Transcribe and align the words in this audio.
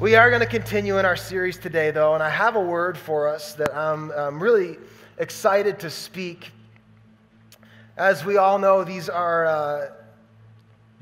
We 0.00 0.14
are 0.14 0.30
going 0.30 0.40
to 0.40 0.46
continue 0.46 0.96
in 0.96 1.04
our 1.04 1.14
series 1.14 1.58
today, 1.58 1.90
though, 1.90 2.14
and 2.14 2.22
I 2.22 2.30
have 2.30 2.56
a 2.56 2.60
word 2.60 2.96
for 2.96 3.28
us 3.28 3.52
that 3.56 3.76
I'm, 3.76 4.10
I'm 4.12 4.42
really 4.42 4.78
excited 5.18 5.80
to 5.80 5.90
speak. 5.90 6.52
As 7.98 8.24
we 8.24 8.38
all 8.38 8.58
know, 8.58 8.82
these 8.82 9.10
are 9.10 9.44
uh, 9.44 9.90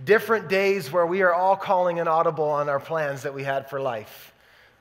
different 0.04 0.48
days 0.48 0.90
where 0.90 1.06
we 1.06 1.22
are 1.22 1.32
all 1.32 1.54
calling 1.54 2.00
an 2.00 2.08
audible 2.08 2.50
on 2.50 2.68
our 2.68 2.80
plans 2.80 3.22
that 3.22 3.32
we 3.32 3.44
had 3.44 3.70
for 3.70 3.80
life. 3.80 4.32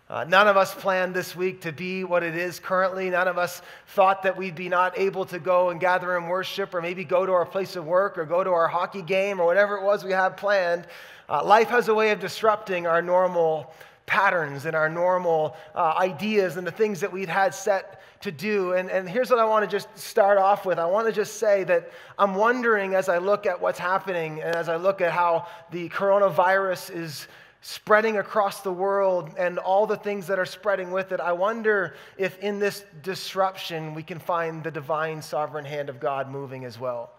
Uh, 0.10 0.24
none 0.24 0.48
of 0.48 0.58
us 0.58 0.74
planned 0.74 1.14
this 1.14 1.36
week 1.36 1.62
to 1.62 1.72
be 1.72 2.04
what 2.04 2.24
it 2.24 2.36
is 2.36 2.60
currently. 2.60 3.12
None 3.12 3.28
of 3.28 3.38
us 3.38 3.62
thought 3.90 4.24
that 4.24 4.36
we'd 4.36 4.56
be 4.56 4.68
not 4.68 4.98
able 4.98 5.26
to 5.26 5.38
go 5.38 5.70
and 5.70 5.80
gather 5.80 6.18
and 6.18 6.28
worship 6.28 6.74
or 6.74 6.82
maybe 6.82 7.04
go 7.04 7.24
to 7.24 7.34
our 7.34 7.46
place 7.46 7.76
of 7.76 7.86
work 7.86 8.18
or 8.18 8.26
go 8.26 8.44
to 8.44 8.50
our 8.50 8.68
hockey 8.68 9.04
game 9.04 9.40
or 9.40 9.46
whatever 9.46 9.78
it 9.78 9.84
was 9.84 10.04
we 10.04 10.12
had 10.12 10.38
planned. 10.38 10.88
Uh, 11.30 11.44
life 11.44 11.68
has 11.68 11.88
a 11.88 11.94
way 11.94 12.10
of 12.10 12.20
disrupting 12.20 12.88
our 12.88 13.04
normal 13.04 13.72
patterns 14.08 14.66
and 14.66 14.76
our 14.76 14.90
normal 14.90 15.56
uh, 15.76 15.94
ideas 15.98 16.58
and 16.58 16.66
the 16.66 16.72
things 16.72 17.02
that 17.02 17.12
we'd 17.12 17.30
had 17.30 17.54
set 17.54 18.02
to 18.22 18.32
do. 18.32 18.74
And, 18.74 18.90
and 18.90 19.08
here's 19.08 19.30
what 19.30 19.38
I 19.38 19.46
want 19.46 19.64
to 19.64 19.72
just 19.72 19.96
start 19.96 20.40
off 20.40 20.66
with 20.66 20.80
I 20.80 20.86
want 20.86 21.06
to 21.06 21.14
just 21.14 21.36
say 21.36 21.64
that 21.66 21.92
I'm 22.18 22.34
wondering 22.34 22.96
as 22.96 23.10
I 23.10 23.20
look 23.20 23.46
at 23.46 23.62
what's 23.62 23.78
happening 23.78 24.42
and 24.42 24.56
as 24.56 24.70
I 24.70 24.78
look 24.78 25.02
at 25.02 25.12
how 25.12 25.46
the 25.72 25.90
coronavirus 25.90 26.96
is 26.96 27.28
spreading 27.62 28.18
across 28.18 28.62
the 28.62 28.72
world 28.72 29.30
and 29.38 29.60
all 29.60 29.86
the 29.86 29.98
things 29.98 30.26
that 30.28 30.40
are 30.40 30.46
spreading 30.46 30.90
with 30.92 31.12
it, 31.12 31.20
I 31.20 31.34
wonder 31.34 31.96
if 32.18 32.40
in 32.40 32.60
this 32.60 32.86
disruption 33.04 33.94
we 33.94 34.04
can 34.04 34.20
find 34.20 34.64
the 34.64 34.72
divine 34.72 35.22
sovereign 35.22 35.66
hand 35.66 35.90
of 35.90 36.00
God 36.00 36.30
moving 36.32 36.66
as 36.66 36.80
well. 36.80 37.12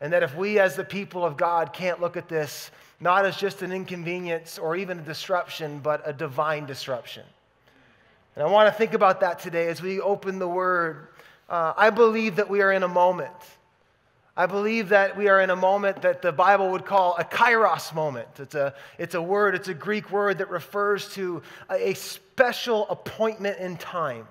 And 0.00 0.10
that 0.14 0.22
if 0.22 0.34
we, 0.34 0.58
as 0.58 0.74
the 0.74 0.84
people 0.84 1.24
of 1.24 1.36
God, 1.36 1.74
can't 1.74 2.00
look 2.00 2.16
at 2.16 2.28
this 2.28 2.70
not 3.00 3.24
as 3.24 3.36
just 3.36 3.62
an 3.62 3.72
inconvenience 3.72 4.58
or 4.58 4.76
even 4.76 4.98
a 4.98 5.02
disruption, 5.02 5.80
but 5.80 6.02
a 6.04 6.12
divine 6.12 6.66
disruption. 6.66 7.24
And 8.36 8.44
I 8.44 8.50
want 8.50 8.68
to 8.68 8.72
think 8.72 8.94
about 8.94 9.20
that 9.20 9.40
today 9.40 9.68
as 9.68 9.82
we 9.82 10.00
open 10.00 10.38
the 10.38 10.48
Word. 10.48 11.08
Uh, 11.48 11.72
I 11.76 11.90
believe 11.90 12.36
that 12.36 12.48
we 12.48 12.60
are 12.60 12.72
in 12.72 12.82
a 12.82 12.88
moment. 12.88 13.32
I 14.36 14.46
believe 14.46 14.90
that 14.90 15.16
we 15.16 15.28
are 15.28 15.40
in 15.40 15.50
a 15.50 15.56
moment 15.56 16.02
that 16.02 16.22
the 16.22 16.32
Bible 16.32 16.70
would 16.70 16.86
call 16.86 17.16
a 17.18 17.24
kairos 17.24 17.92
moment. 17.92 18.28
It's 18.38 18.54
a, 18.54 18.74
it's 18.98 19.14
a 19.14 19.20
word, 19.20 19.54
it's 19.54 19.68
a 19.68 19.74
Greek 19.74 20.10
word 20.10 20.38
that 20.38 20.48
refers 20.48 21.12
to 21.14 21.42
a, 21.68 21.90
a 21.90 21.94
special 21.94 22.88
appointment 22.88 23.58
in 23.58 23.76
time. 23.76 24.26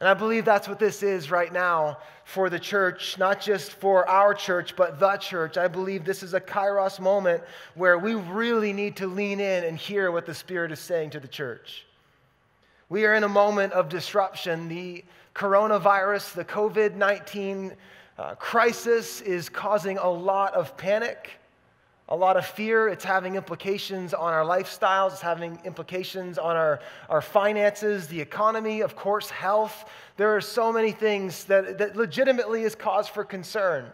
And 0.00 0.08
I 0.08 0.14
believe 0.14 0.44
that's 0.44 0.68
what 0.68 0.78
this 0.78 1.02
is 1.02 1.30
right 1.30 1.52
now 1.52 1.98
for 2.24 2.50
the 2.50 2.58
church, 2.58 3.16
not 3.18 3.40
just 3.40 3.72
for 3.72 4.06
our 4.08 4.34
church, 4.34 4.76
but 4.76 5.00
the 5.00 5.16
church. 5.16 5.56
I 5.56 5.68
believe 5.68 6.04
this 6.04 6.22
is 6.22 6.34
a 6.34 6.40
kairos 6.40 7.00
moment 7.00 7.42
where 7.74 7.98
we 7.98 8.14
really 8.14 8.74
need 8.74 8.96
to 8.96 9.06
lean 9.06 9.40
in 9.40 9.64
and 9.64 9.78
hear 9.78 10.10
what 10.10 10.26
the 10.26 10.34
Spirit 10.34 10.70
is 10.70 10.80
saying 10.80 11.10
to 11.10 11.20
the 11.20 11.28
church. 11.28 11.86
We 12.90 13.06
are 13.06 13.14
in 13.14 13.24
a 13.24 13.28
moment 13.28 13.72
of 13.72 13.88
disruption. 13.88 14.68
The 14.68 15.02
coronavirus, 15.34 16.34
the 16.34 16.44
COVID 16.44 16.94
19 16.94 17.72
uh, 18.18 18.34
crisis, 18.34 19.22
is 19.22 19.48
causing 19.48 19.96
a 19.98 20.08
lot 20.08 20.52
of 20.54 20.76
panic 20.76 21.30
a 22.08 22.16
lot 22.16 22.36
of 22.36 22.46
fear. 22.46 22.88
It's 22.88 23.04
having 23.04 23.34
implications 23.34 24.14
on 24.14 24.32
our 24.32 24.44
lifestyles, 24.44 25.12
it's 25.12 25.20
having 25.20 25.58
implications 25.64 26.38
on 26.38 26.56
our, 26.56 26.80
our 27.08 27.20
finances, 27.20 28.06
the 28.06 28.20
economy, 28.20 28.80
of 28.80 28.94
course, 28.94 29.28
health. 29.28 29.88
There 30.16 30.36
are 30.36 30.40
so 30.40 30.72
many 30.72 30.92
things 30.92 31.44
that, 31.44 31.78
that 31.78 31.96
legitimately 31.96 32.62
is 32.62 32.74
cause 32.74 33.08
for 33.08 33.24
concern. 33.24 33.92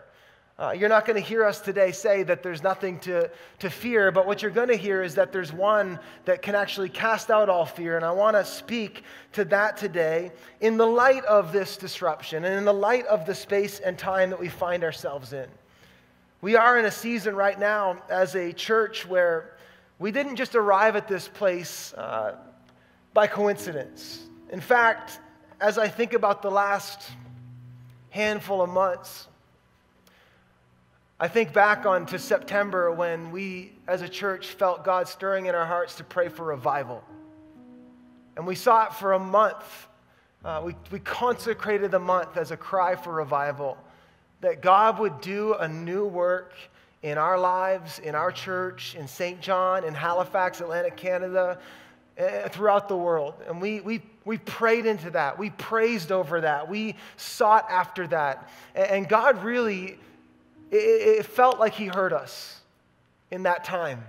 Uh, 0.58 0.70
you're 0.70 0.88
not 0.88 1.06
going 1.06 1.20
to 1.20 1.26
hear 1.26 1.44
us 1.44 1.60
today 1.60 1.90
say 1.90 2.22
that 2.22 2.42
there's 2.42 2.62
nothing 2.62 3.00
to, 3.00 3.28
to 3.58 3.70
fear, 3.70 4.12
but 4.12 4.26
what 4.26 4.42
you're 4.42 4.50
going 4.50 4.68
to 4.68 4.76
hear 4.76 5.02
is 5.02 5.14
that 5.14 5.32
there's 5.32 5.52
one 5.52 5.98
that 6.26 6.42
can 6.42 6.54
actually 6.54 6.90
cast 6.90 7.30
out 7.30 7.48
all 7.48 7.64
fear. 7.64 7.96
And 7.96 8.04
I 8.04 8.12
want 8.12 8.36
to 8.36 8.44
speak 8.44 9.02
to 9.32 9.46
that 9.46 9.78
today 9.78 10.30
in 10.60 10.76
the 10.76 10.86
light 10.86 11.24
of 11.24 11.52
this 11.52 11.78
disruption 11.78 12.44
and 12.44 12.54
in 12.54 12.66
the 12.66 12.72
light 12.72 13.06
of 13.06 13.24
the 13.24 13.34
space 13.34 13.80
and 13.80 13.98
time 13.98 14.28
that 14.28 14.38
we 14.38 14.48
find 14.48 14.84
ourselves 14.84 15.32
in. 15.32 15.48
We 16.42 16.56
are 16.56 16.76
in 16.76 16.86
a 16.86 16.90
season 16.90 17.36
right 17.36 17.56
now 17.56 18.02
as 18.10 18.34
a 18.34 18.52
church 18.52 19.06
where 19.06 19.56
we 20.00 20.10
didn't 20.10 20.34
just 20.34 20.56
arrive 20.56 20.96
at 20.96 21.06
this 21.06 21.28
place 21.28 21.94
uh, 21.94 22.34
by 23.14 23.28
coincidence. 23.28 24.24
In 24.50 24.60
fact, 24.60 25.20
as 25.60 25.78
I 25.78 25.86
think 25.86 26.14
about 26.14 26.42
the 26.42 26.50
last 26.50 27.08
handful 28.10 28.60
of 28.60 28.70
months, 28.70 29.28
I 31.20 31.28
think 31.28 31.52
back 31.52 31.86
on 31.86 32.06
to 32.06 32.18
September 32.18 32.90
when 32.90 33.30
we 33.30 33.74
as 33.86 34.02
a 34.02 34.08
church 34.08 34.48
felt 34.48 34.84
God 34.84 35.06
stirring 35.06 35.46
in 35.46 35.54
our 35.54 35.64
hearts 35.64 35.94
to 35.98 36.04
pray 36.04 36.28
for 36.28 36.44
revival. 36.44 37.04
And 38.36 38.48
we 38.48 38.56
saw 38.56 38.86
it 38.86 38.94
for 38.94 39.12
a 39.12 39.18
month. 39.20 39.86
Uh, 40.44 40.62
we, 40.64 40.74
we 40.90 40.98
consecrated 40.98 41.92
the 41.92 42.00
month 42.00 42.36
as 42.36 42.50
a 42.50 42.56
cry 42.56 42.96
for 42.96 43.12
revival 43.12 43.78
that 44.42 44.60
God 44.60 44.98
would 44.98 45.20
do 45.20 45.54
a 45.54 45.68
new 45.68 46.04
work 46.04 46.52
in 47.02 47.16
our 47.16 47.38
lives, 47.38 48.00
in 48.00 48.14
our 48.14 48.30
church, 48.30 48.96
in 48.96 49.08
Saint 49.08 49.40
John, 49.40 49.84
in 49.84 49.94
Halifax, 49.94 50.60
Atlantic 50.60 50.96
Canada, 50.96 51.58
uh, 52.18 52.48
throughout 52.48 52.88
the 52.88 52.96
world. 52.96 53.34
And 53.48 53.60
we, 53.60 53.80
we, 53.80 54.02
we 54.24 54.38
prayed 54.38 54.84
into 54.84 55.10
that. 55.10 55.38
We 55.38 55.50
praised 55.50 56.10
over 56.10 56.40
that. 56.40 56.68
We 56.68 56.96
sought 57.16 57.70
after 57.70 58.06
that. 58.08 58.50
And 58.74 59.08
God 59.08 59.42
really, 59.44 59.96
it, 60.70 60.76
it 60.76 61.26
felt 61.26 61.60
like 61.60 61.74
He 61.74 61.86
heard 61.86 62.12
us 62.12 62.60
in 63.30 63.44
that 63.44 63.62
time. 63.64 64.04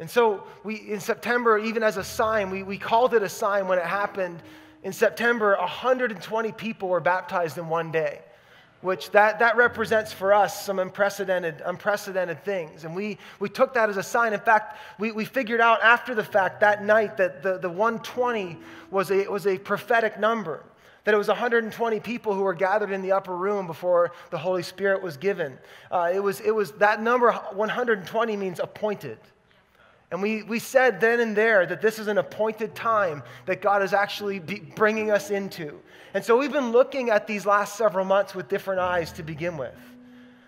And 0.00 0.10
so 0.10 0.42
we, 0.64 0.76
in 0.76 0.98
September, 0.98 1.58
even 1.58 1.84
as 1.84 1.96
a 1.96 2.04
sign, 2.04 2.50
we, 2.50 2.64
we 2.64 2.76
called 2.76 3.14
it 3.14 3.22
a 3.22 3.28
sign 3.28 3.68
when 3.68 3.78
it 3.78 3.84
happened. 3.84 4.42
In 4.82 4.92
September, 4.92 5.56
120 5.60 6.52
people 6.52 6.88
were 6.88 7.00
baptized 7.00 7.56
in 7.56 7.68
one 7.68 7.92
day 7.92 8.20
which 8.82 9.10
that, 9.12 9.38
that 9.38 9.56
represents 9.56 10.12
for 10.12 10.34
us 10.34 10.66
some 10.66 10.78
unprecedented, 10.78 11.62
unprecedented 11.64 12.44
things. 12.44 12.84
And 12.84 12.94
we, 12.94 13.16
we 13.38 13.48
took 13.48 13.74
that 13.74 13.88
as 13.88 13.96
a 13.96 14.02
sign. 14.02 14.32
In 14.32 14.40
fact, 14.40 14.78
we, 14.98 15.12
we 15.12 15.24
figured 15.24 15.60
out 15.60 15.80
after 15.82 16.14
the 16.14 16.24
fact 16.24 16.60
that 16.60 16.84
night 16.84 17.16
that 17.16 17.42
the, 17.42 17.58
the 17.58 17.70
120 17.70 18.58
was 18.90 19.10
a, 19.10 19.26
was 19.28 19.46
a 19.46 19.56
prophetic 19.56 20.18
number, 20.18 20.64
that 21.04 21.14
it 21.14 21.16
was 21.16 21.28
120 21.28 22.00
people 22.00 22.34
who 22.34 22.42
were 22.42 22.54
gathered 22.54 22.90
in 22.90 23.02
the 23.02 23.12
upper 23.12 23.36
room 23.36 23.68
before 23.68 24.12
the 24.30 24.38
Holy 24.38 24.64
Spirit 24.64 25.00
was 25.00 25.16
given. 25.16 25.56
Uh, 25.90 26.10
it, 26.12 26.20
was, 26.20 26.40
it 26.40 26.54
was 26.54 26.72
that 26.72 27.00
number, 27.00 27.32
120 27.32 28.36
means 28.36 28.58
appointed. 28.58 29.18
And 30.10 30.20
we, 30.20 30.42
we 30.42 30.58
said 30.58 31.00
then 31.00 31.20
and 31.20 31.34
there 31.34 31.64
that 31.64 31.80
this 31.80 31.98
is 31.98 32.08
an 32.08 32.18
appointed 32.18 32.74
time 32.74 33.22
that 33.46 33.62
God 33.62 33.82
is 33.82 33.94
actually 33.94 34.40
bringing 34.76 35.10
us 35.10 35.30
into. 35.30 35.80
And 36.14 36.24
so 36.24 36.36
we've 36.36 36.52
been 36.52 36.72
looking 36.72 37.10
at 37.10 37.26
these 37.26 37.46
last 37.46 37.76
several 37.76 38.04
months 38.04 38.34
with 38.34 38.48
different 38.48 38.80
eyes 38.80 39.12
to 39.12 39.22
begin 39.22 39.56
with. 39.56 39.74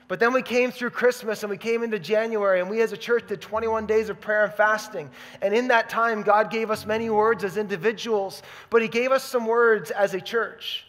But 0.07 0.21
then 0.21 0.35
we 0.35 0.43
came 0.43 0.71
through 0.71 0.91
Christmas 0.91 1.43
and 1.43 1.51
we 1.51 1.57
came 1.57 1.83
into 1.83 1.99
January, 1.99 2.61
and 2.61 2.69
we 2.69 2.83
as 2.83 2.93
a 2.93 2.97
church 2.97 3.27
did 3.27 3.41
21 3.41 3.87
days 3.87 4.11
of 4.11 4.21
prayer 4.21 4.45
and 4.45 4.53
fasting. 4.53 5.11
And 5.41 5.55
in 5.55 5.69
that 5.69 5.89
time, 5.89 6.23
God 6.23 6.51
gave 6.51 6.71
us 6.71 6.85
many 6.85 7.09
words 7.09 7.43
as 7.43 7.57
individuals, 7.57 8.43
but 8.69 8.83
He 8.83 8.89
gave 8.89 9.13
us 9.13 9.25
some 9.25 9.47
words 9.47 9.91
as 9.91 10.13
a 10.13 10.21
church. 10.21 10.85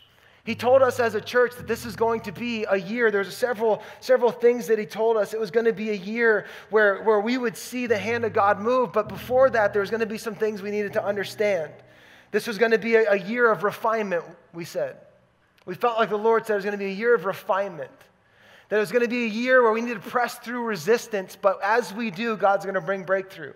He 0.46 0.53
told 0.53 0.84
us 0.84 1.00
as 1.00 1.16
a 1.16 1.22
church 1.22 1.56
that 1.56 1.66
this 1.66 1.86
is 1.88 1.96
going 1.96 2.22
to 2.22 2.31
be 2.31 2.66
a 2.69 2.75
year. 2.75 3.09
There's 3.09 3.36
several, 3.36 3.81
several 4.00 4.31
things 4.31 4.68
that 4.68 4.78
he 4.78 4.86
told 4.86 5.18
us. 5.18 5.34
It 5.34 5.40
was 5.40 5.50
going 5.50 5.66
to 5.66 5.74
be 5.74 5.90
a 5.90 5.96
year 5.96 6.46
where, 6.69 7.02
where 7.02 7.19
we 7.19 7.40
would 7.40 7.57
see 7.57 7.88
the 7.88 7.97
hand 7.97 8.25
of 8.25 8.34
God 8.34 8.59
move. 8.59 8.94
But 8.94 9.09
before 9.09 9.50
that, 9.50 9.74
there 9.74 9.80
was 9.80 9.90
going 9.90 10.02
to 10.02 10.06
be 10.06 10.19
some 10.19 10.36
things 10.36 10.62
we 10.62 10.69
needed 10.69 10.94
to 10.94 11.03
understand. 11.03 11.74
This 12.35 12.47
was 12.47 12.57
going 12.57 12.72
to 12.72 12.78
be 12.78 12.96
a, 12.96 13.13
a 13.13 13.16
year 13.16 13.50
of 13.50 13.63
refinement, 13.63 14.25
we 14.53 14.66
said. 14.66 14.97
We 15.66 15.73
felt 15.73 15.97
like 15.97 16.09
the 16.09 16.18
Lord 16.18 16.46
said 16.46 16.56
it 16.56 16.57
was 16.57 16.66
going 16.66 16.78
to 16.78 16.85
be 16.85 16.91
a 16.91 16.94
year 16.94 17.16
of 17.16 17.23
refinement. 17.23 17.90
That 18.68 18.75
it 18.75 18.79
was 18.81 18.91
going 18.91 19.03
to 19.03 19.07
be 19.07 19.23
a 19.23 19.29
year 19.29 19.63
where 19.63 19.72
we 19.72 19.79
need 19.79 19.94
to 19.94 20.09
press 20.09 20.38
through 20.40 20.66
resistance, 20.66 21.38
but 21.41 21.62
as 21.63 21.94
we 21.94 22.12
do, 22.12 22.35
God's 22.35 22.66
going 22.66 22.75
to 22.75 22.81
bring 22.81 23.03
breakthrough. 23.03 23.53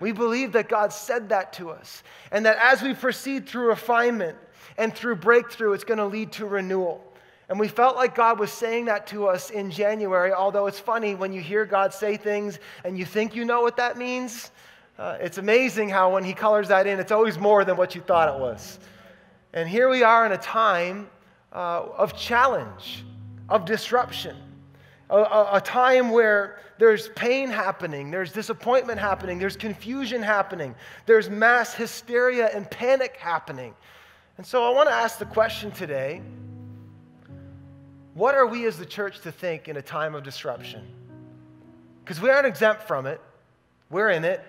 We 0.00 0.12
believe 0.12 0.52
that 0.52 0.68
God 0.68 0.92
said 0.92 1.30
that 1.30 1.54
to 1.54 1.70
us, 1.70 2.02
and 2.30 2.44
that 2.44 2.58
as 2.60 2.82
we 2.82 2.92
proceed 2.92 3.48
through 3.48 3.68
refinement, 3.68 4.36
and 4.76 4.94
through 4.94 5.16
breakthrough, 5.16 5.72
it's 5.72 5.84
going 5.84 5.96
to 5.96 6.04
lead 6.04 6.30
to 6.32 6.44
renewal. 6.44 7.02
And 7.48 7.58
we 7.58 7.68
felt 7.68 7.96
like 7.96 8.14
God 8.14 8.38
was 8.38 8.52
saying 8.52 8.84
that 8.84 9.06
to 9.06 9.28
us 9.28 9.48
in 9.48 9.70
January, 9.70 10.34
although 10.34 10.66
it's 10.66 10.78
funny 10.78 11.14
when 11.14 11.32
you 11.32 11.40
hear 11.40 11.64
God 11.64 11.94
say 11.94 12.18
things 12.18 12.58
and 12.84 12.98
you 12.98 13.06
think 13.06 13.34
you 13.34 13.46
know 13.46 13.62
what 13.62 13.78
that 13.78 13.96
means. 13.96 14.50
Uh, 14.98 15.16
it's 15.20 15.38
amazing 15.38 15.88
how 15.88 16.12
when 16.12 16.24
He 16.24 16.34
colors 16.34 16.68
that 16.68 16.86
in, 16.86 16.98
it's 16.98 17.12
always 17.12 17.38
more 17.38 17.64
than 17.64 17.76
what 17.76 17.94
you 17.94 18.00
thought 18.00 18.34
it 18.34 18.40
was. 18.40 18.80
And 19.52 19.68
here 19.68 19.88
we 19.88 20.02
are 20.02 20.26
in 20.26 20.32
a 20.32 20.38
time 20.38 21.08
uh, 21.52 21.86
of 21.96 22.16
challenge, 22.16 23.04
of 23.48 23.64
disruption, 23.64 24.36
a, 25.08 25.16
a, 25.16 25.48
a 25.54 25.60
time 25.60 26.10
where 26.10 26.58
there's 26.78 27.08
pain 27.10 27.48
happening, 27.48 28.10
there's 28.10 28.32
disappointment 28.32 28.98
happening, 28.98 29.38
there's 29.38 29.56
confusion 29.56 30.20
happening, 30.20 30.74
there's 31.06 31.30
mass 31.30 31.74
hysteria 31.74 32.50
and 32.52 32.68
panic 32.70 33.16
happening. 33.16 33.74
And 34.36 34.46
so 34.46 34.64
I 34.64 34.74
want 34.74 34.88
to 34.88 34.94
ask 34.94 35.18
the 35.18 35.26
question 35.26 35.70
today 35.70 36.22
what 38.14 38.34
are 38.34 38.46
we 38.46 38.66
as 38.66 38.76
the 38.76 38.86
church 38.86 39.20
to 39.20 39.30
think 39.30 39.68
in 39.68 39.76
a 39.76 39.82
time 39.82 40.16
of 40.16 40.24
disruption? 40.24 40.84
Because 42.04 42.20
we 42.20 42.30
aren't 42.30 42.48
exempt 42.48 42.82
from 42.82 43.06
it, 43.06 43.20
we're 43.90 44.10
in 44.10 44.24
it. 44.24 44.44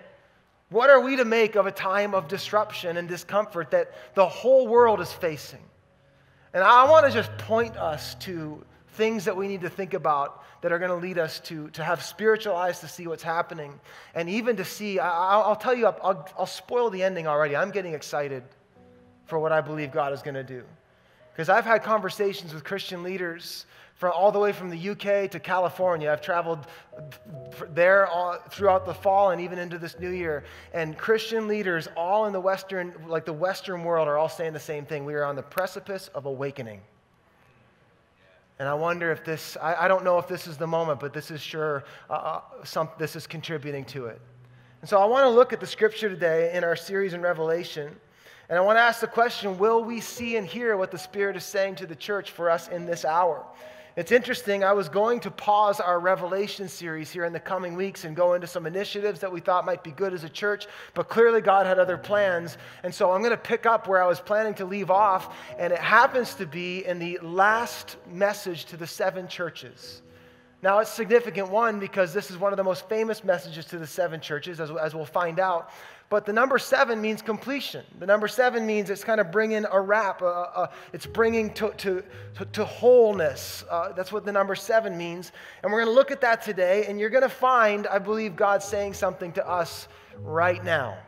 What 0.70 0.88
are 0.88 1.00
we 1.00 1.16
to 1.16 1.24
make 1.24 1.56
of 1.56 1.66
a 1.66 1.72
time 1.72 2.14
of 2.14 2.28
disruption 2.28 2.96
and 2.96 3.08
discomfort 3.08 3.72
that 3.72 3.92
the 4.14 4.26
whole 4.26 4.68
world 4.68 5.00
is 5.00 5.12
facing? 5.12 5.62
And 6.54 6.64
I 6.64 6.88
want 6.88 7.06
to 7.06 7.12
just 7.12 7.36
point 7.38 7.76
us 7.76 8.14
to 8.16 8.64
things 8.92 9.24
that 9.24 9.36
we 9.36 9.48
need 9.48 9.60
to 9.62 9.68
think 9.68 9.94
about 9.94 10.44
that 10.62 10.72
are 10.72 10.78
going 10.78 10.90
to 10.90 10.96
lead 10.96 11.18
us 11.18 11.40
to, 11.40 11.68
to 11.70 11.82
have 11.82 12.02
spiritual 12.02 12.54
eyes 12.54 12.80
to 12.80 12.88
see 12.88 13.06
what's 13.06 13.22
happening 13.22 13.78
and 14.14 14.28
even 14.28 14.56
to 14.56 14.64
see. 14.64 14.98
I, 14.98 15.48
will 15.48 15.56
tell 15.56 15.74
you, 15.74 15.86
I'll, 15.86 16.28
I'll 16.38 16.46
spoil 16.46 16.90
the 16.90 17.02
ending 17.02 17.26
already. 17.26 17.56
I'm 17.56 17.70
getting 17.70 17.94
excited 17.94 18.42
for 19.26 19.38
what 19.38 19.52
I 19.52 19.60
believe 19.60 19.90
God 19.90 20.12
is 20.12 20.22
going 20.22 20.34
to 20.34 20.44
do. 20.44 20.64
Because 21.32 21.48
I've 21.48 21.64
had 21.64 21.82
conversations 21.82 22.52
with 22.52 22.62
Christian 22.64 23.02
leaders 23.02 23.64
from 24.00 24.12
all 24.16 24.32
the 24.32 24.38
way 24.38 24.50
from 24.50 24.70
the 24.70 24.88
UK 24.88 25.30
to 25.30 25.38
California. 25.38 26.10
I've 26.10 26.22
traveled 26.22 26.66
there 27.74 28.06
all, 28.06 28.38
throughout 28.48 28.86
the 28.86 28.94
fall 28.94 29.32
and 29.32 29.42
even 29.42 29.58
into 29.58 29.76
this 29.76 29.98
new 29.98 30.08
year. 30.08 30.44
And 30.72 30.96
Christian 30.96 31.46
leaders, 31.46 31.86
all 31.98 32.24
in 32.24 32.32
the 32.32 32.40
Western, 32.40 32.94
like 33.06 33.26
the 33.26 33.34
Western 33.34 33.84
world, 33.84 34.08
are 34.08 34.16
all 34.16 34.30
saying 34.30 34.54
the 34.54 34.58
same 34.58 34.86
thing. 34.86 35.04
We 35.04 35.12
are 35.12 35.24
on 35.24 35.36
the 35.36 35.42
precipice 35.42 36.08
of 36.14 36.24
awakening. 36.24 36.80
And 38.58 38.66
I 38.66 38.72
wonder 38.72 39.12
if 39.12 39.22
this, 39.22 39.58
I, 39.60 39.84
I 39.84 39.88
don't 39.88 40.02
know 40.02 40.18
if 40.18 40.26
this 40.26 40.46
is 40.46 40.56
the 40.56 40.66
moment, 40.66 40.98
but 40.98 41.12
this 41.12 41.30
is 41.30 41.42
sure, 41.42 41.84
uh, 42.08 42.14
uh, 42.14 42.40
some, 42.64 42.88
this 42.96 43.16
is 43.16 43.26
contributing 43.26 43.84
to 43.86 44.06
it. 44.06 44.18
And 44.80 44.88
so 44.88 44.98
I 44.98 45.04
want 45.04 45.24
to 45.24 45.30
look 45.30 45.52
at 45.52 45.60
the 45.60 45.66
scripture 45.66 46.08
today 46.08 46.54
in 46.54 46.64
our 46.64 46.74
series 46.74 47.12
in 47.12 47.20
Revelation. 47.20 47.94
And 48.48 48.56
I 48.56 48.62
want 48.62 48.78
to 48.78 48.82
ask 48.82 49.00
the 49.00 49.06
question 49.06 49.58
will 49.58 49.84
we 49.84 50.00
see 50.00 50.36
and 50.36 50.46
hear 50.46 50.78
what 50.78 50.90
the 50.90 50.98
Spirit 50.98 51.36
is 51.36 51.44
saying 51.44 51.74
to 51.76 51.86
the 51.86 51.94
church 51.94 52.30
for 52.30 52.48
us 52.48 52.68
in 52.68 52.86
this 52.86 53.04
hour? 53.04 53.44
It's 53.96 54.12
interesting. 54.12 54.62
I 54.62 54.72
was 54.72 54.88
going 54.88 55.18
to 55.20 55.30
pause 55.32 55.80
our 55.80 55.98
Revelation 55.98 56.68
series 56.68 57.10
here 57.10 57.24
in 57.24 57.32
the 57.32 57.40
coming 57.40 57.74
weeks 57.74 58.04
and 58.04 58.14
go 58.14 58.34
into 58.34 58.46
some 58.46 58.64
initiatives 58.64 59.18
that 59.20 59.32
we 59.32 59.40
thought 59.40 59.66
might 59.66 59.82
be 59.82 59.90
good 59.90 60.14
as 60.14 60.22
a 60.22 60.28
church, 60.28 60.66
but 60.94 61.08
clearly 61.08 61.40
God 61.40 61.66
had 61.66 61.80
other 61.80 61.98
plans. 61.98 62.56
And 62.84 62.94
so 62.94 63.10
I'm 63.10 63.20
going 63.20 63.32
to 63.32 63.36
pick 63.36 63.66
up 63.66 63.88
where 63.88 64.02
I 64.02 64.06
was 64.06 64.20
planning 64.20 64.54
to 64.54 64.64
leave 64.64 64.92
off, 64.92 65.36
and 65.58 65.72
it 65.72 65.80
happens 65.80 66.34
to 66.34 66.46
be 66.46 66.84
in 66.86 67.00
the 67.00 67.18
last 67.20 67.96
message 68.08 68.66
to 68.66 68.76
the 68.76 68.86
seven 68.86 69.26
churches. 69.26 70.02
Now, 70.62 70.78
it's 70.80 70.92
significant, 70.92 71.48
one, 71.48 71.80
because 71.80 72.12
this 72.12 72.30
is 72.30 72.36
one 72.36 72.52
of 72.52 72.58
the 72.58 72.64
most 72.64 72.88
famous 72.88 73.24
messages 73.24 73.64
to 73.66 73.78
the 73.78 73.86
seven 73.86 74.20
churches, 74.20 74.60
as, 74.60 74.70
as 74.70 74.94
we'll 74.94 75.06
find 75.06 75.40
out. 75.40 75.70
But 76.10 76.26
the 76.26 76.32
number 76.32 76.58
seven 76.58 77.00
means 77.00 77.22
completion. 77.22 77.84
The 78.00 78.06
number 78.06 78.26
seven 78.26 78.66
means 78.66 78.90
it's 78.90 79.04
kind 79.04 79.20
of 79.20 79.30
bringing 79.30 79.64
a 79.70 79.80
wrap, 79.80 80.22
uh, 80.22 80.26
uh, 80.26 80.66
it's 80.92 81.06
bringing 81.06 81.54
to, 81.54 81.70
to, 81.70 82.02
to, 82.52 82.64
wholeness. 82.64 83.64
Uh, 83.70 83.92
that's 83.92 84.10
what 84.10 84.24
the 84.24 84.32
number 84.32 84.56
seven 84.56 84.98
means. 84.98 85.30
And 85.62 85.70
we're 85.70 85.84
going 85.84 85.92
to 85.92 85.94
look 85.94 86.10
at 86.10 86.20
that 86.22 86.42
today, 86.42 86.86
and 86.86 86.98
you're 86.98 87.10
going 87.10 87.22
to 87.22 87.28
find, 87.28 87.86
I 87.86 88.00
believe, 88.00 88.34
God 88.34 88.60
saying 88.60 88.94
something 88.94 89.30
to 89.34 89.48
us 89.48 89.86
right 90.18 90.62
now. 90.64 90.98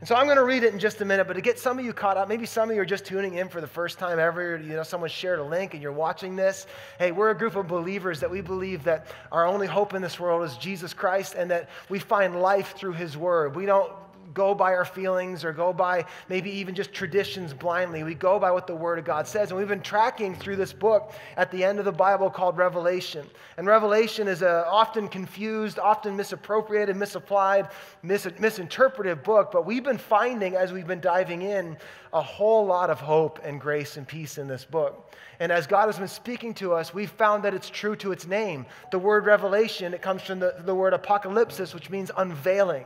And 0.00 0.08
so 0.08 0.16
I'm 0.16 0.26
going 0.26 0.38
to 0.38 0.44
read 0.44 0.64
it 0.64 0.72
in 0.72 0.80
just 0.80 1.00
a 1.00 1.04
minute, 1.04 1.28
but 1.28 1.34
to 1.34 1.40
get 1.40 1.58
some 1.58 1.78
of 1.78 1.84
you 1.84 1.92
caught 1.92 2.16
up, 2.16 2.28
maybe 2.28 2.46
some 2.46 2.68
of 2.68 2.74
you 2.74 2.82
are 2.82 2.86
just 2.86 3.04
tuning 3.04 3.34
in 3.34 3.48
for 3.48 3.60
the 3.60 3.66
first 3.66 3.98
time 3.98 4.18
ever. 4.18 4.56
You 4.56 4.74
know, 4.74 4.82
someone 4.82 5.10
shared 5.10 5.38
a 5.38 5.44
link 5.44 5.74
and 5.74 5.82
you're 5.82 5.92
watching 5.92 6.34
this. 6.34 6.66
Hey, 6.98 7.12
we're 7.12 7.30
a 7.30 7.38
group 7.38 7.54
of 7.54 7.68
believers 7.68 8.18
that 8.20 8.30
we 8.30 8.40
believe 8.40 8.82
that 8.84 9.06
our 9.30 9.46
only 9.46 9.66
hope 9.68 9.94
in 9.94 10.02
this 10.02 10.18
world 10.18 10.44
is 10.44 10.56
Jesus 10.56 10.94
Christ 10.94 11.34
and 11.36 11.50
that 11.50 11.68
we 11.88 11.98
find 11.98 12.40
life 12.40 12.74
through 12.76 12.92
his 12.92 13.16
word. 13.16 13.56
We 13.56 13.66
don't 13.66 13.92
go 14.34 14.54
by 14.54 14.74
our 14.74 14.84
feelings 14.84 15.44
or 15.44 15.52
go 15.52 15.72
by 15.72 16.04
maybe 16.28 16.50
even 16.50 16.74
just 16.74 16.92
traditions 16.92 17.54
blindly. 17.54 18.02
We 18.02 18.14
go 18.14 18.38
by 18.38 18.50
what 18.50 18.66
the 18.66 18.76
Word 18.76 18.98
of 18.98 19.04
God 19.04 19.26
says. 19.26 19.50
And 19.50 19.58
we've 19.58 19.68
been 19.68 19.80
tracking 19.80 20.34
through 20.34 20.56
this 20.56 20.72
book 20.72 21.12
at 21.36 21.50
the 21.50 21.64
end 21.64 21.78
of 21.78 21.84
the 21.84 21.92
Bible 21.92 22.30
called 22.30 22.56
Revelation. 22.56 23.26
And 23.56 23.66
Revelation 23.66 24.28
is 24.28 24.42
a 24.42 24.66
often 24.66 25.08
confused, 25.08 25.78
often 25.78 26.16
misappropriated, 26.16 26.96
misapplied, 26.96 27.68
mis- 28.02 28.28
misinterpreted 28.38 29.22
book. 29.22 29.50
But 29.52 29.66
we've 29.66 29.84
been 29.84 29.98
finding 29.98 30.56
as 30.56 30.72
we've 30.72 30.86
been 30.86 31.00
diving 31.00 31.42
in 31.42 31.76
a 32.12 32.22
whole 32.22 32.66
lot 32.66 32.90
of 32.90 33.00
hope 33.00 33.40
and 33.44 33.60
grace 33.60 33.96
and 33.96 34.06
peace 34.06 34.38
in 34.38 34.48
this 34.48 34.64
book. 34.64 35.14
And 35.40 35.52
as 35.52 35.66
God 35.66 35.86
has 35.86 35.98
been 35.98 36.08
speaking 36.08 36.52
to 36.54 36.72
us, 36.72 36.92
we've 36.92 37.10
found 37.10 37.44
that 37.44 37.54
it's 37.54 37.70
true 37.70 37.94
to 37.96 38.12
its 38.12 38.26
name. 38.26 38.66
The 38.90 38.98
word 38.98 39.24
revelation, 39.24 39.94
it 39.94 40.02
comes 40.02 40.22
from 40.22 40.40
the, 40.40 40.56
the 40.58 40.74
word 40.74 40.94
apocalypsis, 40.94 41.74
which 41.74 41.90
means 41.90 42.10
unveiling. 42.16 42.84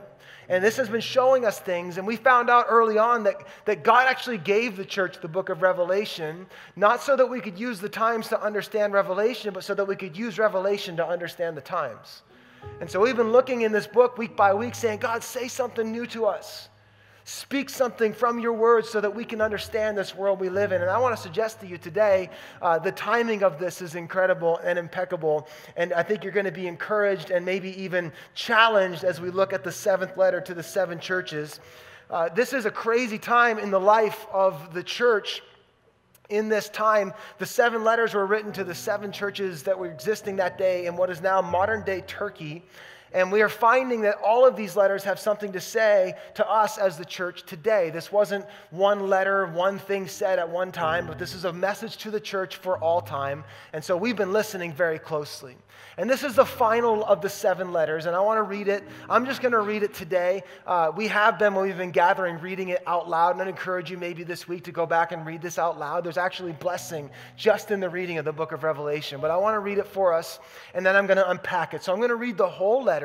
And 0.49 0.63
this 0.63 0.77
has 0.77 0.89
been 0.89 1.01
showing 1.01 1.45
us 1.45 1.59
things. 1.59 1.97
And 1.97 2.05
we 2.05 2.15
found 2.15 2.49
out 2.49 2.65
early 2.69 2.97
on 2.97 3.23
that, 3.23 3.35
that 3.65 3.83
God 3.83 4.07
actually 4.07 4.37
gave 4.37 4.75
the 4.75 4.85
church 4.85 5.21
the 5.21 5.27
book 5.27 5.49
of 5.49 5.61
Revelation, 5.61 6.45
not 6.75 7.01
so 7.01 7.15
that 7.15 7.25
we 7.25 7.39
could 7.39 7.57
use 7.57 7.79
the 7.79 7.89
times 7.89 8.27
to 8.29 8.41
understand 8.41 8.93
Revelation, 8.93 9.53
but 9.53 9.63
so 9.63 9.73
that 9.73 9.85
we 9.85 9.95
could 9.95 10.17
use 10.17 10.37
Revelation 10.37 10.97
to 10.97 11.07
understand 11.07 11.55
the 11.55 11.61
times. 11.61 12.23
And 12.79 12.89
so 12.89 12.99
we've 12.99 13.17
been 13.17 13.31
looking 13.31 13.61
in 13.61 13.71
this 13.71 13.87
book 13.87 14.17
week 14.17 14.35
by 14.35 14.53
week 14.53 14.75
saying, 14.75 14.99
God, 14.99 15.23
say 15.23 15.47
something 15.47 15.91
new 15.91 16.05
to 16.07 16.25
us. 16.25 16.69
Speak 17.25 17.69
something 17.69 18.13
from 18.13 18.37
your 18.37 18.51
words 18.51 18.89
so 18.89 18.99
that 18.99 19.15
we 19.15 19.23
can 19.23 19.39
understand 19.39 19.97
this 19.97 20.13
world 20.13 20.41
we 20.41 20.49
live 20.49 20.73
in. 20.73 20.81
And 20.81 20.91
I 20.91 20.97
want 20.97 21.15
to 21.15 21.21
suggest 21.21 21.61
to 21.61 21.67
you 21.67 21.77
today 21.77 22.29
uh, 22.61 22.79
the 22.79 22.91
timing 22.91 23.43
of 23.43 23.59
this 23.59 23.81
is 23.81 23.95
incredible 23.95 24.57
and 24.57 24.77
impeccable. 24.77 25.47
And 25.77 25.93
I 25.93 26.03
think 26.03 26.23
you're 26.23 26.33
going 26.33 26.45
to 26.45 26.51
be 26.51 26.67
encouraged 26.67 27.31
and 27.31 27.45
maybe 27.45 27.81
even 27.81 28.11
challenged 28.35 29.05
as 29.05 29.21
we 29.21 29.29
look 29.29 29.53
at 29.53 29.63
the 29.63 29.71
seventh 29.71 30.17
letter 30.17 30.41
to 30.41 30.53
the 30.53 30.63
seven 30.63 30.99
churches. 30.99 31.61
Uh, 32.09 32.27
this 32.27 32.51
is 32.51 32.65
a 32.65 32.71
crazy 32.71 33.17
time 33.17 33.57
in 33.57 33.71
the 33.71 33.79
life 33.79 34.27
of 34.31 34.73
the 34.73 34.83
church. 34.83 35.41
In 36.29 36.49
this 36.49 36.67
time, 36.69 37.13
the 37.37 37.45
seven 37.45 37.85
letters 37.85 38.13
were 38.13 38.25
written 38.25 38.51
to 38.53 38.65
the 38.65 38.75
seven 38.75 39.13
churches 39.13 39.63
that 39.63 39.77
were 39.77 39.87
existing 39.87 40.35
that 40.37 40.57
day 40.57 40.87
in 40.87 40.97
what 40.97 41.09
is 41.09 41.21
now 41.21 41.41
modern 41.41 41.83
day 41.83 42.01
Turkey. 42.01 42.63
And 43.13 43.31
we 43.31 43.41
are 43.41 43.49
finding 43.49 44.01
that 44.01 44.15
all 44.25 44.45
of 44.45 44.55
these 44.55 44.75
letters 44.75 45.03
have 45.03 45.19
something 45.19 45.51
to 45.51 45.61
say 45.61 46.15
to 46.35 46.49
us 46.49 46.77
as 46.77 46.97
the 46.97 47.05
church 47.05 47.43
today. 47.45 47.91
This 47.91 48.11
wasn't 48.11 48.45
one 48.71 49.07
letter, 49.07 49.45
one 49.47 49.77
thing 49.77 50.07
said 50.07 50.39
at 50.39 50.49
one 50.49 50.71
time, 50.71 51.05
but 51.05 51.19
this 51.19 51.35
is 51.35 51.45
a 51.45 51.53
message 51.53 51.97
to 51.97 52.11
the 52.11 52.19
church 52.19 52.55
for 52.55 52.77
all 52.79 53.01
time. 53.01 53.43
And 53.71 53.83
so 53.83 53.95
we've 53.95 54.15
been 54.15 54.33
listening 54.33 54.73
very 54.73 54.97
closely. 54.97 55.55
And 55.97 56.09
this 56.09 56.23
is 56.23 56.35
the 56.35 56.45
final 56.45 57.03
of 57.05 57.21
the 57.21 57.29
seven 57.29 57.71
letters, 57.71 58.07
and 58.07 58.15
I 58.15 58.19
want 58.19 58.37
to 58.39 58.43
read 58.43 58.67
it. 58.67 58.83
I'm 59.09 59.25
just 59.25 59.41
going 59.41 59.51
to 59.51 59.61
read 59.61 59.83
it 59.83 59.93
today. 59.93 60.41
Uh, 60.65 60.91
we 60.95 61.07
have 61.07 61.37
been, 61.37 61.53
when 61.53 61.65
we've 61.65 61.77
been 61.77 61.91
gathering, 61.91 62.39
reading 62.39 62.69
it 62.69 62.81
out 62.87 63.09
loud, 63.09 63.33
and 63.33 63.41
I'd 63.41 63.47
encourage 63.47 63.91
you 63.91 63.97
maybe 63.97 64.23
this 64.23 64.47
week 64.47 64.63
to 64.63 64.71
go 64.71 64.87
back 64.87 65.11
and 65.11 65.25
read 65.25 65.41
this 65.41 65.59
out 65.59 65.77
loud. 65.77 66.03
There's 66.03 66.17
actually 66.17 66.53
blessing 66.53 67.11
just 67.37 67.69
in 67.69 67.79
the 67.79 67.89
reading 67.89 68.17
of 68.17 68.25
the 68.25 68.31
book 68.31 68.53
of 68.53 68.63
Revelation. 68.63 69.21
But 69.21 69.29
I 69.29 69.37
want 69.37 69.53
to 69.55 69.59
read 69.59 69.77
it 69.77 69.85
for 69.85 70.13
us, 70.13 70.39
and 70.73 70.83
then 70.83 70.95
I'm 70.95 71.05
going 71.05 71.17
to 71.17 71.29
unpack 71.29 71.75
it. 71.75 71.83
So 71.83 71.91
I'm 71.91 71.99
going 71.99 72.09
to 72.09 72.15
read 72.15 72.37
the 72.37 72.49
whole 72.49 72.83
letter 72.83 73.02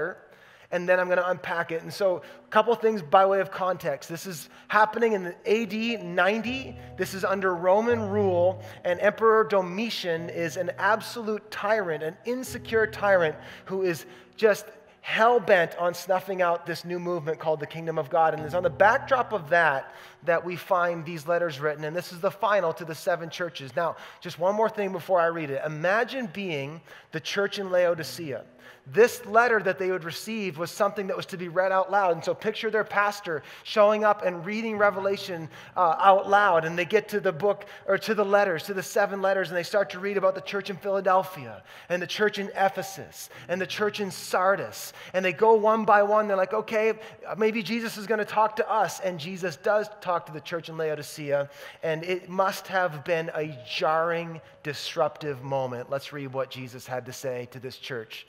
and 0.71 0.89
then 0.89 1.01
I'm 1.01 1.07
going 1.07 1.19
to 1.19 1.29
unpack 1.29 1.73
it. 1.73 1.83
And 1.83 1.93
so, 1.93 2.23
a 2.45 2.49
couple 2.51 2.75
things 2.75 3.01
by 3.01 3.25
way 3.25 3.41
of 3.41 3.51
context. 3.51 4.09
This 4.09 4.27
is 4.27 4.51
happening 4.69 5.15
in 5.15 5.35
AD 5.47 6.05
90. 6.05 6.77
This 6.97 7.15
is 7.15 7.25
under 7.25 7.55
Roman 7.55 8.09
rule, 8.09 8.63
and 8.85 9.01
Emperor 9.01 9.45
Domitian 9.45 10.29
is 10.29 10.57
an 10.57 10.71
absolute 10.79 11.51
tyrant, 11.51 12.03
an 12.03 12.17
insecure 12.27 12.87
tyrant 12.87 13.37
who 13.65 13.83
is 13.83 14.05
just 14.37 14.67
hell 15.01 15.41
bent 15.41 15.75
on 15.79 15.95
snuffing 15.95 16.43
out 16.43 16.67
this 16.67 16.85
new 16.85 16.99
movement 16.99 17.39
called 17.39 17.61
the 17.61 17.67
kingdom 17.67 17.99
of 17.99 18.11
God. 18.11 18.35
And 18.35 18.43
it's 18.45 18.55
on 18.55 18.63
the 18.63 18.69
backdrop 18.69 19.33
of 19.33 19.49
that 19.49 19.95
that 20.25 20.45
we 20.45 20.55
find 20.55 21.03
these 21.03 21.27
letters 21.27 21.61
written. 21.61 21.85
And 21.85 21.97
this 21.97 22.13
is 22.13 22.21
the 22.21 22.31
final 22.31 22.75
to 22.75 22.85
the 22.85 22.95
seven 22.95 23.31
churches. 23.31 23.75
Now, 23.75 23.97
just 24.21 24.39
one 24.39 24.55
more 24.55 24.69
thing 24.69 24.93
before 24.93 25.19
I 25.19 25.27
read 25.27 25.49
it. 25.49 25.63
Imagine 25.65 26.29
being 26.35 26.83
the 27.13 27.21
church 27.21 27.59
in 27.59 27.71
Laodicea 27.71 28.45
this 28.93 29.25
letter 29.27 29.61
that 29.63 29.79
they 29.79 29.91
would 29.91 30.05
receive 30.05 30.57
was 30.57 30.71
something 30.71 31.09
that 31.09 31.17
was 31.17 31.27
to 31.27 31.37
be 31.37 31.49
read 31.49 31.73
out 31.73 31.91
loud. 31.91 32.13
And 32.15 32.25
so 32.25 32.35
picture 32.35 32.71
their 32.71 32.85
pastor 32.85 33.43
showing 33.63 34.05
up 34.05 34.25
and 34.25 34.45
reading 34.47 34.79
Revelation 34.79 35.49
uh, 35.77 35.97
out 35.99 36.29
loud. 36.29 36.65
And 36.65 36.79
they 36.79 36.85
get 36.85 37.09
to 37.11 37.21
the 37.21 37.33
book 37.33 37.67
or 37.87 37.99
to 37.99 38.15
the 38.15 38.25
letters, 38.25 38.63
to 38.65 38.75
the 38.75 38.83
seven 38.83 39.21
letters, 39.21 39.49
and 39.49 39.57
they 39.57 39.63
start 39.63 39.91
to 39.91 39.99
read 39.99 40.17
about 40.17 40.35
the 40.35 40.41
church 40.41 40.71
in 40.71 40.77
Philadelphia 40.77 41.63
and 41.89 42.01
the 42.01 42.07
church 42.07 42.39
in 42.39 42.51
Ephesus 42.55 43.29
and 43.49 43.61
the 43.61 43.67
church 43.67 44.01
in 44.01 44.11
Sardis. 44.11 44.93
And 45.13 45.25
they 45.25 45.33
go 45.33 45.55
one 45.55 45.85
by 45.85 46.03
one. 46.03 46.27
They're 46.27 46.37
like, 46.37 46.55
okay, 46.55 46.95
maybe 47.37 47.63
Jesus 47.63 47.99
is 47.99 48.07
going 48.07 48.19
to 48.19 48.25
talk 48.25 48.57
to 48.57 48.71
us. 48.71 49.01
And 49.01 49.19
Jesus 49.19 49.57
does 49.57 49.89
talk 50.01 50.27
to 50.27 50.33
the 50.33 50.41
church 50.41 50.69
in 50.69 50.77
Laodicea. 50.77 51.51
And 51.83 52.05
it 52.05 52.29
must 52.29 52.67
have 52.69 53.05
been 53.05 53.31
a 53.35 53.57
jarring, 53.69 54.41
disruptive 54.63 55.43
moment. 55.43 55.91
Let's 55.91 56.13
read 56.13 56.33
what 56.33 56.51
Jesus 56.51 56.87
had 56.87 57.05
to 57.07 57.13
say 57.13 57.49
to 57.51 57.61
this 57.61 57.77
church. 57.77 58.27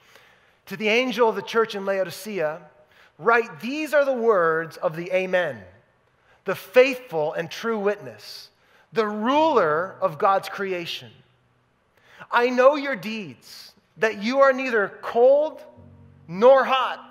To 0.70 0.78
the 0.78 0.88
angel 0.88 1.28
of 1.28 1.36
the 1.36 1.42
church 1.42 1.74
in 1.74 1.84
Laodicea, 1.84 2.62
write 3.18 3.60
these 3.60 3.92
are 3.96 4.06
the 4.06 4.14
words 4.14 4.78
of 4.78 4.96
the 4.96 5.12
Amen, 5.12 5.60
the 6.46 6.54
faithful 6.54 7.34
and 7.34 7.50
true 7.50 7.80
witness, 7.80 8.50
the 8.94 9.08
ruler 9.08 9.96
of 10.00 10.20
God's 10.20 10.48
creation. 10.48 11.10
I 12.32 12.52
know 12.52 12.76
your 12.76 12.96
deeds, 12.96 13.74
that 13.98 14.22
you 14.22 14.42
are 14.42 14.54
neither 14.54 15.00
cold 15.02 15.64
nor 16.28 16.64
hot. 16.64 17.04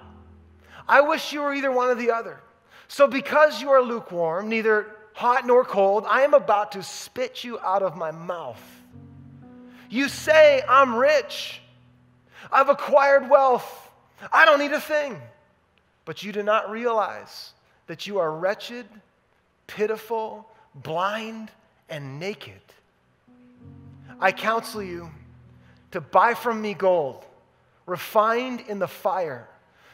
I 0.88 1.00
wish 1.00 1.32
you 1.32 1.40
were 1.40 1.52
either 1.52 1.72
one 1.72 1.88
or 1.88 1.96
the 1.96 2.12
other. 2.12 2.38
So, 2.86 3.08
because 3.08 3.60
you 3.60 3.70
are 3.70 3.82
lukewarm, 3.82 4.48
neither 4.48 4.94
hot 5.14 5.44
nor 5.44 5.64
cold, 5.64 6.04
I 6.06 6.22
am 6.22 6.32
about 6.32 6.70
to 6.72 6.82
spit 6.84 7.42
you 7.42 7.58
out 7.58 7.82
of 7.82 7.96
my 7.96 8.12
mouth. 8.12 8.62
You 9.90 10.08
say, 10.08 10.62
I'm 10.68 10.94
rich 10.94 11.60
I've 12.52 12.68
acquired 12.68 13.28
wealth. 13.28 13.90
I 14.32 14.44
don't 14.44 14.58
need 14.58 14.72
a 14.72 14.80
thing. 14.80 15.20
But 16.04 16.22
you 16.22 16.32
do 16.32 16.42
not 16.42 16.70
realize 16.70 17.52
that 17.86 18.06
you 18.06 18.18
are 18.18 18.30
wretched, 18.30 18.86
pitiful, 19.66 20.48
blind, 20.74 21.50
and 21.88 22.18
naked. 22.18 22.60
I 24.20 24.32
counsel 24.32 24.82
you 24.82 25.10
to 25.90 26.00
buy 26.00 26.34
from 26.34 26.60
me 26.60 26.74
gold, 26.74 27.24
refined 27.86 28.62
in 28.68 28.78
the 28.78 28.88
fire, 28.88 29.48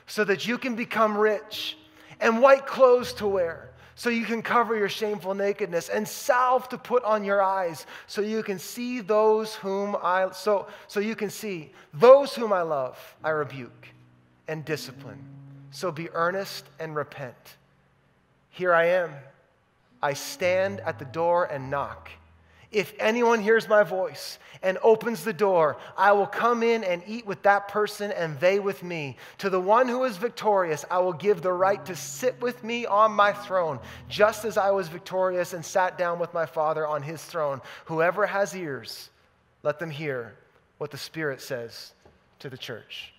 so 0.07 0.25
that 0.25 0.47
you 0.47 0.59
can 0.59 0.75
become 0.75 1.17
rich, 1.17 1.77
and 2.21 2.41
white 2.41 2.67
clothes 2.67 3.13
to 3.15 3.27
wear, 3.27 3.71
so 3.95 4.11
you 4.11 4.25
can 4.25 4.43
cover 4.43 4.77
your 4.77 4.89
shameful 4.89 5.35
nakedness, 5.35 5.89
and 5.89 6.07
salve 6.07 6.69
to 6.71 6.79
put 6.79 7.05
on 7.05 7.25
your 7.25 7.43
eyes, 7.43 7.87
so 8.07 8.21
you 8.21 8.43
can 8.43 8.59
see 8.59 9.01
those 9.01 9.55
whom 9.55 9.97
I 10.03 10.31
so 10.33 10.67
so 10.89 11.01
you 11.01 11.15
can 11.15 11.31
see 11.31 11.73
those 11.93 12.35
whom 12.35 12.53
I 12.53 12.63
love, 12.63 12.99
I 13.23 13.31
rebuke 13.31 13.89
and 14.49 14.65
discipline. 14.65 15.23
So 15.71 15.91
be 15.91 16.09
earnest 16.11 16.67
and 16.79 16.95
repent. 16.95 17.57
Here 18.51 18.73
I 18.73 18.87
am. 18.87 19.11
I 20.03 20.13
stand 20.13 20.81
at 20.81 20.99
the 20.99 21.05
door 21.07 21.47
and 21.47 21.71
knock. 21.71 22.11
If 22.75 22.93
anyone 22.99 23.41
hears 23.41 23.69
my 23.69 23.85
voice 23.85 24.39
and 24.61 24.79
opens 24.83 25.23
the 25.23 25.33
door, 25.33 25.77
I 25.97 26.11
will 26.11 26.27
come 26.27 26.65
in 26.65 26.83
and 26.83 27.05
eat 27.07 27.25
with 27.25 27.41
that 27.43 27.69
person 27.69 28.11
and 28.11 28.39
they 28.41 28.59
with 28.59 28.83
me. 28.83 29.17
To 29.39 29.49
the 29.49 29.61
one 29.61 29.89
who 29.89 30.03
is 30.03 30.17
victorious, 30.17 30.85
I 30.91 30.99
will 30.99 31.13
give 31.13 31.41
the 31.41 31.53
right 31.53 31.87
to 31.87 31.95
sit 31.95 32.41
with 32.41 32.65
me 32.65 32.85
on 32.85 33.13
my 33.13 33.33
throne, 33.33 33.79
just 34.09 34.45
as 34.45 34.59
I 34.59 34.73
was 34.73 34.89
victorious 34.89 35.53
and 35.53 35.65
sat 35.65 35.97
down 35.97 36.19
with 36.19 36.35
my 36.35 36.47
Father 36.47 36.85
on 36.85 37.01
his 37.01 37.23
throne. 37.23 37.61
Whoever 37.85 38.27
has 38.27 38.57
ears, 38.57 39.09
let 39.63 39.79
them 39.79 39.91
hear 39.91 40.35
what 40.79 40.91
the 40.91 40.99
Spirit 40.99 41.41
says 41.41 41.93
to 42.41 42.51
the 42.51 42.59
church. 42.59 43.15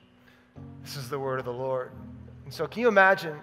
This 0.83 0.97
is 0.97 1.09
the 1.09 1.17
word 1.17 1.39
of 1.39 1.45
the 1.45 1.53
Lord. 1.53 1.91
And 2.43 2.53
so, 2.53 2.67
can 2.67 2.81
you 2.81 2.89
imagine 2.89 3.39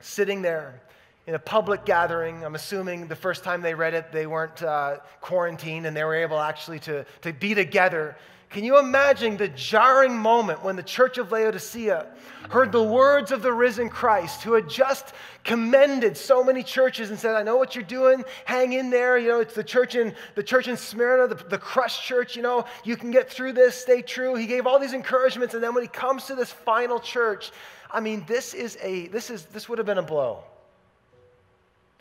sitting 0.00 0.42
there? 0.42 0.82
In 1.26 1.34
a 1.34 1.38
public 1.38 1.84
gathering. 1.84 2.44
I'm 2.44 2.54
assuming 2.54 3.06
the 3.06 3.16
first 3.16 3.44
time 3.44 3.62
they 3.62 3.74
read 3.74 3.94
it, 3.94 4.12
they 4.12 4.26
weren't 4.26 4.62
uh, 4.62 4.98
quarantined 5.20 5.86
and 5.86 5.96
they 5.96 6.04
were 6.04 6.16
able 6.16 6.40
actually 6.40 6.80
to, 6.80 7.04
to 7.22 7.32
be 7.32 7.54
together. 7.54 8.16
Can 8.50 8.64
you 8.64 8.78
imagine 8.78 9.38
the 9.38 9.48
jarring 9.48 10.14
moment 10.14 10.62
when 10.62 10.76
the 10.76 10.82
church 10.82 11.16
of 11.16 11.32
Laodicea 11.32 12.06
heard 12.50 12.70
the 12.70 12.82
words 12.82 13.32
of 13.32 13.40
the 13.40 13.52
risen 13.52 13.88
Christ, 13.88 14.42
who 14.42 14.52
had 14.52 14.68
just 14.68 15.14
commended 15.42 16.18
so 16.18 16.44
many 16.44 16.62
churches 16.62 17.08
and 17.08 17.18
said, 17.18 17.34
I 17.34 17.42
know 17.42 17.56
what 17.56 17.74
you're 17.74 17.82
doing, 17.82 18.24
hang 18.44 18.74
in 18.74 18.90
there. 18.90 19.16
You 19.16 19.28
know, 19.28 19.40
it's 19.40 19.54
the 19.54 19.64
church 19.64 19.94
in, 19.94 20.14
the 20.34 20.42
church 20.42 20.68
in 20.68 20.76
Smyrna, 20.76 21.34
the, 21.34 21.42
the 21.48 21.56
crushed 21.56 22.02
church, 22.02 22.36
you 22.36 22.42
know, 22.42 22.66
you 22.84 22.94
can 22.94 23.10
get 23.10 23.30
through 23.30 23.54
this, 23.54 23.74
stay 23.74 24.02
true. 24.02 24.34
He 24.34 24.46
gave 24.46 24.66
all 24.66 24.78
these 24.78 24.92
encouragements, 24.92 25.54
and 25.54 25.62
then 25.62 25.72
when 25.72 25.82
he 25.82 25.88
comes 25.88 26.24
to 26.24 26.34
this 26.34 26.52
final 26.52 27.00
church, 27.00 27.52
I 27.90 28.00
mean, 28.00 28.22
this 28.28 28.52
is 28.52 28.76
a, 28.82 29.06
this 29.08 29.30
is, 29.30 29.46
this 29.46 29.66
would 29.70 29.78
have 29.78 29.86
been 29.86 29.96
a 29.96 30.02
blow. 30.02 30.44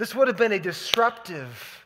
This 0.01 0.15
would 0.15 0.27
have 0.27 0.38
been 0.38 0.51
a 0.51 0.58
disruptive, 0.58 1.86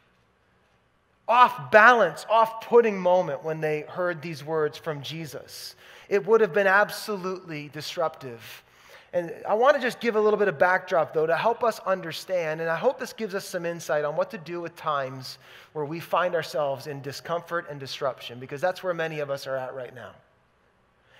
off 1.27 1.69
balance, 1.69 2.25
off 2.29 2.61
putting 2.61 2.97
moment 2.97 3.43
when 3.43 3.59
they 3.59 3.81
heard 3.81 4.21
these 4.21 4.41
words 4.41 4.77
from 4.77 5.01
Jesus. 5.01 5.75
It 6.07 6.25
would 6.25 6.39
have 6.39 6.53
been 6.53 6.65
absolutely 6.65 7.67
disruptive. 7.73 8.63
And 9.11 9.33
I 9.45 9.55
want 9.55 9.75
to 9.75 9.81
just 9.81 9.99
give 9.99 10.15
a 10.15 10.21
little 10.21 10.39
bit 10.39 10.47
of 10.47 10.57
backdrop, 10.57 11.13
though, 11.13 11.25
to 11.25 11.35
help 11.35 11.61
us 11.61 11.79
understand. 11.79 12.61
And 12.61 12.69
I 12.69 12.77
hope 12.77 12.97
this 12.97 13.11
gives 13.11 13.35
us 13.35 13.45
some 13.45 13.65
insight 13.65 14.05
on 14.05 14.15
what 14.15 14.31
to 14.31 14.37
do 14.37 14.61
with 14.61 14.77
times 14.77 15.37
where 15.73 15.83
we 15.83 15.99
find 15.99 16.35
ourselves 16.35 16.87
in 16.87 17.01
discomfort 17.01 17.65
and 17.69 17.81
disruption, 17.81 18.39
because 18.39 18.61
that's 18.61 18.81
where 18.81 18.93
many 18.93 19.19
of 19.19 19.29
us 19.29 19.45
are 19.45 19.57
at 19.57 19.75
right 19.75 19.93
now. 19.93 20.11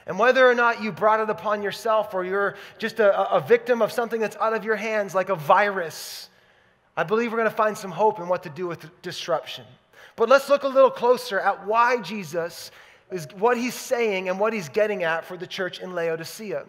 And 0.08 0.18
whether 0.18 0.50
or 0.50 0.56
not 0.56 0.82
you 0.82 0.94
brought 0.94 1.20
it 1.20 1.30
upon 1.30 1.62
yourself 1.62 2.14
or 2.14 2.24
you're 2.24 2.56
just 2.78 3.02
a, 3.02 3.34
a 3.34 3.42
victim 3.42 3.82
of 3.82 3.92
something 3.92 4.22
that's 4.22 4.38
out 4.38 4.54
of 4.54 4.64
your 4.64 4.78
hands, 4.78 5.14
like 5.14 5.28
a 5.28 5.36
virus, 5.36 6.30
I 6.98 7.04
believe 7.04 7.32
we're 7.32 7.40
going 7.40 7.50
to 7.50 7.56
find 7.56 7.78
some 7.78 7.92
hope 7.92 8.20
in 8.20 8.28
what 8.28 8.44
to 8.44 8.50
do 8.50 8.68
with 8.68 8.90
disruption. 9.02 9.66
But 10.16 10.30
let's 10.30 10.50
look 10.50 10.64
a 10.64 10.68
little 10.68 10.92
closer 10.92 11.40
at 11.40 11.66
why 11.66 12.02
Jesus 12.02 12.72
is 13.12 13.28
what 13.38 13.58
he's 13.58 13.76
saying 13.76 14.30
and 14.30 14.40
what 14.40 14.54
he's 14.54 14.70
getting 14.70 15.04
at 15.04 15.26
for 15.26 15.38
the 15.38 15.46
church 15.46 15.80
in 15.80 15.94
Laodicea. 15.94 16.66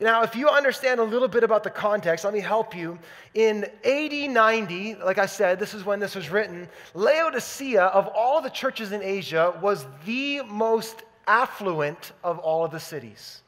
Now, 0.00 0.22
if 0.22 0.34
you 0.34 0.48
understand 0.48 0.98
a 0.98 1.04
little 1.04 1.28
bit 1.28 1.44
about 1.44 1.62
the 1.62 1.70
context, 1.70 2.24
let 2.24 2.32
me 2.32 2.40
help 2.40 2.74
you. 2.74 2.98
In 3.34 3.64
AD 3.84 4.30
90, 4.30 4.94
like 4.94 5.18
I 5.18 5.26
said, 5.26 5.58
this 5.58 5.74
is 5.74 5.84
when 5.84 6.00
this 6.00 6.14
was 6.14 6.30
written, 6.30 6.66
Laodicea, 6.94 7.82
of 7.82 8.06
all 8.08 8.40
the 8.40 8.48
churches 8.48 8.92
in 8.92 9.02
Asia, 9.02 9.54
was 9.60 9.86
the 10.06 10.40
most 10.44 11.02
affluent 11.26 12.12
of 12.24 12.38
all 12.38 12.64
of 12.64 12.70
the 12.70 12.80
cities. 12.80 13.42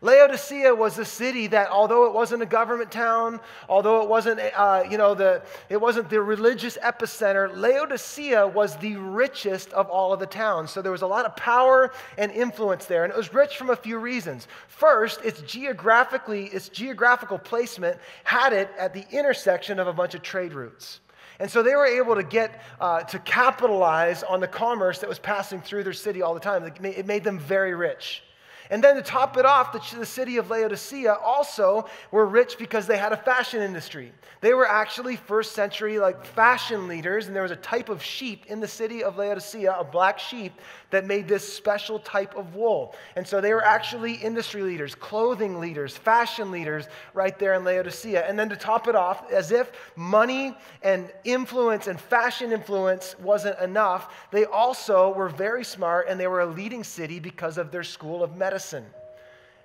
Laodicea 0.00 0.74
was 0.74 0.98
a 0.98 1.04
city 1.04 1.48
that, 1.48 1.70
although 1.70 2.06
it 2.06 2.12
wasn't 2.12 2.42
a 2.42 2.46
government 2.46 2.92
town, 2.92 3.40
although 3.68 4.02
it 4.02 4.08
wasn't, 4.08 4.40
uh, 4.56 4.84
you 4.88 4.96
know, 4.96 5.14
the, 5.14 5.42
it 5.68 5.80
wasn't 5.80 6.08
the 6.08 6.20
religious 6.20 6.78
epicenter, 6.78 7.50
Laodicea 7.56 8.46
was 8.46 8.76
the 8.76 8.94
richest 8.96 9.72
of 9.72 9.88
all 9.88 10.12
of 10.12 10.20
the 10.20 10.26
towns. 10.26 10.70
So 10.70 10.82
there 10.82 10.92
was 10.92 11.02
a 11.02 11.06
lot 11.06 11.24
of 11.24 11.34
power 11.34 11.92
and 12.16 12.30
influence 12.30 12.84
there, 12.84 13.02
and 13.02 13.12
it 13.12 13.16
was 13.16 13.34
rich 13.34 13.56
from 13.56 13.70
a 13.70 13.76
few 13.76 13.98
reasons. 13.98 14.46
First, 14.68 15.20
its 15.24 15.40
geographically, 15.40 16.46
its 16.46 16.68
geographical 16.68 17.38
placement 17.38 17.98
had 18.22 18.52
it 18.52 18.70
at 18.78 18.94
the 18.94 19.04
intersection 19.10 19.80
of 19.80 19.88
a 19.88 19.92
bunch 19.92 20.14
of 20.14 20.22
trade 20.22 20.52
routes. 20.52 21.00
And 21.40 21.50
so 21.50 21.62
they 21.62 21.74
were 21.74 21.86
able 21.86 22.14
to 22.14 22.22
get 22.22 22.62
uh, 22.80 23.02
to 23.02 23.18
capitalize 23.20 24.22
on 24.22 24.40
the 24.40 24.48
commerce 24.48 24.98
that 25.00 25.08
was 25.08 25.18
passing 25.18 25.60
through 25.60 25.84
their 25.84 25.92
city 25.92 26.22
all 26.22 26.34
the 26.34 26.40
time. 26.40 26.64
It 26.64 27.06
made 27.06 27.24
them 27.24 27.38
very 27.38 27.74
rich. 27.74 28.22
And 28.70 28.84
then 28.84 28.96
to 28.96 29.02
top 29.02 29.36
it 29.36 29.46
off, 29.46 29.72
the, 29.72 29.98
the, 29.98 30.06
city 30.06 30.36
of 30.36 30.50
Laodicea 30.50 31.14
also 31.14 31.86
were 32.10 32.26
rich 32.26 32.58
because 32.58 32.86
they 32.86 32.98
had 32.98 33.12
a 33.12 33.16
fashion 33.16 33.62
industry. 33.62 34.12
They 34.40 34.52
were 34.52 34.68
actually 34.68 35.16
first 35.16 35.52
century 35.52 35.98
like 35.98 36.24
fashion 36.24 36.86
leaders, 36.86 37.26
and 37.26 37.34
there 37.34 37.42
was 37.42 37.50
a 37.50 37.56
type 37.56 37.88
of 37.88 38.02
sheep 38.02 38.46
in 38.46 38.60
the 38.60 38.68
city 38.68 39.02
of 39.02 39.16
Laodicea, 39.16 39.74
a 39.78 39.84
black 39.84 40.18
sheep, 40.18 40.52
that 40.90 41.06
made 41.06 41.28
this 41.28 41.50
special 41.50 41.98
type 41.98 42.36
of 42.36 42.54
wool. 42.54 42.94
And 43.16 43.26
so 43.26 43.40
they 43.40 43.52
were 43.52 43.64
actually 43.64 44.14
industry 44.14 44.62
leaders, 44.62 44.94
clothing 44.94 45.60
leaders, 45.60 45.96
fashion 45.96 46.50
leaders 46.50 46.88
right 47.14 47.38
there 47.38 47.54
in 47.54 47.64
Laodicea. 47.64 48.26
And 48.26 48.38
then 48.38 48.48
to 48.48 48.56
top 48.56 48.88
it 48.88 48.94
off, 48.94 49.30
as 49.30 49.50
if 49.50 49.72
money 49.96 50.56
and 50.82 51.10
influence 51.24 51.86
and 51.86 52.00
fashion 52.00 52.52
influence 52.52 53.16
wasn't 53.18 53.58
enough, 53.60 54.28
they 54.30 54.44
also 54.44 55.12
were 55.12 55.28
very 55.28 55.64
smart 55.64 56.06
and 56.08 56.18
they 56.18 56.26
were 56.26 56.40
a 56.40 56.46
leading 56.46 56.84
city 56.84 57.18
because 57.18 57.58
of 57.58 57.70
their 57.70 57.82
school 57.82 58.22
of 58.22 58.36
medicine. 58.36 58.57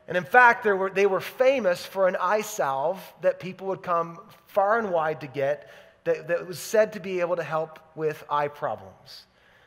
And 0.08 0.18
in 0.18 0.24
fact, 0.24 0.66
were, 0.66 0.90
they 0.90 1.06
were 1.06 1.22
famous 1.22 1.86
for 1.86 2.08
an 2.08 2.18
eye 2.20 2.42
salve 2.42 3.02
that 3.22 3.40
people 3.40 3.68
would 3.68 3.82
come 3.82 4.20
far 4.48 4.80
and 4.80 4.92
wide 4.92 5.22
to 5.22 5.28
get 5.28 5.70
that, 6.04 6.28
that 6.28 6.48
was 6.48 6.60
said 6.60 6.94
to 6.94 7.00
be 7.00 7.22
able 7.22 7.38
to 7.38 7.44
help 7.44 7.80
with 7.96 8.24
eye 8.30 8.50
problems. 8.50 9.26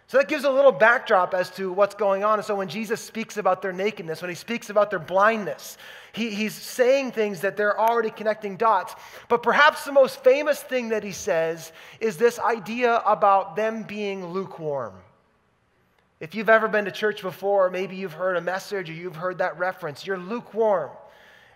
So 0.08 0.18
that 0.18 0.28
gives 0.28 0.44
a 0.44 0.50
little 0.50 0.70
backdrop 0.70 1.34
as 1.34 1.50
to 1.52 1.72
what's 1.72 1.96
going 1.96 2.22
on. 2.22 2.38
And 2.38 2.46
so 2.46 2.54
when 2.54 2.68
Jesus 2.68 3.00
speaks 3.00 3.38
about 3.38 3.60
their 3.60 3.72
nakedness, 3.72 4.22
when 4.22 4.28
he 4.28 4.36
speaks 4.36 4.70
about 4.70 4.88
their 4.90 5.00
blindness, 5.00 5.78
he, 6.12 6.30
he's 6.30 6.54
saying 6.54 7.10
things 7.10 7.40
that 7.40 7.56
they're 7.56 7.78
already 7.78 8.10
connecting 8.10 8.56
dots. 8.56 8.94
But 9.28 9.42
perhaps 9.42 9.84
the 9.84 9.90
most 9.90 10.22
famous 10.22 10.62
thing 10.62 10.90
that 10.90 11.02
he 11.02 11.10
says 11.10 11.72
is 11.98 12.16
this 12.16 12.38
idea 12.38 13.02
about 13.04 13.56
them 13.56 13.82
being 13.82 14.26
lukewarm. 14.26 14.94
If 16.18 16.34
you've 16.34 16.48
ever 16.48 16.66
been 16.66 16.86
to 16.86 16.90
church 16.90 17.20
before, 17.20 17.68
maybe 17.68 17.96
you've 17.96 18.14
heard 18.14 18.36
a 18.36 18.40
message 18.40 18.88
or 18.88 18.94
you've 18.94 19.16
heard 19.16 19.38
that 19.38 19.58
reference, 19.58 20.06
you're 20.06 20.18
lukewarm. 20.18 20.90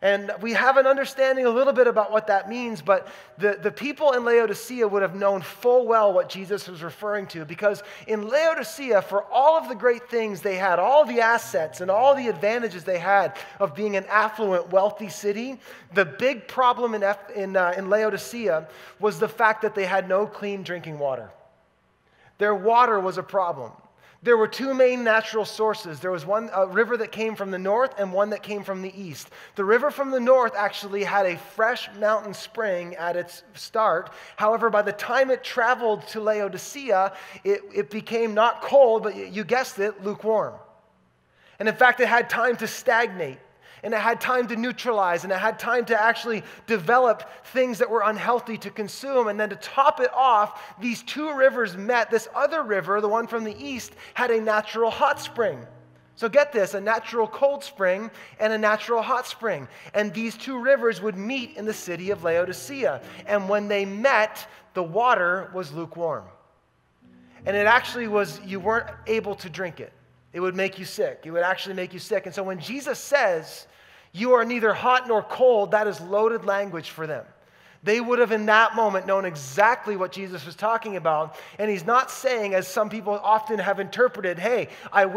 And 0.03 0.33
we 0.41 0.55
have 0.55 0.79
an 0.79 0.87
understanding 0.87 1.45
a 1.45 1.51
little 1.51 1.75
bit 1.75 1.87
about 1.87 2.11
what 2.11 2.29
that 2.29 2.49
means, 2.49 2.81
but 2.81 3.09
the, 3.37 3.59
the 3.63 3.71
people 3.71 4.13
in 4.13 4.25
Laodicea 4.25 4.89
would 4.89 5.03
have 5.03 5.15
known 5.15 5.43
full 5.43 5.87
well 5.87 6.15
what 6.15 6.31
Jesus 6.31 6.69
was 6.69 6.83
referring 6.83 7.27
to 7.29 7.45
because 7.45 7.83
in 8.07 8.27
Laodicea, 8.27 9.03
for 9.03 9.25
all 9.25 9.59
of 9.59 9.69
the 9.69 9.75
great 9.75 10.09
things 10.09 10.41
they 10.41 10.57
had, 10.57 10.79
all 10.79 11.05
the 11.05 11.21
assets 11.21 11.83
and 11.83 11.91
all 11.91 12.15
the 12.15 12.29
advantages 12.29 12.83
they 12.83 12.99
had 12.99 13.37
of 13.59 13.75
being 13.75 13.95
an 13.95 14.07
affluent, 14.07 14.71
wealthy 14.71 15.11
city, 15.11 15.61
the 15.93 16.07
big 16.07 16.49
problem 16.49 16.95
in, 16.95 17.05
in, 17.35 17.57
uh, 17.57 17.75
in 17.77 17.91
Laodicea 17.91 18.69
was 19.01 19.19
the 19.19 19.29
fact 19.29 19.61
that 19.63 19.75
they 19.75 19.85
had 19.85 20.09
no 20.09 20.27
clean 20.27 20.63
drinking 20.63 20.99
water. 20.99 21.31
Their 22.39 22.55
water 22.55 22.99
was 22.99 23.19
a 23.19 23.23
problem. 23.23 23.73
There 24.23 24.37
were 24.37 24.49
two 24.49 24.75
main 24.75 25.03
natural 25.03 25.47
sources. 25.47 25.99
There 26.01 26.11
was 26.11 26.27
one 26.27 26.51
a 26.53 26.67
river 26.67 26.97
that 26.99 27.11
came 27.11 27.35
from 27.35 27.51
the 27.51 27.59
north 27.59 27.95
and 27.99 28.13
one 28.13 28.31
that 28.31 28.43
came 28.43 28.63
from 28.63 28.83
the 28.83 29.01
east. 29.01 29.31
The 29.55 29.65
river 29.65 29.91
from 29.91 30.11
the 30.11 30.21
north 30.21 30.53
actually 30.55 31.05
had 31.05 31.25
a 31.25 31.39
fresh 31.39 31.89
mountain 31.99 32.35
spring 32.35 32.95
at 32.97 33.17
its 33.17 33.43
start. 33.55 34.11
However, 34.37 34.69
by 34.69 34.83
the 34.83 34.93
time 34.93 35.31
it 35.31 35.43
traveled 35.43 36.07
to 36.09 36.21
Laodicea, 36.21 37.15
it, 37.45 37.63
it 37.75 37.89
became 37.89 38.35
not 38.35 38.61
cold, 38.61 39.05
but 39.05 39.17
you 39.17 39.43
guessed 39.43 39.79
it, 39.79 40.05
lukewarm. 40.05 40.55
And 41.59 41.67
in 41.67 41.75
fact, 41.75 42.01
it 42.01 42.09
had 42.09 42.29
time 42.29 42.57
to 42.59 42.67
stagnate 42.67 43.39
and 43.83 43.95
it 43.95 44.01
had 44.01 44.21
time 44.21 44.47
to 44.49 44.57
neutralize 44.57 45.25
and 45.25 45.33
it 45.33 45.39
had 45.39 45.59
time 45.59 45.85
to 45.87 46.01
actually 46.01 46.43
develop 46.67 47.29
things 47.47 47.79
that 47.79 47.91
were 47.91 48.03
unhealthy 48.05 48.59
to 48.59 48.71
consume. 48.71 49.29
And 49.29 49.39
then 49.39 49.51
to 49.51 49.57
top 49.57 50.01
it 50.01 50.13
off, 50.15 50.63
these 50.81 51.03
two 51.03 51.35
rivers 51.35 51.77
met. 51.77 52.11
This 52.11 52.29
other 52.35 52.63
river, 52.63 53.01
the 53.01 53.09
one 53.09 53.27
from 53.27 53.45
the 53.45 53.57
east, 53.59 53.93
had 54.15 54.31
a 54.31 54.41
natural 54.41 54.91
hot 54.91 55.21
spring. 55.21 55.67
So 56.17 56.29
get 56.29 56.53
this 56.53 56.75
a 56.75 56.81
natural 56.81 57.27
cold 57.27 57.65
spring 57.65 58.11
and 58.39 58.53
a 58.53 58.59
natural 58.59 59.01
hot 59.01 59.27
spring. 59.27 59.67
And 59.95 60.13
these 60.13 60.37
two 60.37 60.61
rivers 60.61 61.01
would 61.01 61.17
meet 61.17 61.57
in 61.57 61.65
the 61.65 61.73
city 61.73 62.11
of 62.11 62.23
Laodicea. 62.23 63.01
And 63.27 63.49
when 63.49 63.69
they 63.69 63.87
met, 63.87 64.47
the 64.75 64.83
water 64.83 65.51
was 65.55 65.73
lukewarm. 65.73 66.25
And 67.47 67.57
it 67.57 67.67
actually 67.67 68.07
was, 68.07 68.39
you 68.45 68.61
weren't 68.61 68.91
able 69.07 69.35
to 69.37 69.49
drink 69.49 69.81
it. 69.81 69.95
It 70.33 70.41
would 70.41 70.55
make 70.55 70.79
you 70.79 70.85
sick. 70.85 71.23
It 71.25 71.31
would 71.31 71.43
actually 71.43 71.75
make 71.75 71.93
you 71.93 71.99
sick. 71.99 72.27
And 72.27 72.35
so 72.35 72.43
when 72.43 72.61
Jesus 72.61 72.99
says, 72.99 73.67
You 74.13 74.33
are 74.35 74.45
neither 74.45 74.73
hot 74.73 75.09
nor 75.09 75.23
cold, 75.23 75.73
that 75.73 75.87
is 75.87 76.01
loaded 76.01 76.45
language 76.45 76.91
for 76.91 77.07
them. 77.07 77.25
They 77.83 77.99
would 78.01 78.19
have, 78.19 78.31
in 78.31 78.45
that 78.47 78.75
moment, 78.75 79.07
known 79.07 79.25
exactly 79.25 79.97
what 79.97 80.13
Jesus 80.13 80.45
was 80.45 80.55
talking 80.55 80.97
about. 80.97 81.37
And 81.59 81.71
he's 81.71 81.87
not 81.87 82.11
saying, 82.11 82.55
as 82.55 82.69
some 82.69 82.91
people 82.91 83.15
often 83.23 83.59
have 83.59 83.81
interpreted, 83.81 84.39
hey, 84.39 84.69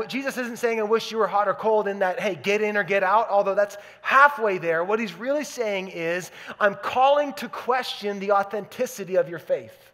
Jesus 0.08 0.38
isn't 0.38 0.58
saying, 0.58 0.80
I 0.80 0.84
wish 0.84 1.12
you 1.12 1.18
were 1.18 1.28
hot 1.28 1.50
or 1.50 1.56
cold, 1.56 1.90
in 1.90 2.00
that, 2.00 2.22
hey, 2.22 2.36
get 2.36 2.62
in 2.62 2.78
or 2.78 2.84
get 2.84 3.04
out, 3.04 3.28
although 3.30 3.56
that's 3.56 3.76
halfway 4.02 4.60
there. 4.60 4.86
What 4.86 5.00
he's 5.00 5.14
really 5.14 5.44
saying 5.44 5.90
is, 5.90 6.32
I'm 6.58 6.76
calling 6.76 7.34
to 7.34 7.50
question 7.50 8.20
the 8.20 8.32
authenticity 8.32 9.18
of 9.18 9.28
your 9.28 9.40
faith. 9.40 9.92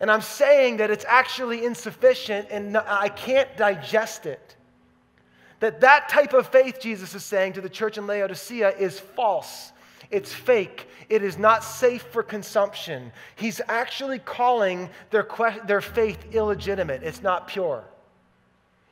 And 0.00 0.10
I'm 0.10 0.20
saying 0.20 0.76
that 0.78 0.90
it's 0.90 1.04
actually 1.06 1.64
insufficient 1.64 2.48
and 2.50 2.76
I 2.76 3.08
can't 3.08 3.54
digest 3.56 4.26
it. 4.26 4.56
That 5.60 5.80
that 5.80 6.08
type 6.08 6.34
of 6.34 6.46
faith, 6.46 6.78
Jesus 6.80 7.14
is 7.14 7.24
saying 7.24 7.54
to 7.54 7.60
the 7.60 7.68
church 7.68 7.98
in 7.98 8.06
Laodicea, 8.06 8.76
is 8.78 9.00
false 9.00 9.72
it's 10.10 10.32
fake. 10.32 10.88
It 11.08 11.22
is 11.22 11.38
not 11.38 11.62
safe 11.62 12.02
for 12.02 12.22
consumption. 12.22 13.12
He's 13.36 13.60
actually 13.68 14.18
calling 14.18 14.88
their, 15.10 15.22
que- 15.22 15.60
their 15.66 15.80
faith 15.80 16.18
illegitimate. 16.32 17.02
It's 17.02 17.22
not 17.22 17.48
pure. 17.48 17.84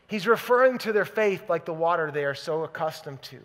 He's 0.08 0.26
referring 0.26 0.78
to 0.78 0.92
their 0.92 1.04
faith 1.04 1.48
like 1.48 1.64
the 1.64 1.72
water 1.72 2.10
they 2.10 2.24
are 2.24 2.34
so 2.34 2.64
accustomed 2.64 3.22
to. 3.22 3.38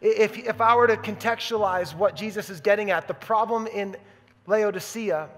If, 0.00 0.36
if 0.36 0.60
I 0.60 0.74
were 0.74 0.88
to 0.88 0.96
contextualize 0.96 1.94
what 1.94 2.16
Jesus 2.16 2.50
is 2.50 2.60
getting 2.60 2.90
at, 2.90 3.06
the 3.06 3.14
problem 3.14 3.68
in 3.68 3.96
Laodicea 4.46 5.28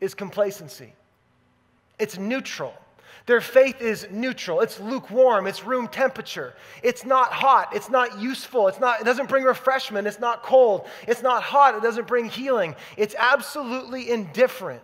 is 0.00 0.14
complacency. 0.14 0.92
It's 2.00 2.18
neutral. 2.18 2.74
Their 3.26 3.40
faith 3.40 3.80
is 3.80 4.08
neutral. 4.10 4.60
It's 4.60 4.80
lukewarm. 4.80 5.46
It's 5.46 5.64
room 5.64 5.88
temperature. 5.88 6.54
It's 6.82 7.04
not 7.04 7.32
hot. 7.32 7.68
It's 7.74 7.90
not 7.90 8.18
useful. 8.18 8.66
It's 8.68 8.80
not, 8.80 9.00
it 9.00 9.04
doesn't 9.04 9.28
bring 9.28 9.44
refreshment. 9.44 10.08
It's 10.08 10.18
not 10.18 10.42
cold. 10.42 10.88
It's 11.06 11.22
not 11.22 11.42
hot. 11.42 11.74
It 11.74 11.82
doesn't 11.82 12.06
bring 12.06 12.28
healing. 12.28 12.74
It's 12.96 13.14
absolutely 13.16 14.10
indifferent. 14.10 14.82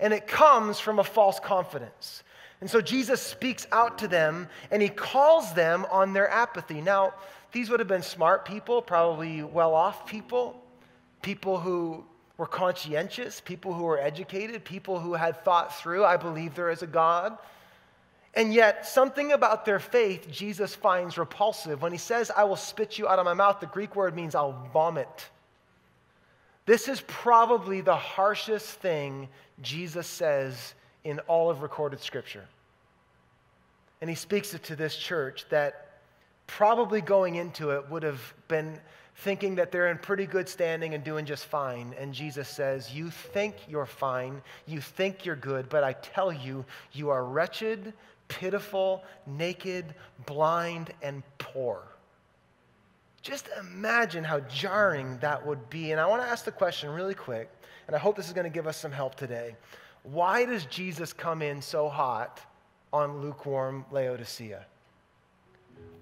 And 0.00 0.12
it 0.12 0.26
comes 0.26 0.80
from 0.80 0.98
a 0.98 1.04
false 1.04 1.38
confidence. 1.38 2.24
And 2.60 2.70
so 2.70 2.80
Jesus 2.80 3.20
speaks 3.20 3.66
out 3.72 3.98
to 3.98 4.08
them 4.08 4.48
and 4.70 4.80
he 4.80 4.88
calls 4.88 5.52
them 5.52 5.86
on 5.90 6.12
their 6.12 6.28
apathy. 6.28 6.80
Now, 6.80 7.14
these 7.52 7.70
would 7.70 7.78
have 7.78 7.88
been 7.88 8.02
smart 8.02 8.44
people, 8.44 8.82
probably 8.82 9.42
well 9.42 9.74
off 9.74 10.06
people, 10.06 10.60
people 11.22 11.60
who 11.60 12.04
were 12.36 12.46
conscientious, 12.46 13.40
people 13.40 13.72
who 13.72 13.84
were 13.84 13.98
educated, 13.98 14.64
people 14.64 14.98
who 14.98 15.14
had 15.14 15.44
thought 15.44 15.78
through, 15.78 16.04
I 16.04 16.16
believe 16.16 16.54
there 16.54 16.70
is 16.70 16.82
a 16.82 16.86
God. 16.86 17.38
And 18.34 18.52
yet, 18.52 18.86
something 18.86 19.30
about 19.30 19.64
their 19.64 19.78
faith 19.78 20.28
Jesus 20.30 20.74
finds 20.74 21.16
repulsive. 21.16 21.82
When 21.82 21.92
he 21.92 21.98
says, 21.98 22.32
I 22.36 22.44
will 22.44 22.56
spit 22.56 22.98
you 22.98 23.06
out 23.06 23.20
of 23.20 23.24
my 23.24 23.34
mouth, 23.34 23.60
the 23.60 23.66
Greek 23.66 23.94
word 23.94 24.16
means 24.16 24.34
I'll 24.34 24.68
vomit. 24.72 25.28
This 26.66 26.88
is 26.88 27.00
probably 27.06 27.80
the 27.80 27.94
harshest 27.94 28.66
thing 28.66 29.28
Jesus 29.62 30.06
says 30.06 30.74
in 31.04 31.20
all 31.20 31.50
of 31.50 31.62
recorded 31.62 32.00
scripture. 32.00 32.44
And 34.00 34.10
he 34.10 34.16
speaks 34.16 34.52
it 34.54 34.64
to 34.64 34.76
this 34.76 34.96
church 34.96 35.46
that 35.50 36.00
probably 36.46 37.00
going 37.00 37.36
into 37.36 37.70
it 37.70 37.88
would 37.90 38.02
have 38.02 38.34
been 38.48 38.80
thinking 39.16 39.54
that 39.56 39.70
they're 39.70 39.90
in 39.90 39.98
pretty 39.98 40.26
good 40.26 40.48
standing 40.48 40.94
and 40.94 41.04
doing 41.04 41.24
just 41.24 41.46
fine. 41.46 41.94
And 41.98 42.12
Jesus 42.12 42.48
says, 42.48 42.92
You 42.92 43.10
think 43.10 43.56
you're 43.68 43.86
fine, 43.86 44.42
you 44.66 44.80
think 44.80 45.24
you're 45.24 45.36
good, 45.36 45.68
but 45.68 45.84
I 45.84 45.92
tell 45.94 46.32
you, 46.32 46.64
you 46.92 47.10
are 47.10 47.24
wretched, 47.24 47.92
pitiful, 48.28 49.04
naked, 49.26 49.94
blind, 50.26 50.92
and 51.02 51.22
poor. 51.38 51.82
Just 53.22 53.48
imagine 53.58 54.24
how 54.24 54.40
jarring 54.40 55.16
that 55.18 55.46
would 55.46 55.70
be. 55.70 55.92
And 55.92 56.00
I 56.00 56.06
want 56.06 56.22
to 56.22 56.28
ask 56.28 56.44
the 56.44 56.52
question 56.52 56.90
really 56.90 57.14
quick, 57.14 57.50
and 57.86 57.96
I 57.96 57.98
hope 57.98 58.16
this 58.16 58.26
is 58.26 58.34
going 58.34 58.44
to 58.44 58.50
give 58.50 58.66
us 58.66 58.76
some 58.76 58.92
help 58.92 59.14
today. 59.14 59.56
Why 60.02 60.44
does 60.44 60.66
Jesus 60.66 61.14
come 61.14 61.40
in 61.40 61.62
so 61.62 61.88
hot 61.88 62.40
on 62.92 63.22
lukewarm 63.22 63.86
Laodicea? 63.90 64.66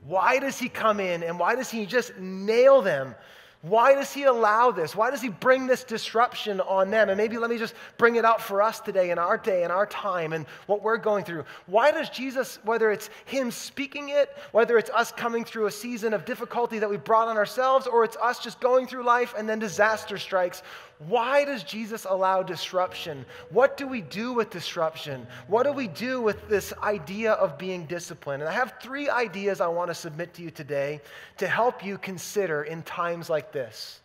Why 0.05 0.39
does 0.39 0.59
he 0.59 0.69
come 0.69 1.01
in 1.01 1.23
and 1.23 1.39
why 1.39 1.55
does 1.55 1.71
he 1.71 1.87
just 1.87 2.17
nail 2.19 2.83
them? 2.83 3.15
Why 3.63 3.95
does 3.95 4.13
he 4.13 4.25
allow 4.25 4.73
this? 4.73 4.97
Why 4.97 5.13
does 5.13 5.23
he 5.23 5.29
bring 5.29 5.69
this 5.69 5.85
disruption 5.85 6.61
on 6.61 6.91
them? 6.91 7.09
And 7.09 7.17
maybe 7.17 7.39
let 7.39 7.49
me 7.49 7.59
just 7.59 7.75
bring 7.97 8.17
it 8.17 8.25
out 8.25 8.43
for 8.43 8.61
us 8.61 8.81
today 8.81 9.13
in 9.13 9.19
our 9.19 9.39
day, 9.39 9.63
in 9.63 9.71
our 9.71 9.87
time, 9.87 10.33
and 10.33 10.47
what 10.67 10.83
we're 10.83 10.97
going 10.97 11.25
through. 11.25 11.45
Why 11.67 11.93
does 11.93 12.11
Jesus, 12.11 12.59
whether 12.65 12.91
it's 12.91 13.09
him 13.25 13.53
speaking 13.53 14.09
it, 14.09 14.37
whether 14.51 14.79
it's 14.79 14.91
us 14.91 15.13
coming 15.13 15.45
through 15.45 15.67
a 15.67 15.71
season 15.71 16.13
of 16.13 16.25
difficulty 16.25 16.81
that 16.81 16.91
we 16.91 16.97
brought 16.97 17.29
on 17.29 17.37
ourselves, 17.37 17.87
or 17.87 18.03
it's 18.03 18.17
us 18.17 18.41
just 18.41 18.59
going 18.59 18.89
through 18.89 19.05
life 19.05 19.33
and 19.39 19.49
then 19.49 19.61
disaster 19.61 20.19
strikes, 20.19 20.65
why 21.09 21.45
does 21.45 21.65
Jesus 21.65 22.05
allow 22.09 22.43
disruption? 22.43 23.25
What 23.51 23.77
do 23.77 23.89
we 23.89 24.03
do 24.03 24.33
with 24.33 24.51
disruption? 24.51 25.27
What 25.49 25.65
do 25.65 25.73
we 25.73 25.89
do 25.89 26.21
with 26.21 26.49
this 26.49 26.73
idea 26.83 27.33
of 27.33 27.59
being 27.59 27.87
disciplined? 27.87 28.43
And 28.43 28.49
I 28.49 28.55
have 28.55 28.75
three 28.81 29.09
ideas 29.09 29.61
I 29.61 29.67
want 29.67 29.89
to 29.89 29.95
submit 29.95 30.35
to 30.35 30.43
you 30.43 30.51
today 30.51 31.01
to 31.39 31.49
help 31.49 31.85
you 31.85 31.99
consider 31.99 32.65
in 32.65 32.83
times 32.83 33.29
like 33.29 33.52
this. 33.53 34.01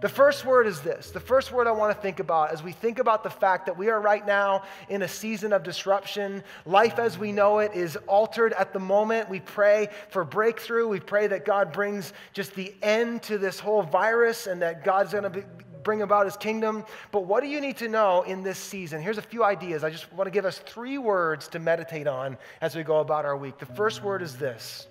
The 0.00 0.08
first 0.08 0.44
word 0.44 0.66
is 0.66 0.80
this. 0.80 1.10
The 1.10 1.20
first 1.20 1.52
word 1.52 1.66
I 1.66 1.72
want 1.72 1.94
to 1.94 2.00
think 2.00 2.20
about 2.20 2.52
as 2.52 2.62
we 2.62 2.72
think 2.72 2.98
about 2.98 3.22
the 3.22 3.30
fact 3.30 3.66
that 3.66 3.76
we 3.76 3.88
are 3.88 4.00
right 4.00 4.26
now 4.26 4.62
in 4.88 5.02
a 5.02 5.08
season 5.08 5.52
of 5.52 5.62
disruption. 5.62 6.44
Life 6.64 6.98
as 6.98 7.18
we 7.18 7.32
know 7.32 7.58
it 7.58 7.72
is 7.74 7.96
altered 8.06 8.52
at 8.54 8.72
the 8.72 8.78
moment. 8.78 9.28
We 9.28 9.40
pray 9.40 9.88
for 10.10 10.24
breakthrough. 10.24 10.86
We 10.86 11.00
pray 11.00 11.26
that 11.26 11.44
God 11.44 11.72
brings 11.72 12.12
just 12.32 12.54
the 12.54 12.74
end 12.82 13.22
to 13.24 13.38
this 13.38 13.58
whole 13.58 13.82
virus 13.82 14.46
and 14.46 14.60
that 14.62 14.84
God's 14.84 15.12
going 15.12 15.30
to 15.32 15.44
bring 15.82 16.02
about 16.02 16.26
his 16.26 16.36
kingdom. 16.36 16.84
But 17.10 17.26
what 17.26 17.42
do 17.42 17.48
you 17.48 17.60
need 17.60 17.78
to 17.78 17.88
know 17.88 18.22
in 18.22 18.42
this 18.42 18.58
season? 18.58 19.00
Here's 19.00 19.18
a 19.18 19.22
few 19.22 19.44
ideas. 19.44 19.82
I 19.84 19.90
just 19.90 20.12
want 20.12 20.26
to 20.26 20.32
give 20.32 20.44
us 20.44 20.58
three 20.58 20.98
words 20.98 21.48
to 21.48 21.58
meditate 21.58 22.06
on 22.06 22.36
as 22.60 22.74
we 22.74 22.82
go 22.82 23.00
about 23.00 23.24
our 23.24 23.36
week. 23.36 23.58
The 23.58 23.66
first 23.66 24.02
word 24.02 24.20
is 24.20 24.36
this. 24.36 24.88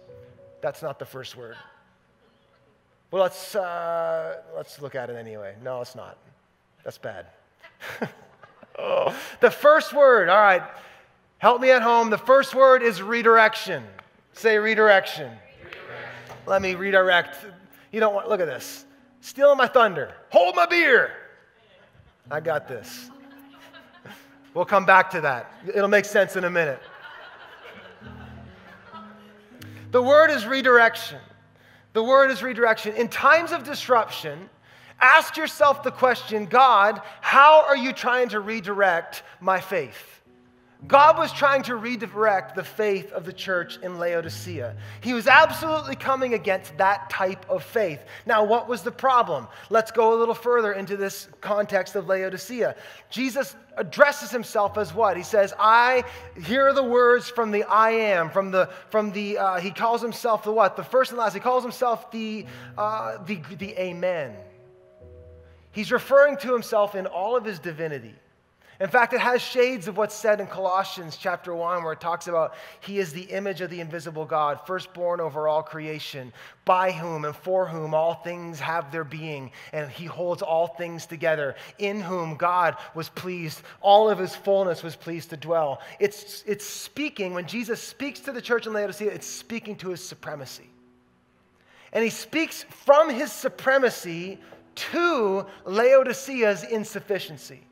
That's 0.62 0.82
not 0.82 0.98
the 0.98 1.06
first 1.06 1.36
word. 1.36 1.58
Well, 3.16 3.24
let's, 3.24 3.56
uh, 3.56 4.42
let's 4.58 4.82
look 4.82 4.94
at 4.94 5.10
it 5.10 5.16
anyway. 5.16 5.56
No, 5.64 5.80
it's 5.80 5.96
not. 5.96 6.18
That's 6.84 6.98
bad. 6.98 7.28
oh. 8.78 9.16
The 9.40 9.50
first 9.50 9.94
word, 9.94 10.28
all 10.28 10.36
right, 10.36 10.62
help 11.38 11.62
me 11.62 11.72
at 11.72 11.82
home. 11.82 12.10
The 12.10 12.18
first 12.18 12.54
word 12.54 12.84
is 12.84 13.02
redirection. 13.02 13.86
Say 14.34 14.58
redirection. 14.58 15.32
redirection. 15.64 16.36
Let 16.46 16.62
me 16.62 16.76
redirect. 16.76 17.38
You 17.94 18.02
don't 18.02 18.14
want, 18.14 18.28
look 18.28 18.42
at 18.42 18.48
this 18.48 18.84
stealing 19.22 19.58
my 19.58 19.68
thunder. 19.68 20.14
Hold 20.32 20.58
my 20.58 20.66
beer. 20.66 21.12
I 22.30 22.42
got 22.42 22.68
this. 22.68 23.12
We'll 24.54 24.66
come 24.66 24.86
back 24.86 25.10
to 25.12 25.22
that. 25.22 25.54
It'll 25.74 25.88
make 25.88 26.04
sense 26.04 26.36
in 26.36 26.44
a 26.44 26.50
minute. 26.50 26.82
The 29.92 30.02
word 30.02 30.32
is 30.32 30.46
redirection. 30.46 31.20
The 31.96 32.04
word 32.04 32.30
is 32.30 32.44
redirection. 32.44 32.94
In 32.98 33.08
times 33.08 33.54
of 33.54 33.64
disruption, 33.64 34.50
ask 35.00 35.38
yourself 35.38 35.82
the 35.82 35.92
question 35.92 36.46
God, 36.46 37.02
how 37.22 37.64
are 37.66 37.78
you 37.78 37.94
trying 37.94 38.28
to 38.30 38.42
redirect 38.42 39.24
my 39.40 39.62
faith? 39.62 40.15
God 40.88 41.18
was 41.18 41.32
trying 41.32 41.64
to 41.64 41.76
redirect 41.76 42.56
the 42.56 42.64
faith 42.64 43.12
of 43.12 43.26
the 43.26 43.34
church 43.34 43.80
in 43.82 43.98
Laodicea. 43.98 44.76
He 45.02 45.14
was 45.14 45.26
absolutely 45.26 45.96
coming 45.96 46.34
against 46.34 46.78
that 46.78 47.10
type 47.10 47.50
of 47.50 47.64
faith. 47.64 48.02
Now, 48.26 48.44
what 48.44 48.68
was 48.68 48.84
the 48.84 48.92
problem? 48.92 49.48
Let's 49.70 49.92
go 49.92 50.14
a 50.14 50.18
little 50.18 50.36
further 50.36 50.74
into 50.74 50.98
this 50.98 51.28
context 51.42 51.96
of 51.96 52.08
Laodicea. 52.08 52.76
Jesus 53.10 53.56
addresses 53.78 54.32
himself 54.32 54.78
as 54.78 54.94
what? 54.94 55.18
He 55.18 55.24
says, 55.24 55.54
I, 55.58 56.04
hear 56.44 56.74
the 56.74 56.84
words 56.84 57.30
from 57.30 57.52
the 57.52 57.64
I 57.64 57.92
am, 57.92 58.30
from 58.30 58.52
the, 58.52 58.70
from 58.90 59.12
the, 59.12 59.38
uh, 59.38 59.60
he 59.60 59.72
calls 59.72 60.02
himself 60.02 60.44
the 60.44 60.52
what? 60.52 60.76
The 60.76 60.84
first 60.84 61.12
and 61.12 61.18
last. 61.18 61.34
He 61.34 61.40
calls 61.40 61.64
himself 61.64 62.12
the, 62.12 62.46
uh, 62.78 63.24
the, 63.26 63.42
the 63.58 63.80
Amen. 63.80 64.36
He's 65.72 65.92
referring 65.92 66.38
to 66.38 66.54
himself 66.54 66.96
in 66.96 67.06
all 67.06 67.36
of 67.36 67.44
his 67.44 67.60
divinity. 67.60 68.16
In 68.80 68.90
fact, 68.90 69.14
it 69.14 69.22
has 69.22 69.42
shades 69.42 69.88
of 69.88 69.96
what's 69.96 70.14
said 70.14 70.42
in 70.42 70.48
Colossians 70.48 71.16
chapter 71.16 71.56
1, 71.56 71.82
where 71.82 71.94
it 71.94 72.02
talks 72.02 72.28
about 72.28 72.56
He 72.82 73.00
is 73.00 73.14
the 73.14 73.22
image 73.22 73.62
of 73.62 73.70
the 73.70 73.80
invisible 73.80 74.26
God, 74.26 74.60
firstborn 74.68 75.22
over 75.22 75.48
all 75.48 75.64
creation, 75.64 76.34
by 76.66 76.92
whom 76.92 77.24
and 77.24 77.36
for 77.36 77.66
whom 77.66 77.94
all 77.94 78.16
things 78.16 78.60
have 78.60 78.92
their 78.92 79.06
being, 79.06 79.52
and 79.72 79.90
He 79.90 80.04
holds 80.04 80.42
all 80.42 80.68
things 80.68 81.06
together, 81.06 81.56
in 81.78 82.02
whom 82.02 82.36
God 82.36 82.76
was 82.94 83.08
pleased, 83.08 83.62
all 83.80 84.10
of 84.10 84.20
His 84.20 84.36
fullness 84.36 84.84
was 84.84 84.98
pleased 84.98 85.30
to 85.30 85.38
dwell. 85.38 85.80
It's, 86.02 86.44
it's 86.46 86.66
speaking, 86.66 87.34
when 87.34 87.48
Jesus 87.48 87.82
speaks 87.82 88.20
to 88.22 88.34
the 88.34 88.42
church 88.42 88.68
in 88.68 88.74
Laodicea, 88.74 89.10
it's 89.10 89.28
speaking 89.28 89.78
to 89.78 89.90
His 89.90 90.04
supremacy. 90.04 90.70
And 91.94 92.04
He 92.04 92.10
speaks 92.10 92.64
from 92.64 93.10
His 93.10 93.32
supremacy 93.32 94.42
to 94.76 95.46
Laodicea's 95.64 96.64
insufficiency. 96.64 97.66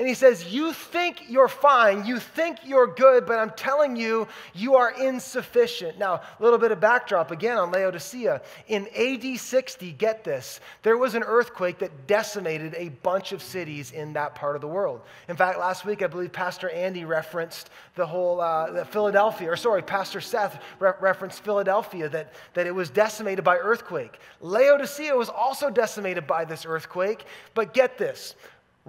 And 0.00 0.08
he 0.08 0.14
says, 0.14 0.50
You 0.50 0.72
think 0.72 1.24
you're 1.28 1.46
fine, 1.46 2.06
you 2.06 2.18
think 2.18 2.60
you're 2.64 2.86
good, 2.86 3.26
but 3.26 3.38
I'm 3.38 3.50
telling 3.50 3.96
you, 3.96 4.26
you 4.54 4.74
are 4.74 4.92
insufficient. 4.92 5.98
Now, 5.98 6.14
a 6.14 6.42
little 6.42 6.58
bit 6.58 6.72
of 6.72 6.80
backdrop 6.80 7.30
again 7.30 7.58
on 7.58 7.70
Laodicea. 7.70 8.40
In 8.68 8.88
AD 8.96 9.38
60, 9.38 9.92
get 9.92 10.24
this, 10.24 10.60
there 10.82 10.96
was 10.96 11.14
an 11.14 11.22
earthquake 11.22 11.78
that 11.80 12.06
decimated 12.06 12.74
a 12.78 12.88
bunch 13.02 13.32
of 13.32 13.42
cities 13.42 13.90
in 13.90 14.14
that 14.14 14.34
part 14.34 14.54
of 14.54 14.62
the 14.62 14.68
world. 14.68 15.02
In 15.28 15.36
fact, 15.36 15.58
last 15.58 15.84
week, 15.84 16.00
I 16.00 16.06
believe 16.06 16.32
Pastor 16.32 16.70
Andy 16.70 17.04
referenced 17.04 17.68
the 17.94 18.06
whole 18.06 18.40
uh, 18.40 18.84
Philadelphia, 18.84 19.50
or 19.52 19.56
sorry, 19.56 19.82
Pastor 19.82 20.22
Seth 20.22 20.62
re- 20.78 20.92
referenced 21.02 21.44
Philadelphia, 21.44 22.08
that, 22.08 22.32
that 22.54 22.66
it 22.66 22.74
was 22.74 22.88
decimated 22.88 23.44
by 23.44 23.58
earthquake. 23.58 24.18
Laodicea 24.40 25.14
was 25.14 25.28
also 25.28 25.68
decimated 25.68 26.26
by 26.26 26.46
this 26.46 26.64
earthquake, 26.64 27.26
but 27.52 27.74
get 27.74 27.98
this 27.98 28.34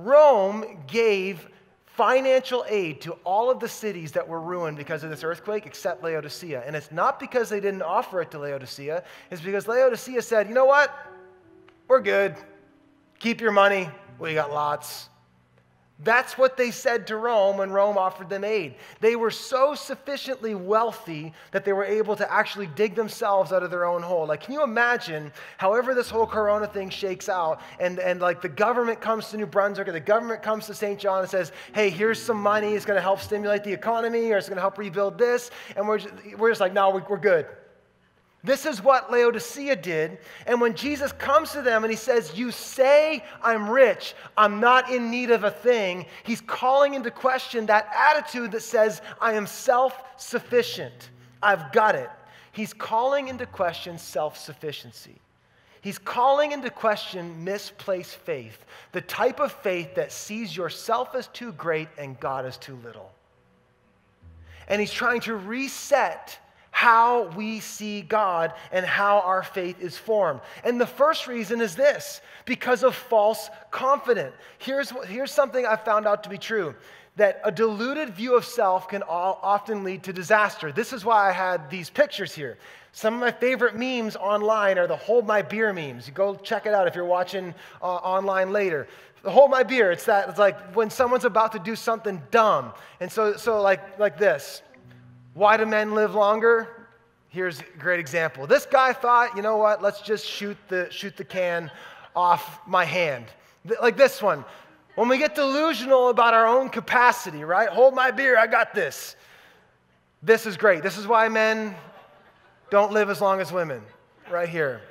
Rome 0.03 0.83
gave 0.87 1.47
financial 1.85 2.65
aid 2.67 3.01
to 3.01 3.11
all 3.23 3.51
of 3.51 3.59
the 3.59 3.67
cities 3.67 4.11
that 4.13 4.27
were 4.27 4.39
ruined 4.39 4.77
because 4.77 5.03
of 5.03 5.09
this 5.09 5.23
earthquake 5.23 5.65
except 5.65 6.03
Laodicea. 6.03 6.63
And 6.65 6.75
it's 6.75 6.91
not 6.91 7.19
because 7.19 7.49
they 7.49 7.59
didn't 7.59 7.81
offer 7.81 8.21
it 8.21 8.31
to 8.31 8.39
Laodicea, 8.39 9.03
it's 9.29 9.41
because 9.41 9.67
Laodicea 9.67 10.21
said, 10.21 10.47
you 10.47 10.53
know 10.53 10.65
what? 10.65 10.95
We're 11.87 12.01
good. 12.01 12.35
Keep 13.19 13.41
your 13.41 13.51
money. 13.51 13.89
We 14.19 14.33
got 14.33 14.51
lots. 14.51 15.09
That's 16.03 16.35
what 16.35 16.57
they 16.57 16.71
said 16.71 17.05
to 17.07 17.17
Rome 17.17 17.57
when 17.57 17.69
Rome 17.69 17.97
offered 17.97 18.27
them 18.27 18.43
aid. 18.43 18.75
They 19.01 19.15
were 19.15 19.29
so 19.29 19.75
sufficiently 19.75 20.55
wealthy 20.55 21.33
that 21.51 21.63
they 21.63 21.73
were 21.73 21.85
able 21.85 22.15
to 22.15 22.31
actually 22.31 22.67
dig 22.67 22.95
themselves 22.95 23.51
out 23.51 23.61
of 23.61 23.69
their 23.69 23.85
own 23.85 24.01
hole. 24.01 24.25
Like, 24.25 24.41
can 24.41 24.53
you 24.53 24.63
imagine, 24.63 25.31
however, 25.57 25.93
this 25.93 26.09
whole 26.09 26.25
corona 26.25 26.65
thing 26.65 26.89
shakes 26.89 27.29
out, 27.29 27.61
and, 27.79 27.99
and 27.99 28.19
like 28.19 28.41
the 28.41 28.49
government 28.49 28.99
comes 28.99 29.29
to 29.29 29.37
New 29.37 29.45
Brunswick 29.45 29.87
or 29.87 29.91
the 29.91 29.99
government 29.99 30.41
comes 30.41 30.65
to 30.67 30.73
Saint 30.73 30.99
John 30.99 31.21
and 31.21 31.29
says, 31.29 31.51
hey, 31.73 31.91
here's 31.91 32.19
some 32.19 32.41
money, 32.41 32.73
it's 32.73 32.85
going 32.85 32.97
to 32.97 33.01
help 33.01 33.19
stimulate 33.19 33.63
the 33.63 33.73
economy 33.73 34.31
or 34.31 34.37
it's 34.37 34.49
going 34.49 34.57
to 34.57 34.61
help 34.61 34.79
rebuild 34.79 35.19
this. 35.19 35.51
And 35.75 35.87
we're 35.87 35.99
just, 35.99 36.13
we're 36.37 36.49
just 36.49 36.61
like, 36.61 36.73
no, 36.73 37.03
we're 37.07 37.17
good. 37.17 37.45
This 38.43 38.65
is 38.65 38.83
what 38.83 39.11
Laodicea 39.11 39.75
did. 39.75 40.17
And 40.47 40.59
when 40.59 40.73
Jesus 40.73 41.11
comes 41.11 41.51
to 41.51 41.61
them 41.61 41.83
and 41.83 41.91
he 41.91 41.97
says, 41.97 42.37
You 42.37 42.51
say 42.51 43.23
I'm 43.41 43.69
rich, 43.69 44.15
I'm 44.35 44.59
not 44.59 44.89
in 44.89 45.11
need 45.11 45.29
of 45.29 45.43
a 45.43 45.51
thing, 45.51 46.07
he's 46.23 46.41
calling 46.41 46.95
into 46.95 47.11
question 47.11 47.67
that 47.67 47.87
attitude 47.95 48.51
that 48.53 48.63
says, 48.63 49.01
I 49.19 49.33
am 49.33 49.45
self 49.45 50.01
sufficient, 50.17 51.11
I've 51.43 51.71
got 51.71 51.93
it. 51.95 52.09
He's 52.51 52.73
calling 52.73 53.27
into 53.27 53.45
question 53.45 53.97
self 53.97 54.37
sufficiency. 54.37 55.15
He's 55.81 55.97
calling 55.97 56.51
into 56.51 56.69
question 56.69 57.43
misplaced 57.43 58.15
faith, 58.15 58.65
the 58.91 59.01
type 59.01 59.39
of 59.39 59.51
faith 59.51 59.95
that 59.95 60.11
sees 60.11 60.55
yourself 60.55 61.15
as 61.15 61.27
too 61.27 61.53
great 61.53 61.87
and 61.97 62.19
God 62.19 62.45
as 62.45 62.57
too 62.57 62.77
little. 62.83 63.11
And 64.67 64.79
he's 64.79 64.91
trying 64.91 65.21
to 65.21 65.35
reset 65.35 66.37
how 66.81 67.25
we 67.35 67.59
see 67.59 68.01
God 68.01 68.53
and 68.71 68.83
how 68.83 69.19
our 69.19 69.43
faith 69.43 69.79
is 69.79 69.99
formed. 69.99 70.39
And 70.63 70.81
the 70.81 70.87
first 70.87 71.27
reason 71.27 71.61
is 71.61 71.75
this 71.75 72.21
because 72.45 72.83
of 72.83 72.95
false 72.95 73.51
confidence. 73.69 74.33
Here's, 74.57 74.89
here's 75.05 75.31
something 75.31 75.63
I 75.63 75.75
found 75.75 76.07
out 76.07 76.23
to 76.23 76.29
be 76.29 76.39
true 76.39 76.73
that 77.17 77.39
a 77.43 77.51
deluded 77.51 78.15
view 78.15 78.35
of 78.35 78.45
self 78.45 78.87
can 78.87 79.03
all, 79.03 79.39
often 79.43 79.83
lead 79.83 80.01
to 80.01 80.11
disaster. 80.11 80.71
This 80.71 80.91
is 80.91 81.05
why 81.05 81.29
I 81.29 81.31
had 81.31 81.69
these 81.69 81.91
pictures 81.91 82.33
here. 82.33 82.57
Some 82.93 83.13
of 83.13 83.19
my 83.19 83.31
favorite 83.31 83.75
memes 83.75 84.15
online 84.15 84.79
are 84.79 84.87
the 84.87 84.95
hold 84.95 85.27
my 85.27 85.43
beer 85.43 85.71
memes. 85.73 86.07
You 86.07 86.13
go 86.13 86.33
check 86.33 86.65
it 86.65 86.73
out 86.73 86.87
if 86.87 86.95
you're 86.95 87.05
watching 87.05 87.53
uh, 87.83 87.85
online 87.85 88.51
later. 88.51 88.87
The 89.21 89.29
hold 89.29 89.51
my 89.51 89.61
beer, 89.61 89.91
it's 89.91 90.05
that, 90.05 90.29
it's 90.29 90.39
like 90.39 90.75
when 90.75 90.89
someone's 90.89 91.25
about 91.25 91.51
to 91.51 91.59
do 91.59 91.75
something 91.75 92.19
dumb. 92.31 92.73
And 92.99 93.11
so, 93.11 93.37
so 93.37 93.61
like, 93.61 93.99
like 93.99 94.17
this. 94.17 94.63
Why 95.33 95.57
do 95.57 95.65
men 95.65 95.93
live 95.93 96.15
longer? 96.15 96.67
Here's 97.29 97.61
a 97.61 97.63
great 97.79 97.99
example. 97.99 98.45
This 98.45 98.65
guy 98.65 98.91
thought, 98.91 99.35
you 99.35 99.41
know 99.41 99.57
what, 99.57 99.81
let's 99.81 100.01
just 100.01 100.25
shoot 100.25 100.57
the, 100.67 100.87
shoot 100.91 101.15
the 101.15 101.23
can 101.23 101.71
off 102.15 102.59
my 102.67 102.83
hand. 102.83 103.25
Like 103.81 103.95
this 103.95 104.21
one. 104.21 104.43
When 104.95 105.07
we 105.07 105.17
get 105.17 105.35
delusional 105.35 106.09
about 106.09 106.33
our 106.33 106.45
own 106.45 106.67
capacity, 106.67 107.45
right? 107.45 107.69
Hold 107.69 107.95
my 107.95 108.11
beer, 108.11 108.37
I 108.37 108.47
got 108.47 108.73
this. 108.73 109.15
This 110.21 110.45
is 110.45 110.57
great. 110.57 110.83
This 110.83 110.97
is 110.97 111.07
why 111.07 111.29
men 111.29 111.73
don't 112.69 112.91
live 112.91 113.09
as 113.09 113.21
long 113.21 113.39
as 113.39 113.51
women, 113.51 113.81
right 114.29 114.49
here. 114.49 114.81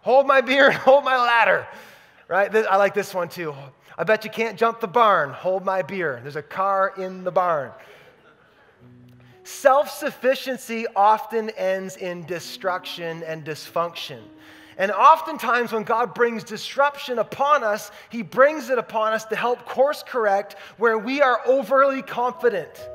Hold 0.00 0.26
my 0.26 0.40
beer 0.40 0.68
and 0.68 0.74
hold 0.78 1.04
my 1.04 1.16
ladder, 1.16 1.66
right? 2.28 2.54
I 2.54 2.76
like 2.76 2.94
this 2.94 3.12
one 3.12 3.28
too. 3.28 3.54
I 3.98 4.04
bet 4.04 4.24
you 4.24 4.30
can't 4.30 4.58
jump 4.58 4.80
the 4.80 4.88
barn. 4.88 5.30
Hold 5.30 5.64
my 5.64 5.82
beer. 5.82 6.20
There's 6.22 6.36
a 6.36 6.42
car 6.42 6.94
in 6.96 7.24
the 7.24 7.30
barn. 7.30 7.72
Self 9.46 9.88
sufficiency 9.90 10.86
often 10.96 11.50
ends 11.50 11.96
in 11.96 12.26
destruction 12.26 13.22
and 13.22 13.44
dysfunction. 13.44 14.18
And 14.76 14.90
oftentimes, 14.90 15.70
when 15.70 15.84
God 15.84 16.14
brings 16.14 16.42
disruption 16.42 17.20
upon 17.20 17.62
us, 17.62 17.92
He 18.10 18.22
brings 18.22 18.70
it 18.70 18.78
upon 18.78 19.12
us 19.12 19.24
to 19.26 19.36
help 19.36 19.64
course 19.64 20.02
correct 20.02 20.56
where 20.78 20.98
we 20.98 21.22
are 21.22 21.40
overly 21.46 22.02
confident. 22.02 22.90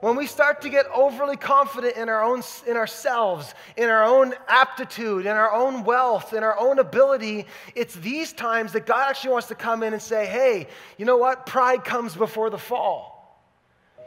When 0.00 0.16
we 0.16 0.26
start 0.26 0.60
to 0.62 0.70
get 0.70 0.86
overly 0.92 1.36
confident 1.36 1.96
in 1.96 2.08
our 2.08 2.24
own 2.24 2.42
in 2.66 2.76
ourselves, 2.76 3.54
in 3.76 3.88
our 3.88 4.02
own 4.02 4.34
aptitude, 4.48 5.24
in 5.24 5.36
our 5.36 5.52
own 5.52 5.84
wealth, 5.84 6.32
in 6.32 6.42
our 6.42 6.58
own 6.58 6.80
ability, 6.80 7.46
it's 7.76 7.94
these 7.94 8.32
times 8.32 8.72
that 8.72 8.86
God 8.86 9.08
actually 9.08 9.30
wants 9.30 9.46
to 9.48 9.54
come 9.54 9.84
in 9.84 9.92
and 9.92 10.02
say, 10.02 10.26
"Hey, 10.26 10.66
you 10.96 11.04
know 11.04 11.16
what? 11.16 11.46
Pride 11.46 11.84
comes 11.84 12.16
before 12.16 12.50
the 12.50 12.58
fall." 12.58 13.19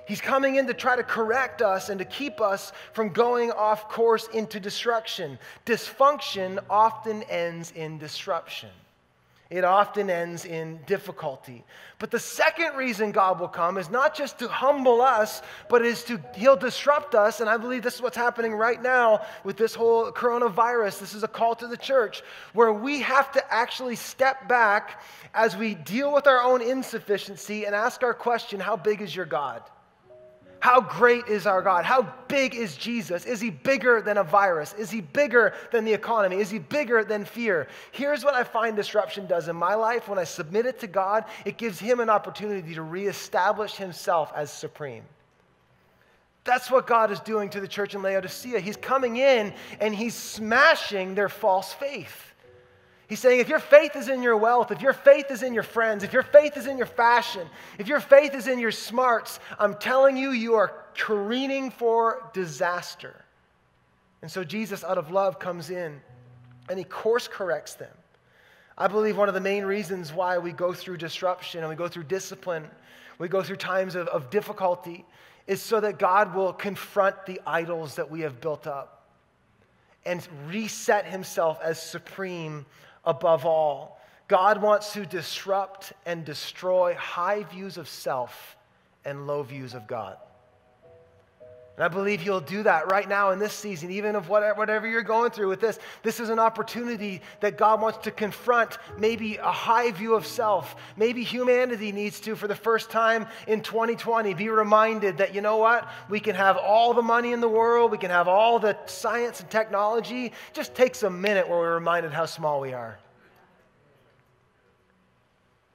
He's 0.06 0.22
coming 0.22 0.56
in 0.56 0.68
to 0.68 0.74
try 0.74 0.96
to 0.96 1.04
correct 1.04 1.62
us 1.62 1.89
and 1.89 2.00
to 2.00 2.06
keep 2.06 2.42
us 2.42 2.74
from 2.94 3.10
going 3.10 3.52
off 3.52 3.89
course 3.89 4.28
into 4.34 4.60
destruction. 4.60 5.39
Dysfunction 5.66 6.60
often 6.70 7.24
ends 7.24 7.72
in 7.72 7.98
disruption. 7.98 8.70
It 9.50 9.63
often 9.63 10.10
ends 10.10 10.46
in 10.46 10.80
difficulty. 10.88 11.63
But 12.00 12.10
the 12.10 12.18
second 12.18 12.76
reason 12.76 13.12
God 13.12 13.39
will 13.39 13.48
come 13.48 13.78
is 13.78 13.88
not 13.88 14.16
just 14.16 14.39
to 14.39 14.48
humble 14.48 15.00
us, 15.00 15.44
but 15.70 15.86
is 15.86 16.04
to 16.06 16.20
he'll 16.34 16.56
disrupt 16.56 17.13
us. 17.13 17.39
And 17.39 17.48
I 17.48 17.58
believe 17.58 17.84
this 17.84 17.94
is 17.94 18.02
what's 18.02 18.18
happening 18.18 18.56
right 18.56 18.82
now 18.82 19.22
with 19.44 19.56
this 19.56 19.76
whole 19.76 20.12
coronavirus. 20.12 21.00
This 21.00 21.13
is 21.13 21.22
a 21.22 21.28
call 21.28 21.54
to 21.58 21.68
the 21.68 21.78
church 21.78 22.24
where 22.54 22.74
we 22.74 23.00
have 23.02 23.32
to 23.34 23.54
actually 23.54 23.96
step 23.96 24.48
back 24.50 25.04
as 25.36 25.56
we 25.56 25.76
deal 25.76 26.12
with 26.12 26.26
our 26.26 26.42
own 26.42 26.63
insufficiency 26.63 27.66
and 27.66 27.76
ask 27.76 28.02
our 28.02 28.16
question, 28.16 28.60
how 28.60 28.76
big 28.76 29.02
is 29.02 29.16
your 29.16 29.28
God? 29.28 29.62
How 30.63 30.80
great 30.80 31.28
is 31.28 31.45
our 31.45 31.62
God? 31.62 31.84
How 31.84 32.04
big 32.30 32.56
is 32.56 32.78
Jesus? 32.78 33.26
Is 33.26 33.41
he 33.41 33.49
bigger 33.49 34.02
than 34.02 34.15
a 34.15 34.23
virus? 34.23 34.73
Is 34.76 34.89
he 34.89 35.02
bigger 35.02 35.54
than 35.73 35.84
the 35.84 35.91
economy? 35.91 36.38
Is 36.38 36.49
he 36.49 36.58
bigger 36.58 37.04
than 37.04 37.26
fear? 37.26 37.67
Here's 37.91 38.23
what 38.23 38.34
I 38.34 38.45
find 38.45 38.73
disruption 38.73 39.28
does 39.28 39.49
in 39.49 39.58
my 39.58 39.76
life 39.76 40.08
when 40.08 40.17
I 40.17 40.23
submit 40.23 40.65
it 40.65 40.80
to 40.80 40.88
God 40.88 41.26
it 41.43 41.58
gives 41.58 41.80
him 41.80 41.99
an 41.99 42.10
opportunity 42.10 42.76
to 42.76 42.82
reestablish 42.82 43.76
himself 43.76 44.32
as 44.34 44.54
supreme. 44.54 45.04
That's 46.45 46.71
what 46.71 46.88
God 46.88 47.12
is 47.12 47.19
doing 47.19 47.49
to 47.49 47.60
the 47.60 47.67
church 47.67 47.93
in 47.93 48.02
Laodicea. 48.02 48.62
He's 48.62 48.78
coming 48.78 49.17
in 49.17 49.54
and 49.82 49.93
he's 49.93 50.15
smashing 50.15 51.13
their 51.13 51.28
false 51.28 51.73
faith. 51.73 52.33
He's 53.08 53.20
saying 53.20 53.39
if 53.39 53.50
your 53.50 53.60
faith 53.60 53.96
is 53.96 54.08
in 54.08 54.24
your 54.24 54.38
wealth, 54.38 54.72
if 54.72 54.82
your 54.82 54.94
faith 54.94 55.30
is 55.30 55.44
in 55.44 55.54
your 55.54 55.63
friends, 55.63 56.04
if 56.04 56.13
your 56.13 56.24
faith 56.24 56.56
is 56.56 56.68
in 56.68 56.78
your 56.78 56.88
fashion, 56.88 57.48
if 57.78 57.88
your 57.88 58.00
faith 58.00 58.34
is 58.34 58.48
in 58.48 58.60
your 58.60 58.72
smarts, 58.72 59.39
I'm 59.60 59.76
telling 59.76 60.16
you, 60.16 60.32
you 60.32 60.56
are 60.56 60.74
careening 60.96 61.70
for 61.70 62.30
disaster. 62.34 63.24
And 64.22 64.32
so 64.32 64.44
Jesus, 64.44 64.84
out 64.84 64.98
of 64.98 65.12
love, 65.12 65.38
comes 65.38 65.70
in 65.70 66.00
and 66.70 66.80
he 66.80 66.86
course 66.86 67.28
corrects 67.28 67.74
them. 67.74 67.92
I 68.78 68.88
believe 68.88 69.18
one 69.18 69.28
of 69.28 69.36
the 69.36 69.42
main 69.42 69.66
reasons 69.66 70.13
why 70.13 70.38
we 70.38 70.52
go 70.52 70.74
through 70.74 70.98
disruption 70.98 71.60
and 71.60 71.70
we 71.70 71.76
go 71.76 71.88
through 71.88 72.06
discipline, 72.06 72.68
we 73.20 73.28
go 73.28 73.44
through 73.44 73.58
times 73.58 73.96
of, 73.96 74.08
of 74.08 74.30
difficulty, 74.30 75.06
is 75.46 75.62
so 75.62 75.80
that 75.82 76.00
God 76.00 76.34
will 76.34 76.54
confront 76.54 77.26
the 77.26 77.42
idols 77.46 77.96
that 77.96 78.10
we 78.10 78.22
have 78.22 78.39
built 78.39 78.66
up 78.66 79.08
and 80.06 80.26
reset 80.48 81.06
himself 81.06 81.60
as 81.62 81.82
supreme 81.82 82.66
above 83.06 83.46
all. 83.46 84.00
God 84.28 84.62
wants 84.62 84.94
to 84.94 85.06
disrupt 85.06 85.94
and 86.06 86.26
destroy 86.26 86.96
high 86.96 87.44
views 87.44 87.78
of 87.78 87.88
self 87.89 88.56
and 89.06 89.28
low 89.28 89.44
views 89.44 89.74
of 89.74 89.88
God. 89.88 90.18
And 91.76 91.84
I 91.84 91.88
believe 91.88 92.22
He'll 92.22 92.40
do 92.40 92.62
that 92.64 92.92
right 92.92 93.10
now 93.10 93.32
in 93.32 93.40
this 93.40 93.54
season, 93.54 93.90
even 93.90 94.16
of 94.16 94.30
whatever, 94.30 94.60
whatever 94.60 94.88
you're 94.88 95.02
going 95.02 95.32
through 95.32 95.50
with 95.50 95.60
this. 95.60 95.80
This 96.04 96.20
is 96.20 96.30
an 96.30 96.38
opportunity 96.38 97.22
that 97.40 97.58
God 97.58 97.82
wants 97.82 97.98
to 98.00 98.12
confront 98.12 98.78
maybe 99.00 99.38
a 99.38 99.52
high 99.52 99.90
view 99.90 100.14
of 100.14 100.28
self. 100.28 100.76
Maybe 100.98 101.24
humanity 101.24 101.92
needs 101.92 102.20
to, 102.22 102.36
for 102.36 102.48
the 102.48 102.56
first 102.56 102.92
time 102.92 103.26
in 103.48 103.62
2020, 103.62 104.36
be 104.36 104.50
reminded 104.50 105.18
that, 105.18 105.34
you 105.34 105.42
know 105.42 105.58
what? 105.58 105.90
We 106.10 106.20
can 106.20 106.36
have 106.36 106.58
all 106.58 106.94
the 106.94 107.02
money 107.02 107.32
in 107.32 107.42
the 107.42 107.50
world, 107.50 107.92
we 107.92 107.98
can 107.98 108.12
have 108.12 108.28
all 108.28 108.60
the 108.60 108.78
science 108.86 109.40
and 109.40 109.50
technology. 109.50 110.28
It 110.28 110.34
just 110.54 110.76
takes 110.76 111.02
a 111.02 111.10
minute 111.10 111.50
where 111.50 111.58
we're 111.58 111.74
reminded 111.74 112.12
how 112.14 112.28
small 112.28 112.62
we 112.62 112.74
are. 112.74 113.00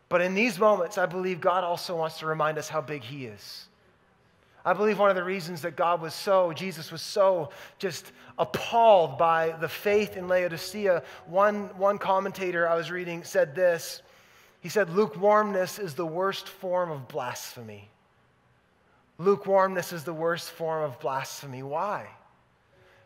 But 0.09 0.21
in 0.21 0.35
these 0.35 0.61
moments, 0.61 0.97
I 0.97 1.07
believe 1.07 1.41
God 1.41 1.65
also 1.65 1.97
wants 1.97 2.21
to 2.21 2.27
remind 2.27 2.57
us 2.57 2.69
how 2.69 2.81
big 2.81 3.03
He 3.03 3.27
is. 3.27 3.68
I 4.65 4.73
believe 4.73 4.99
one 4.99 5.11
of 5.11 5.17
the 5.17 5.25
reasons 5.25 5.63
that 5.63 5.77
God 5.77 6.01
was 6.01 6.15
so, 6.15 6.53
Jesus 6.53 6.93
was 6.93 7.03
so 7.03 7.51
just 7.79 8.13
appalled 8.39 9.19
by 9.19 9.51
the 9.61 9.69
faith 9.69 10.17
in 10.17 10.29
Laodicea, 10.29 11.03
one, 11.27 11.69
one 11.79 11.99
commentator 11.99 12.69
I 12.69 12.75
was 12.75 12.91
reading 12.91 13.25
said 13.25 13.55
this. 13.55 14.03
He 14.61 14.69
said, 14.69 14.91
Lukewarmness 14.91 15.79
is 15.79 15.95
the 15.95 16.07
worst 16.07 16.49
form 16.49 16.91
of 16.91 17.09
blasphemy. 17.09 17.89
Lukewarmness 19.19 19.93
is 19.93 20.05
the 20.05 20.13
worst 20.13 20.51
form 20.51 20.85
of 20.85 20.99
blasphemy. 21.01 21.63
Why? 21.63 22.09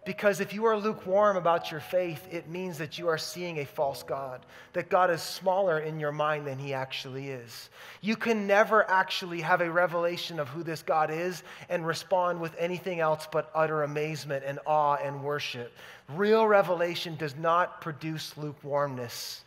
Because 0.04 0.40
if 0.40 0.52
you 0.52 0.64
are 0.64 0.76
lukewarm 0.76 1.36
about 1.36 1.70
your 1.70 1.78
faith, 1.78 2.26
it 2.28 2.48
means 2.48 2.76
that 2.78 2.98
you 2.98 3.06
are 3.06 3.18
seeing 3.18 3.58
a 3.58 3.64
false 3.64 4.02
God, 4.02 4.44
that 4.72 4.88
God 4.88 5.10
is 5.10 5.22
smaller 5.22 5.78
in 5.78 6.00
your 6.00 6.10
mind 6.10 6.44
than 6.44 6.58
he 6.58 6.74
actually 6.74 7.28
is. 7.28 7.70
You 8.00 8.16
can 8.16 8.48
never 8.48 8.88
actually 8.90 9.40
have 9.42 9.60
a 9.60 9.70
revelation 9.70 10.40
of 10.40 10.48
who 10.48 10.64
this 10.64 10.82
God 10.82 11.12
is 11.12 11.44
and 11.68 11.86
respond 11.86 12.40
with 12.40 12.52
anything 12.58 12.98
else 12.98 13.28
but 13.30 13.48
utter 13.54 13.84
amazement 13.84 14.42
and 14.44 14.58
awe 14.66 14.96
and 14.96 15.22
worship. 15.22 15.72
Real 16.08 16.48
revelation 16.48 17.14
does 17.14 17.36
not 17.36 17.80
produce 17.80 18.36
lukewarmness. 18.36 19.44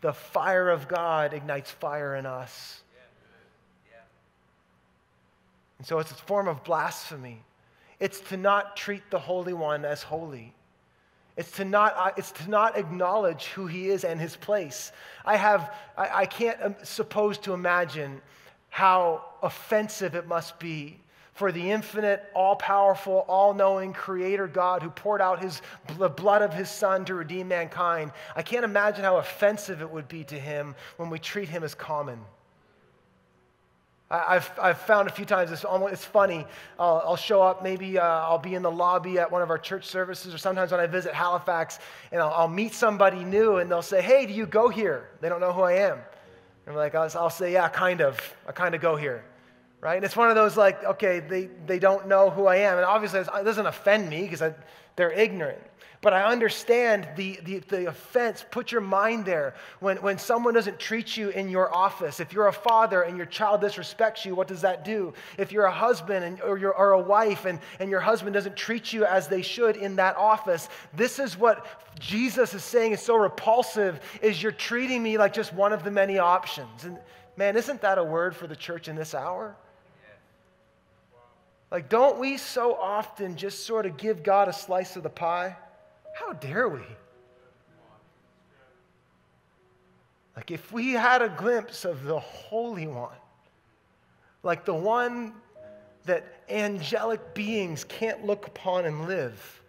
The 0.00 0.14
fire 0.14 0.70
of 0.70 0.88
God 0.88 1.34
ignites 1.34 1.70
fire 1.70 2.16
in 2.16 2.24
us. 2.24 2.80
And 5.76 5.86
so 5.86 5.98
it's 5.98 6.10
a 6.10 6.14
form 6.14 6.48
of 6.48 6.64
blasphemy. 6.64 7.42
It's 8.00 8.20
to 8.30 8.36
not 8.36 8.76
treat 8.76 9.02
the 9.10 9.18
Holy 9.18 9.52
One 9.52 9.84
as 9.84 10.02
holy. 10.02 10.54
It's 11.36 11.52
to 11.52 11.64
not, 11.64 11.94
uh, 11.96 12.10
it's 12.16 12.32
to 12.32 12.50
not 12.50 12.76
acknowledge 12.76 13.46
who 13.46 13.66
he 13.66 13.88
is 13.88 14.04
and 14.04 14.20
his 14.20 14.36
place. 14.36 14.92
I, 15.24 15.36
have, 15.36 15.74
I, 15.96 16.10
I 16.22 16.26
can't 16.26 16.60
um, 16.62 16.74
suppose 16.82 17.38
to 17.38 17.54
imagine 17.54 18.20
how 18.68 19.24
offensive 19.42 20.14
it 20.14 20.26
must 20.26 20.58
be 20.58 20.98
for 21.34 21.52
the 21.52 21.70
infinite, 21.70 22.22
all 22.34 22.56
powerful, 22.56 23.24
all 23.26 23.54
knowing 23.54 23.92
Creator 23.92 24.48
God 24.48 24.82
who 24.82 24.90
poured 24.90 25.22
out 25.22 25.42
his, 25.42 25.62
the 25.98 26.10
blood 26.10 26.42
of 26.42 26.52
his 26.52 26.68
Son 26.68 27.04
to 27.06 27.14
redeem 27.14 27.48
mankind. 27.48 28.12
I 28.36 28.42
can't 28.42 28.64
imagine 28.64 29.04
how 29.04 29.16
offensive 29.16 29.80
it 29.80 29.90
would 29.90 30.08
be 30.08 30.24
to 30.24 30.38
him 30.38 30.74
when 30.98 31.08
we 31.08 31.18
treat 31.18 31.48
him 31.48 31.64
as 31.64 31.74
common. 31.74 32.18
I've, 34.10 34.50
I've 34.60 34.78
found 34.78 35.08
a 35.08 35.12
few 35.12 35.24
times 35.24 35.52
it's, 35.52 35.64
almost, 35.64 35.92
it's 35.92 36.04
funny. 36.04 36.44
I'll, 36.80 37.02
I'll 37.06 37.16
show 37.16 37.42
up, 37.42 37.62
maybe 37.62 37.96
uh, 37.96 38.02
I'll 38.02 38.38
be 38.38 38.56
in 38.56 38.62
the 38.62 38.70
lobby 38.70 39.20
at 39.20 39.30
one 39.30 39.40
of 39.40 39.50
our 39.50 39.58
church 39.58 39.86
services, 39.86 40.34
or 40.34 40.38
sometimes 40.38 40.72
when 40.72 40.80
I 40.80 40.88
visit 40.88 41.14
Halifax, 41.14 41.78
and 42.10 42.20
I'll, 42.20 42.30
I'll, 42.30 42.48
meet 42.48 42.74
somebody 42.74 43.22
new, 43.22 43.58
and 43.58 43.70
they'll 43.70 43.82
say, 43.82 44.02
Hey, 44.02 44.26
do 44.26 44.32
you 44.32 44.46
go 44.46 44.68
here? 44.68 45.10
They 45.20 45.28
don't 45.28 45.40
know 45.40 45.52
who 45.52 45.62
I 45.62 45.74
am. 45.74 45.98
And 46.66 46.68
I'm 46.68 46.74
like, 46.74 46.96
I'll, 46.96 47.08
I'll 47.14 47.30
say, 47.30 47.52
Yeah, 47.52 47.68
kind 47.68 48.00
of. 48.00 48.18
I 48.48 48.52
kind 48.52 48.74
of 48.74 48.80
go 48.80 48.96
here. 48.96 49.24
Right? 49.80 49.94
And 49.94 50.04
it's 50.04 50.16
one 50.16 50.28
of 50.28 50.34
those 50.34 50.56
like, 50.56 50.84
okay, 50.84 51.20
they, 51.20 51.48
they 51.66 51.78
don't 51.78 52.06
know 52.06 52.28
who 52.30 52.46
I 52.46 52.56
am. 52.56 52.76
And 52.76 52.84
obviously, 52.84 53.20
it 53.20 53.44
doesn't 53.44 53.64
offend 53.64 54.10
me 54.10 54.22
because 54.22 54.42
they're 54.96 55.12
ignorant. 55.12 55.62
But 56.02 56.14
I 56.14 56.22
understand 56.22 57.06
the, 57.14 57.38
the, 57.44 57.58
the, 57.68 57.88
offense. 57.88 58.42
Put 58.50 58.72
your 58.72 58.80
mind 58.80 59.26
there. 59.26 59.54
When, 59.80 59.98
when 59.98 60.18
someone 60.18 60.54
doesn't 60.54 60.78
treat 60.78 61.14
you 61.14 61.28
in 61.28 61.50
your 61.50 61.74
office, 61.74 62.20
if 62.20 62.32
you're 62.32 62.46
a 62.46 62.52
father 62.52 63.02
and 63.02 63.18
your 63.18 63.26
child 63.26 63.60
disrespects 63.60 64.24
you, 64.24 64.34
what 64.34 64.48
does 64.48 64.62
that 64.62 64.82
do? 64.82 65.12
If 65.36 65.52
you're 65.52 65.66
a 65.66 65.70
husband 65.70 66.24
and, 66.24 66.40
or, 66.40 66.56
you're, 66.56 66.74
or 66.74 66.92
a 66.92 67.00
wife 67.00 67.44
and, 67.44 67.58
and 67.80 67.90
your 67.90 68.00
husband 68.00 68.32
doesn't 68.32 68.56
treat 68.56 68.94
you 68.94 69.04
as 69.04 69.28
they 69.28 69.42
should 69.42 69.76
in 69.76 69.96
that 69.96 70.16
office, 70.16 70.70
this 70.94 71.18
is 71.18 71.36
what 71.36 71.66
Jesus 72.00 72.54
is 72.54 72.64
saying 72.64 72.92
is 72.92 73.02
so 73.02 73.16
repulsive 73.16 74.00
is 74.22 74.42
you're 74.42 74.52
treating 74.52 75.02
me 75.02 75.18
like 75.18 75.34
just 75.34 75.52
one 75.52 75.74
of 75.74 75.84
the 75.84 75.90
many 75.90 76.18
options. 76.18 76.84
And 76.84 76.98
man, 77.36 77.58
isn't 77.58 77.82
that 77.82 77.98
a 77.98 78.04
word 78.04 78.34
for 78.34 78.46
the 78.46 78.56
church 78.56 78.88
in 78.88 78.96
this 78.96 79.14
hour? 79.14 79.54
Like, 81.70 81.90
don't 81.90 82.18
we 82.18 82.38
so 82.38 82.74
often 82.74 83.36
just 83.36 83.66
sort 83.66 83.84
of 83.84 83.98
give 83.98 84.22
God 84.22 84.48
a 84.48 84.52
slice 84.52 84.96
of 84.96 85.02
the 85.02 85.10
pie? 85.10 85.56
How 86.20 86.34
dare 86.34 86.68
we? 86.68 86.82
Like, 90.36 90.50
if 90.50 90.70
we 90.70 90.92
had 90.92 91.22
a 91.22 91.30
glimpse 91.30 91.86
of 91.86 92.04
the 92.04 92.18
Holy 92.18 92.86
One, 92.86 93.16
like 94.42 94.66
the 94.66 94.74
one 94.74 95.32
that 96.04 96.42
angelic 96.50 97.34
beings 97.34 97.84
can't 97.84 98.26
look 98.26 98.46
upon 98.46 98.84
and 98.84 99.06
live 99.06 99.59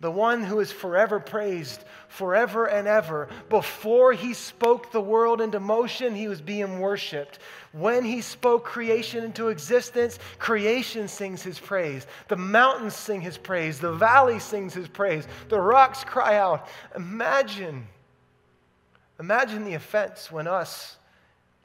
the 0.00 0.10
one 0.10 0.44
who 0.44 0.60
is 0.60 0.70
forever 0.70 1.18
praised, 1.18 1.82
forever 2.06 2.66
and 2.66 2.86
ever. 2.86 3.28
Before 3.48 4.12
he 4.12 4.32
spoke 4.32 4.92
the 4.92 5.00
world 5.00 5.40
into 5.40 5.58
motion, 5.58 6.14
he 6.14 6.28
was 6.28 6.40
being 6.40 6.78
worshiped. 6.78 7.40
When 7.72 8.04
he 8.04 8.20
spoke 8.20 8.64
creation 8.64 9.24
into 9.24 9.48
existence, 9.48 10.20
creation 10.38 11.08
sings 11.08 11.42
his 11.42 11.58
praise. 11.58 12.06
The 12.28 12.36
mountains 12.36 12.94
sing 12.94 13.20
his 13.20 13.36
praise. 13.36 13.80
The 13.80 13.92
valley 13.92 14.38
sings 14.38 14.72
his 14.72 14.86
praise. 14.86 15.26
The 15.48 15.60
rocks 15.60 16.04
cry 16.04 16.36
out. 16.36 16.68
Imagine, 16.94 17.88
imagine 19.18 19.64
the 19.64 19.74
offense 19.74 20.30
when 20.30 20.46
us, 20.46 20.96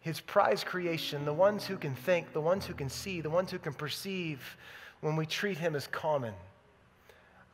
his 0.02 0.20
prized 0.20 0.66
creation, 0.66 1.24
the 1.24 1.34
ones 1.34 1.68
who 1.68 1.78
can 1.78 1.94
think, 1.94 2.34
the 2.34 2.42
ones 2.42 2.66
who 2.66 2.74
can 2.74 2.90
see, 2.90 3.22
the 3.22 3.30
ones 3.30 3.52
who 3.52 3.60
can 3.60 3.74
perceive, 3.74 4.58
when 5.02 5.16
we 5.16 5.28
treat 5.28 5.60
him 5.60 5.76
as 5.76 5.86
common. 5.86 6.34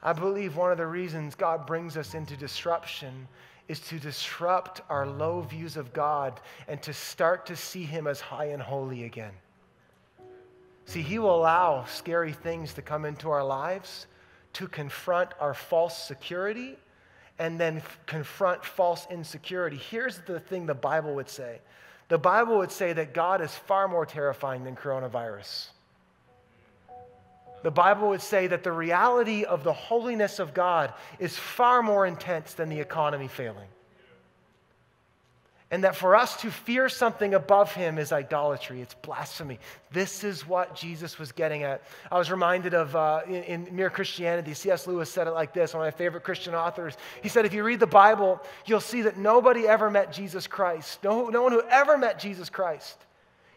I 0.01 0.13
believe 0.13 0.55
one 0.55 0.71
of 0.71 0.77
the 0.77 0.87
reasons 0.87 1.35
God 1.35 1.65
brings 1.65 1.97
us 1.97 2.13
into 2.13 2.37
disruption 2.37 3.27
is 3.67 3.79
to 3.81 3.99
disrupt 3.99 4.81
our 4.89 5.05
low 5.05 5.41
views 5.41 5.77
of 5.77 5.93
God 5.93 6.39
and 6.67 6.81
to 6.83 6.93
start 6.93 7.45
to 7.47 7.55
see 7.55 7.83
Him 7.83 8.07
as 8.07 8.21
high 8.21 8.45
and 8.45 8.61
holy 8.61 9.03
again. 9.03 9.33
See, 10.85 11.01
He 11.01 11.19
will 11.19 11.35
allow 11.35 11.85
scary 11.85 12.33
things 12.33 12.73
to 12.73 12.81
come 12.81 13.05
into 13.05 13.29
our 13.29 13.43
lives 13.43 14.07
to 14.53 14.67
confront 14.67 15.29
our 15.39 15.53
false 15.53 16.07
security 16.07 16.75
and 17.37 17.59
then 17.59 17.77
f- 17.77 17.99
confront 18.05 18.65
false 18.65 19.05
insecurity. 19.11 19.77
Here's 19.77 20.19
the 20.19 20.39
thing 20.39 20.65
the 20.65 20.73
Bible 20.73 21.13
would 21.15 21.29
say 21.29 21.59
the 22.07 22.17
Bible 22.17 22.57
would 22.57 22.71
say 22.71 22.93
that 22.93 23.13
God 23.13 23.39
is 23.41 23.53
far 23.53 23.87
more 23.87 24.05
terrifying 24.05 24.63
than 24.63 24.75
coronavirus 24.75 25.67
the 27.63 27.71
Bible 27.71 28.09
would 28.09 28.21
say 28.21 28.47
that 28.47 28.63
the 28.63 28.71
reality 28.71 29.43
of 29.43 29.63
the 29.63 29.73
holiness 29.73 30.39
of 30.39 30.53
God 30.53 30.93
is 31.19 31.37
far 31.37 31.81
more 31.83 32.05
intense 32.05 32.53
than 32.53 32.69
the 32.69 32.79
economy 32.79 33.27
failing. 33.27 33.67
And 35.71 35.83
that 35.83 35.95
for 35.95 36.15
us 36.15 36.35
to 36.41 36.49
fear 36.49 36.89
something 36.89 37.35
above 37.35 37.73
him 37.73 37.99
is 37.99 38.11
idolatry, 38.11 38.81
it's 38.81 38.95
blasphemy. 38.95 39.59
This 39.91 40.23
is 40.23 40.47
what 40.47 40.75
Jesus 40.75 41.19
was 41.19 41.31
getting 41.31 41.61
at. 41.61 41.83
I 42.11 42.17
was 42.17 42.31
reminded 42.31 42.73
of 42.73 42.95
uh, 42.95 43.21
in, 43.27 43.43
in 43.43 43.75
Mere 43.75 43.91
Christianity, 43.91 44.55
C.S. 44.55 44.87
Lewis 44.87 45.11
said 45.11 45.27
it 45.27 45.31
like 45.31 45.53
this, 45.53 45.75
one 45.75 45.85
of 45.85 45.93
my 45.93 45.95
favorite 45.95 46.23
Christian 46.23 46.55
authors. 46.55 46.97
He 47.21 47.29
said, 47.29 47.45
If 47.45 47.53
you 47.53 47.63
read 47.63 47.79
the 47.79 47.85
Bible, 47.85 48.41
you'll 48.65 48.79
see 48.79 49.03
that 49.03 49.17
nobody 49.17 49.67
ever 49.67 49.91
met 49.91 50.11
Jesus 50.11 50.47
Christ. 50.47 51.03
No, 51.03 51.29
no 51.29 51.43
one 51.43 51.51
who 51.51 51.61
ever 51.69 51.99
met 51.99 52.17
Jesus 52.17 52.49
Christ 52.49 52.97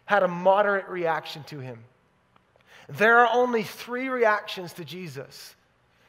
had 0.05 0.23
a 0.23 0.29
moderate 0.29 0.89
reaction 0.89 1.45
to 1.45 1.61
him. 1.61 1.83
There 2.93 3.19
are 3.19 3.29
only 3.33 3.63
three 3.63 4.09
reactions 4.09 4.75
to 4.75 4.85
Jesus 4.85 5.55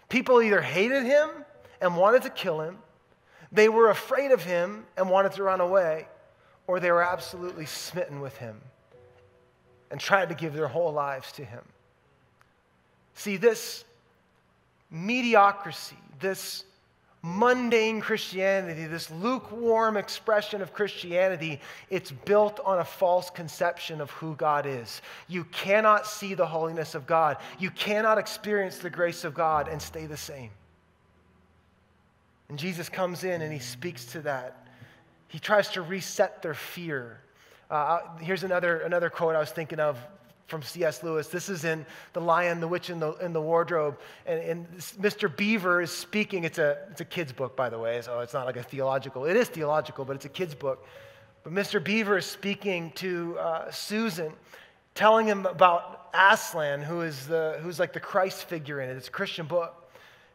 people 0.10 0.42
either 0.44 0.62
hated 0.62 1.04
him 1.04 1.30
and 1.82 1.98
wanted 1.98 2.22
to 2.22 2.30
kill 2.30 2.62
him, 2.62 2.78
they 3.52 3.68
were 3.68 3.90
afraid 3.90 4.32
of 4.32 4.44
him 4.44 4.86
and 4.96 5.10
wanted 5.10 5.32
to 5.34 5.44
run 5.44 5.60
away, 5.60 6.08
or 6.68 6.80
they 6.80 6.92
were 6.92 7.04
absolutely 7.04 7.66
smitten 7.66 8.20
with 8.20 8.38
him 8.38 8.62
and 9.90 10.00
tried 10.00 10.30
to 10.30 10.36
give 10.36 10.54
their 10.54 10.68
whole 10.68 10.92
lives 10.92 11.32
to 11.32 11.44
him. 11.44 11.62
See, 13.16 13.38
this 13.38 13.86
mediocrity, 14.92 15.98
this 16.20 16.64
mundane 17.24 18.02
Christianity, 18.02 18.86
this 18.86 19.10
lukewarm 19.10 19.96
expression 19.96 20.62
of 20.62 20.74
Christianity, 20.74 21.62
it's 21.90 22.12
built 22.12 22.60
on 22.66 22.80
a 22.80 22.84
false 22.84 23.30
conception 23.30 24.02
of 24.02 24.12
who 24.12 24.36
God 24.36 24.66
is. 24.66 25.02
You 25.30 25.46
cannot 25.46 26.06
see 26.06 26.34
the 26.34 26.46
holiness 26.46 26.96
of 26.96 27.08
God. 27.08 27.38
You 27.58 27.72
cannot 27.72 28.18
experience 28.18 28.78
the 28.78 28.90
grace 28.90 29.24
of 29.24 29.34
God 29.34 29.70
and 29.70 29.82
stay 29.82 30.06
the 30.06 30.18
same. 30.18 30.52
And 32.50 32.60
Jesus 32.60 32.90
comes 32.90 33.24
in 33.24 33.42
and 33.42 33.52
he 33.54 33.60
speaks 33.60 34.06
to 34.08 34.22
that. 34.22 34.68
he 35.30 35.40
tries 35.40 35.70
to 35.70 35.82
reset 35.82 36.42
their 36.42 36.54
fear. 36.54 37.22
Uh, 37.72 37.74
uh 37.74 38.18
here's 38.18 38.44
another, 38.44 38.82
another 38.82 39.10
quote 39.10 39.36
I 39.36 39.40
was 39.40 39.50
thinking 39.50 39.80
of 39.80 39.98
from 40.48 40.62
C.S. 40.62 41.04
Lewis. 41.04 41.28
This 41.28 41.50
is 41.50 41.64
in 41.64 41.86
The 42.14 42.22
Lion, 42.22 42.60
the 42.60 42.68
Witch, 42.68 42.90
and 42.90 43.02
the, 43.02 43.14
and 43.16 43.34
the 43.34 43.42
Wardrobe. 43.42 43.98
And, 44.26 44.40
and 44.40 44.78
Mr. 44.78 45.34
Beaver 45.36 45.82
is 45.82 45.92
speaking. 45.92 46.44
It's 46.44 46.58
a, 46.58 46.78
it's 46.92 47.02
a 47.02 47.06
kid's 47.06 47.32
book, 47.32 47.56
by 47.56 47.70
the 47.70 47.80
way, 47.80 48.02
so 48.02 48.20
it's 48.20 48.34
not 48.34 48.46
like 48.46 48.58
a 48.58 48.64
theological. 48.64 49.26
It 49.26 49.38
is 49.38 49.48
theological, 49.48 50.06
but 50.06 50.16
it's 50.16 50.26
a 50.26 50.30
kid's 50.30 50.56
book. 50.56 50.86
But 51.44 51.54
Mr. 51.54 51.84
Beaver 51.84 52.18
is 52.18 52.26
speaking 52.26 52.92
to 52.96 53.38
uh, 53.40 53.72
Susan, 53.72 54.32
telling 54.96 55.28
him 55.28 55.46
about 55.46 56.10
Aslan, 56.14 56.82
who 56.82 57.02
is 57.02 57.28
the, 57.28 57.60
who's 57.62 57.80
like 57.80 57.94
the 57.94 58.00
Christ 58.00 58.46
figure 58.46 58.82
in 58.82 58.90
it. 58.90 58.98
It's 58.98 59.08
a 59.08 59.12
Christian 59.12 59.46
book. 59.46 59.80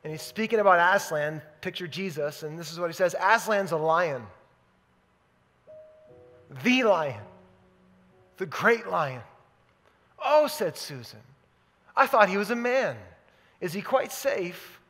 And 0.04 0.12
he's 0.12 0.22
speaking 0.22 0.60
about 0.60 0.96
Aslan, 0.96 1.42
picture 1.60 1.88
Jesus, 1.88 2.42
and 2.42 2.58
this 2.58 2.70
is 2.72 2.78
what 2.78 2.88
he 2.88 2.94
says 2.94 3.14
Aslan's 3.14 3.72
a 3.72 3.76
lion. 3.76 4.22
The 6.64 6.84
lion. 6.84 7.20
The 8.36 8.46
great 8.46 8.88
lion. 8.88 9.22
Oh, 10.22 10.46
said 10.46 10.76
Susan, 10.76 11.20
I 11.96 12.06
thought 12.06 12.28
he 12.28 12.36
was 12.36 12.50
a 12.50 12.56
man. 12.56 12.96
Is 13.60 13.72
he 13.72 13.82
quite 13.82 14.12
safe? 14.12 14.80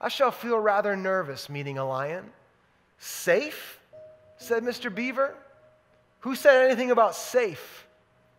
I 0.00 0.08
shall 0.08 0.30
feel 0.30 0.58
rather 0.58 0.96
nervous 0.96 1.48
meeting 1.48 1.78
a 1.78 1.86
lion. 1.86 2.30
Safe? 2.98 3.80
said 4.38 4.62
Mr. 4.62 4.94
Beaver. 4.94 5.34
Who 6.20 6.34
said 6.34 6.66
anything 6.66 6.90
about 6.90 7.14
safe? 7.14 7.86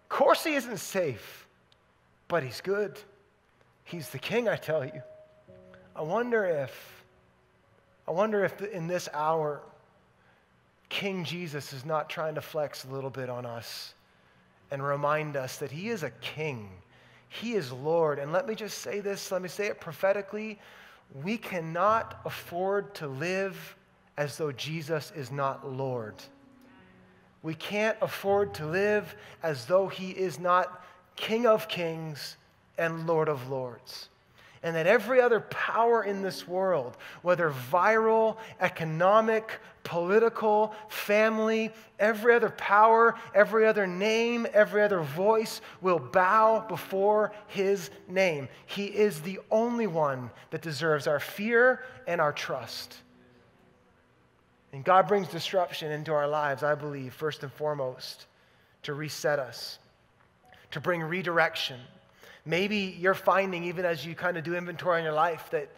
Of 0.04 0.10
course 0.10 0.44
he 0.44 0.54
isn't 0.54 0.78
safe, 0.78 1.48
but 2.28 2.44
he's 2.44 2.62
good. 2.62 3.00
He's 3.84 4.10
the 4.10 4.20
king, 4.20 4.48
I 4.48 4.58
tell 4.58 4.86
you. 4.86 5.02
I 5.96 6.02
wonder 6.02 6.46
if, 6.46 7.04
I 8.08 8.12
wonder 8.12 8.44
if 8.44 8.62
in 8.62 8.88
this 8.88 9.10
hour, 9.13 9.62
King 10.90 11.24
Jesus 11.24 11.74
is 11.74 11.86
not 11.86 12.10
trying 12.10 12.36
to 12.36 12.42
flex 12.42 12.86
a 12.86 12.88
little 12.88 13.10
bit 13.10 13.30
on 13.30 13.46
us 13.46 13.94
and 14.71 14.84
remind 14.84 15.36
us 15.36 15.58
that 15.58 15.71
He 15.71 15.89
is 15.89 16.03
a 16.03 16.10
king. 16.21 16.69
He 17.30 17.53
is 17.53 17.71
Lord. 17.71 18.19
And 18.19 18.32
let 18.32 18.47
me 18.47 18.56
just 18.56 18.80
say 18.80 18.99
this, 18.99 19.32
let 19.32 19.41
me 19.41 19.49
say 19.49 19.67
it 19.67 19.80
prophetically. 19.80 20.60
We 21.23 21.38
cannot 21.38 22.19
afford 22.25 22.93
to 22.95 23.08
live 23.08 23.75
as 24.17 24.38
though 24.38 24.51
Jesus 24.51 25.12
is 25.15 25.32
not 25.32 25.69
Lord. 25.71 26.15
We 27.43 27.53
can't 27.53 27.97
afford 28.01 28.53
to 28.56 28.65
live 28.65 29.15
as 29.43 29.65
though 29.65 29.88
He 29.88 30.12
is 30.12 30.39
not 30.39 30.84
King 31.15 31.47
of 31.47 31.67
kings 31.67 32.38
and 32.77 33.08
Lord 33.08 33.27
of 33.27 33.49
lords 33.49 34.10
and 34.63 34.76
that 34.76 34.88
every 34.88 35.22
other 35.22 35.39
power 35.39 36.04
in 36.04 36.22
this 36.22 36.48
world, 36.48 36.98
whether 37.22 37.52
viral, 37.72 38.38
economic, 38.60 39.60
political, 39.84 40.74
family, 40.89 41.72
every 42.00 42.36
other 42.36 42.50
power, 42.50 43.15
every 43.34 43.65
other 43.65 43.88
name, 43.88 44.46
every 44.54 44.82
other 44.82 45.02
voice 45.02 45.62
will 45.82 46.00
bow 46.00 46.65
before 46.67 47.32
his 47.48 47.89
name. 48.08 48.50
He 48.65 48.86
is 48.86 49.22
the 49.22 49.39
only 49.50 49.88
one 49.88 50.30
that 50.50 50.62
deserves 50.62 51.08
our 51.08 51.20
fear 51.20 51.84
and 52.08 52.20
our 52.20 52.34
trust. 52.34 52.98
And 54.74 54.84
God 54.84 55.08
brings 55.08 55.30
disruption 55.30 55.91
into 55.91 56.13
our 56.13 56.28
lives, 56.28 56.63
I 56.63 56.76
believe, 56.76 57.13
first 57.13 57.43
and 57.43 57.52
foremost, 57.52 58.26
to 58.84 58.93
reset 58.93 59.39
us, 59.39 59.80
to 60.72 60.82
bring 60.82 61.02
redirection 61.02 61.80
Maybe 62.47 62.95
you're 62.97 63.13
finding, 63.13 63.65
even 63.65 63.83
as 63.83 64.05
you 64.05 64.15
kind 64.15 64.38
of 64.38 64.45
do 64.45 64.55
inventory 64.55 64.99
on 64.99 65.03
your 65.03 65.12
life, 65.12 65.49
that, 65.51 65.69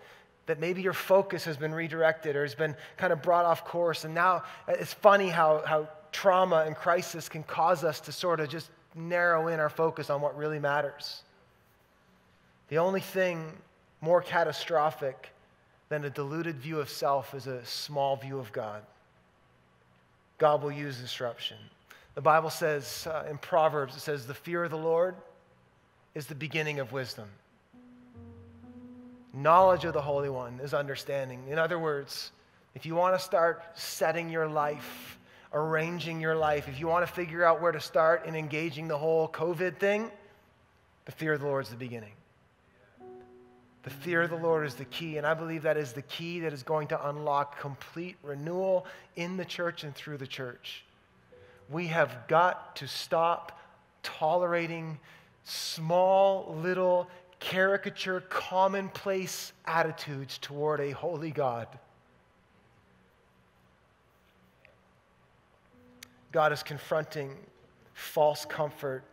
that 0.46 0.60
maybe 0.60 0.84
your 0.84 0.94
focus 0.94 1.44
has 1.46 1.58
been 1.58 1.74
redirected 1.74 2.36
or 2.36 2.44
has 2.44 2.54
been 2.54 2.76
kind 2.96 3.12
of 3.12 3.24
brought 3.24 3.44
off 3.44 3.66
course. 3.66 4.06
And 4.06 4.14
now 4.14 4.44
uh, 4.68 4.74
it's 4.74 4.94
funny 4.94 5.30
how, 5.30 5.64
how 5.66 5.90
trauma 6.12 6.64
and 6.68 6.76
crisis 6.76 7.28
can 7.28 7.42
cause 7.42 7.84
us 7.84 8.00
to 8.02 8.12
sort 8.12 8.40
of 8.40 8.50
just 8.50 8.70
narrow 8.94 9.48
in 9.48 9.60
our 9.60 9.70
focus 9.70 10.12
on 10.12 10.22
what 10.22 10.38
really 10.38 10.60
matters. 10.60 11.24
The 12.68 12.78
only 12.78 13.02
thing 13.02 13.52
more 14.00 14.22
catastrophic 14.22 15.32
than 15.90 16.06
a 16.06 16.10
diluted 16.12 16.58
view 16.58 16.80
of 16.80 16.90
self 16.90 17.34
is 17.34 17.48
a 17.48 17.66
small 17.66 18.16
view 18.16 18.38
of 18.38 18.52
God. 18.52 18.84
God 20.38 20.62
will 20.62 20.72
use 20.72 21.00
disruption. 21.00 21.58
The 22.14 22.22
Bible 22.22 22.52
says 22.52 23.08
uh, 23.10 23.26
in 23.28 23.40
Proverbs, 23.40 23.96
it 23.96 24.02
says, 24.02 24.28
the 24.28 24.36
fear 24.36 24.64
of 24.64 24.70
the 24.70 24.78
Lord 24.78 25.16
is 26.16 26.28
the 26.28 26.36
beginning 26.36 26.80
of 26.80 26.92
wisdom. 26.92 27.28
Knowledge 29.34 29.86
of 29.86 29.94
the 29.94 30.02
Holy 30.02 30.30
One 30.30 30.60
is 30.64 30.74
understanding. 30.74 31.44
In 31.50 31.60
other 31.60 31.78
words, 31.78 32.32
if 32.76 32.86
you 32.86 32.96
want 32.96 33.18
to 33.18 33.24
start 33.24 33.64
setting 33.76 34.30
your 34.30 34.48
life, 34.48 35.18
arranging 35.54 36.20
your 36.20 36.36
life, 36.36 36.68
if 36.68 36.80
you 36.80 36.88
want 36.88 37.06
to 37.06 37.12
figure 37.12 37.44
out 37.44 37.62
where 37.62 37.72
to 37.72 37.80
start 37.80 38.26
in 38.26 38.36
engaging 38.36 38.88
the 38.88 38.98
whole 38.98 39.28
COVID 39.28 39.78
thing, 39.78 40.12
the 41.06 41.12
fear 41.12 41.34
of 41.34 41.42
the 41.42 41.48
Lord 41.48 41.66
is 41.66 41.70
the 41.70 41.76
beginning. 41.76 42.14
The 43.84 43.90
fear 43.90 44.24
of 44.24 44.30
the 44.30 44.36
Lord 44.36 44.68
is 44.68 44.76
the 44.76 44.86
key, 44.86 45.18
and 45.18 45.26
I 45.26 45.34
believe 45.34 45.64
that 45.64 45.78
is 45.78 45.94
the 45.94 46.02
key 46.02 46.42
that 46.42 46.52
is 46.52 46.64
going 46.64 46.90
to 46.90 47.10
unlock 47.10 47.60
complete 47.60 48.18
renewal 48.24 48.86
in 49.16 49.38
the 49.38 49.46
church 49.46 49.84
and 49.84 49.96
through 49.96 50.18
the 50.18 50.28
church. 50.28 50.84
We 51.70 51.88
have 51.88 52.28
got 52.28 52.76
to 52.78 52.88
stop 52.88 53.58
tolerating 54.04 55.00
small, 55.50 56.56
little, 56.62 57.08
caricature, 57.40 58.22
commonplace 58.22 59.54
attitudes 59.66 60.38
toward 60.38 60.80
a 60.80 60.92
holy 60.92 61.32
God. 61.32 61.68
God 66.32 66.54
is 66.54 66.62
confronting 66.62 67.36
false 67.94 68.46
comfort 68.46 69.04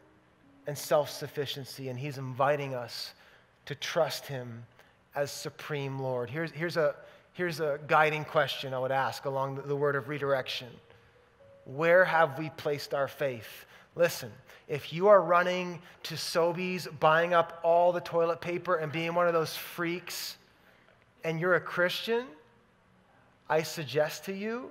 and 0.67 0.77
self 0.77 1.11
sufficiency, 1.11 1.89
and 1.89 1.99
He's 1.99 2.19
inviting 2.19 2.75
us 2.75 3.15
to 3.67 3.75
trust 3.75 4.27
Him 4.27 4.65
as 5.15 5.31
supreme 5.31 5.99
Lord. 5.99 6.29
Here's, 6.29 6.51
here's, 6.51 6.77
a, 6.77 6.95
here's 7.33 7.61
a 7.61 7.79
guiding 7.87 8.25
question 8.25 8.75
I 8.75 8.79
would 8.79 8.93
ask 8.93 9.25
along 9.25 9.57
the, 9.57 9.63
the 9.63 9.77
word 9.77 9.97
of 9.97 10.09
redirection 10.09 10.69
Where 11.65 12.05
have 12.05 12.39
we 12.39 12.51
placed 12.51 12.93
our 12.93 13.09
faith? 13.09 13.66
Listen, 13.97 14.31
if 14.69 14.93
you 14.93 15.09
are 15.09 15.23
running 15.23 15.81
to 16.03 16.15
Sobeys, 16.15 16.87
buying 17.01 17.33
up 17.33 17.61
all 17.63 17.93
the 17.93 18.01
toilet 18.01 18.43
paper 18.43 18.77
and 18.77 18.93
being 18.93 19.15
one 19.15 19.27
of 19.27 19.33
those 19.33 19.57
freaks, 19.57 20.37
and 21.25 21.41
you're 21.41 21.55
a 21.55 21.61
Christian, 21.61 22.27
I 23.49 23.63
suggest 23.63 24.27
to 24.27 24.35
you, 24.35 24.71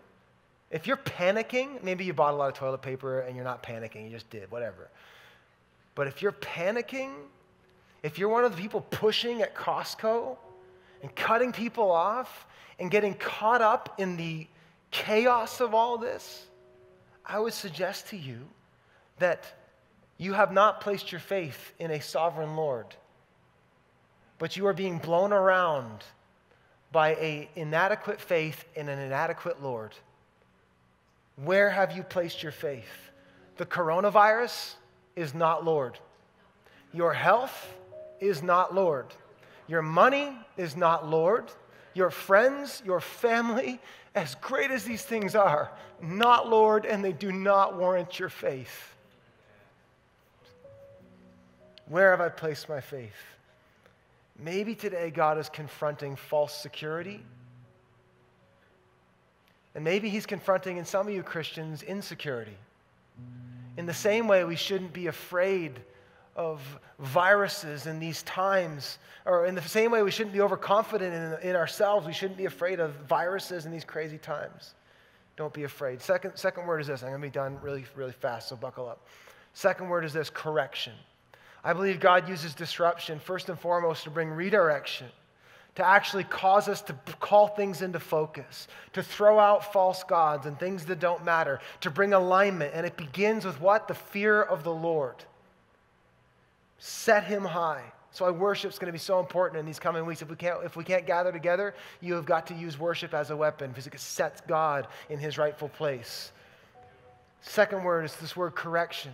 if 0.70 0.86
you're 0.86 0.98
panicking, 0.98 1.82
maybe 1.84 2.06
you 2.06 2.14
bought 2.14 2.34
a 2.34 2.38
lot 2.38 2.50
of 2.50 2.54
toilet 2.54 2.82
paper 2.82 3.22
and 3.22 3.36
you're 3.36 3.46
not 3.46 3.64
panicking, 3.64 4.04
you 4.04 4.12
just 4.12 4.30
did, 4.30 4.50
whatever. 4.52 4.90
But 5.96 6.08
if 6.08 6.22
you're 6.22 6.34
panicking, 6.34 7.12
if 8.04 8.20
you're 8.20 8.30
one 8.30 8.44
of 8.44 8.56
the 8.56 8.62
people 8.62 8.82
pushing 8.92 9.42
at 9.42 9.56
Costco 9.56 10.38
and 11.02 11.16
cutting 11.16 11.52
people 11.52 11.92
off 11.92 12.46
and 12.80 12.92
getting 12.92 13.16
caught 13.16 13.62
up 13.62 13.96
in 13.98 14.18
the 14.18 14.46
chaos 14.92 15.62
of 15.62 15.74
all 15.74 15.98
this, 15.98 16.46
I 17.26 17.40
would 17.40 17.54
suggest 17.54 18.10
to 18.10 18.18
you 18.18 18.40
that 19.20 19.54
you 20.18 20.34
have 20.34 20.52
not 20.52 20.82
placed 20.82 21.12
your 21.12 21.20
faith 21.20 21.74
in 21.80 21.92
a 21.92 22.02
sovereign 22.02 22.56
Lord, 22.56 22.88
but 24.40 24.56
you 24.56 24.68
are 24.68 24.74
being 24.74 24.98
blown 24.98 25.34
around 25.34 26.04
by 26.92 27.16
an 27.16 27.48
inadequate 27.56 28.22
faith 28.22 28.64
in 28.76 28.88
an 28.88 29.00
inadequate 29.00 29.62
Lord. 29.62 29.94
Where 31.36 31.70
have 31.70 31.96
you 31.96 32.04
placed 32.04 32.42
your 32.44 32.54
faith? 32.54 33.12
The 33.58 33.66
coronavirus 33.66 34.76
is 35.16 35.34
not 35.34 35.66
Lord. 35.66 36.00
Your 36.94 37.14
health 37.14 37.74
is 38.22 38.42
not 38.42 38.74
Lord. 38.74 39.08
Your 39.68 39.82
money 39.82 40.30
is 40.56 40.78
not 40.78 41.10
Lord. 41.10 41.52
Your 41.94 42.10
friends, 42.10 42.82
your 42.86 43.02
family, 43.02 43.80
as 44.14 44.36
great 44.36 44.72
as 44.72 44.86
these 44.86 45.02
things 45.02 45.36
are, 45.36 45.72
not 46.02 46.50
Lord, 46.50 46.86
and 46.86 47.04
they 47.04 47.12
do 47.12 47.32
not 47.32 47.78
warrant 47.78 48.20
your 48.20 48.30
faith. 48.30 48.95
Where 51.88 52.12
have 52.12 52.22
I 52.22 52.30
placed 52.30 52.68
my 52.68 52.82
faith? 52.82 53.12
Maybe 54.38 54.76
today 54.76 55.12
God 55.12 55.38
is 55.38 55.50
confronting 55.50 56.16
false 56.16 56.54
security. 56.54 57.24
And 59.76 59.84
maybe 59.84 60.10
He's 60.10 60.26
confronting 60.26 60.78
in 60.78 60.86
some 60.86 61.08
of 61.08 61.14
you 61.14 61.24
Christians 61.24 61.84
insecurity. 61.84 62.58
In 63.78 63.86
the 63.86 63.94
same 63.94 64.28
way, 64.28 64.44
we 64.44 64.56
shouldn't 64.56 64.94
be 64.94 65.08
afraid 65.08 65.80
of 66.36 66.62
viruses 67.00 67.86
in 67.86 68.00
these 68.00 68.24
times, 68.24 68.98
or 69.26 69.46
in 69.46 69.56
the 69.56 69.62
same 69.62 69.92
way, 69.92 70.04
we 70.04 70.12
shouldn't 70.12 70.34
be 70.34 70.42
overconfident 70.42 71.14
in, 71.14 71.50
in 71.50 71.56
ourselves. 71.56 72.06
We 72.06 72.14
shouldn't 72.14 72.38
be 72.38 72.46
afraid 72.46 72.80
of 72.80 72.94
viruses 73.08 73.66
in 73.66 73.72
these 73.72 73.86
crazy 73.86 74.18
times. 74.18 74.74
Don't 75.38 75.54
be 75.54 75.64
afraid. 75.64 76.02
Second, 76.02 76.36
second 76.36 76.66
word 76.66 76.80
is 76.80 76.88
this. 76.88 77.04
I'm 77.04 77.10
going 77.10 77.22
to 77.22 77.28
be 77.28 77.32
done 77.32 77.58
really, 77.62 77.86
really 77.96 78.12
fast, 78.12 78.50
so 78.50 78.56
buckle 78.56 78.88
up. 78.88 79.06
Second 79.54 79.90
word 79.90 80.04
is 80.06 80.14
this 80.14 80.30
correction. 80.30 80.94
I 81.66 81.74
believe 81.74 82.00
God 82.00 82.30
uses 82.30 82.54
disruption 82.54 83.20
first 83.20 83.50
and 83.50 83.60
foremost 83.60 84.04
to 84.04 84.12
bring 84.12 84.30
redirection, 84.30 85.08
to 85.74 85.86
actually 85.86 86.24
cause 86.24 86.70
us 86.70 86.80
to 86.84 86.94
call 87.20 87.48
things 87.48 87.82
into 87.82 88.00
focus, 88.00 88.68
to 88.94 89.02
throw 89.02 89.40
out 89.40 89.74
false 89.74 90.04
gods 90.04 90.46
and 90.46 90.60
things 90.60 90.86
that 90.86 91.00
don't 91.00 91.26
matter, 91.26 91.60
to 91.82 91.90
bring 91.90 92.14
alignment. 92.14 92.72
And 92.76 92.86
it 92.86 92.96
begins 92.96 93.46
with 93.46 93.60
what? 93.60 93.88
The 93.88 93.96
fear 93.96 94.44
of 94.44 94.64
the 94.64 94.74
Lord. 94.74 95.16
Set 96.78 97.24
him 97.24 97.44
high. 97.44 97.84
So 98.12 98.32
why 98.32 98.52
is 98.52 98.62
going 98.62 98.86
to 98.86 98.92
be 98.92 99.00
so 99.00 99.20
important 99.20 99.60
in 99.60 99.66
these 99.66 99.80
coming 99.80 100.06
weeks. 100.06 100.22
If 100.22 100.30
we 100.30 100.36
can't, 100.36 100.64
if 100.64 100.78
we 100.78 100.84
can't 100.84 101.08
gather 101.08 101.32
together, 101.32 101.74
you 102.00 102.14
have 102.14 102.26
got 102.26 102.46
to 102.48 102.54
use 102.54 102.80
worship 102.80 103.16
as 103.16 103.32
a 103.32 103.36
weapon 103.36 103.72
because 103.72 103.88
it 103.88 104.00
sets 104.00 104.40
God 104.48 104.88
in 105.10 105.18
his 105.18 105.40
rightful 105.40 105.70
place. 105.70 106.32
Second 107.42 107.84
word 107.84 108.06
is 108.06 108.16
this 108.18 108.36
word 108.36 108.56
correction. 108.56 109.12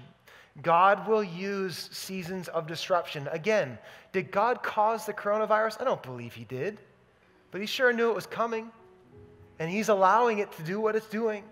God 0.61 1.07
will 1.07 1.23
use 1.23 1.89
seasons 1.91 2.47
of 2.49 2.67
disruption. 2.67 3.29
Again, 3.31 3.77
did 4.11 4.31
God 4.31 4.61
cause 4.61 5.05
the 5.05 5.13
coronavirus? 5.13 5.79
I 5.79 5.85
don't 5.85 6.03
believe 6.03 6.33
he 6.33 6.43
did. 6.43 6.79
But 7.51 7.61
he 7.61 7.67
sure 7.67 7.93
knew 7.93 8.09
it 8.09 8.15
was 8.15 8.25
coming. 8.25 8.69
And 9.59 9.69
he's 9.69 9.89
allowing 9.89 10.39
it 10.39 10.51
to 10.53 10.63
do 10.63 10.81
what 10.81 10.95
it's 10.95 11.07
doing. 11.07 11.43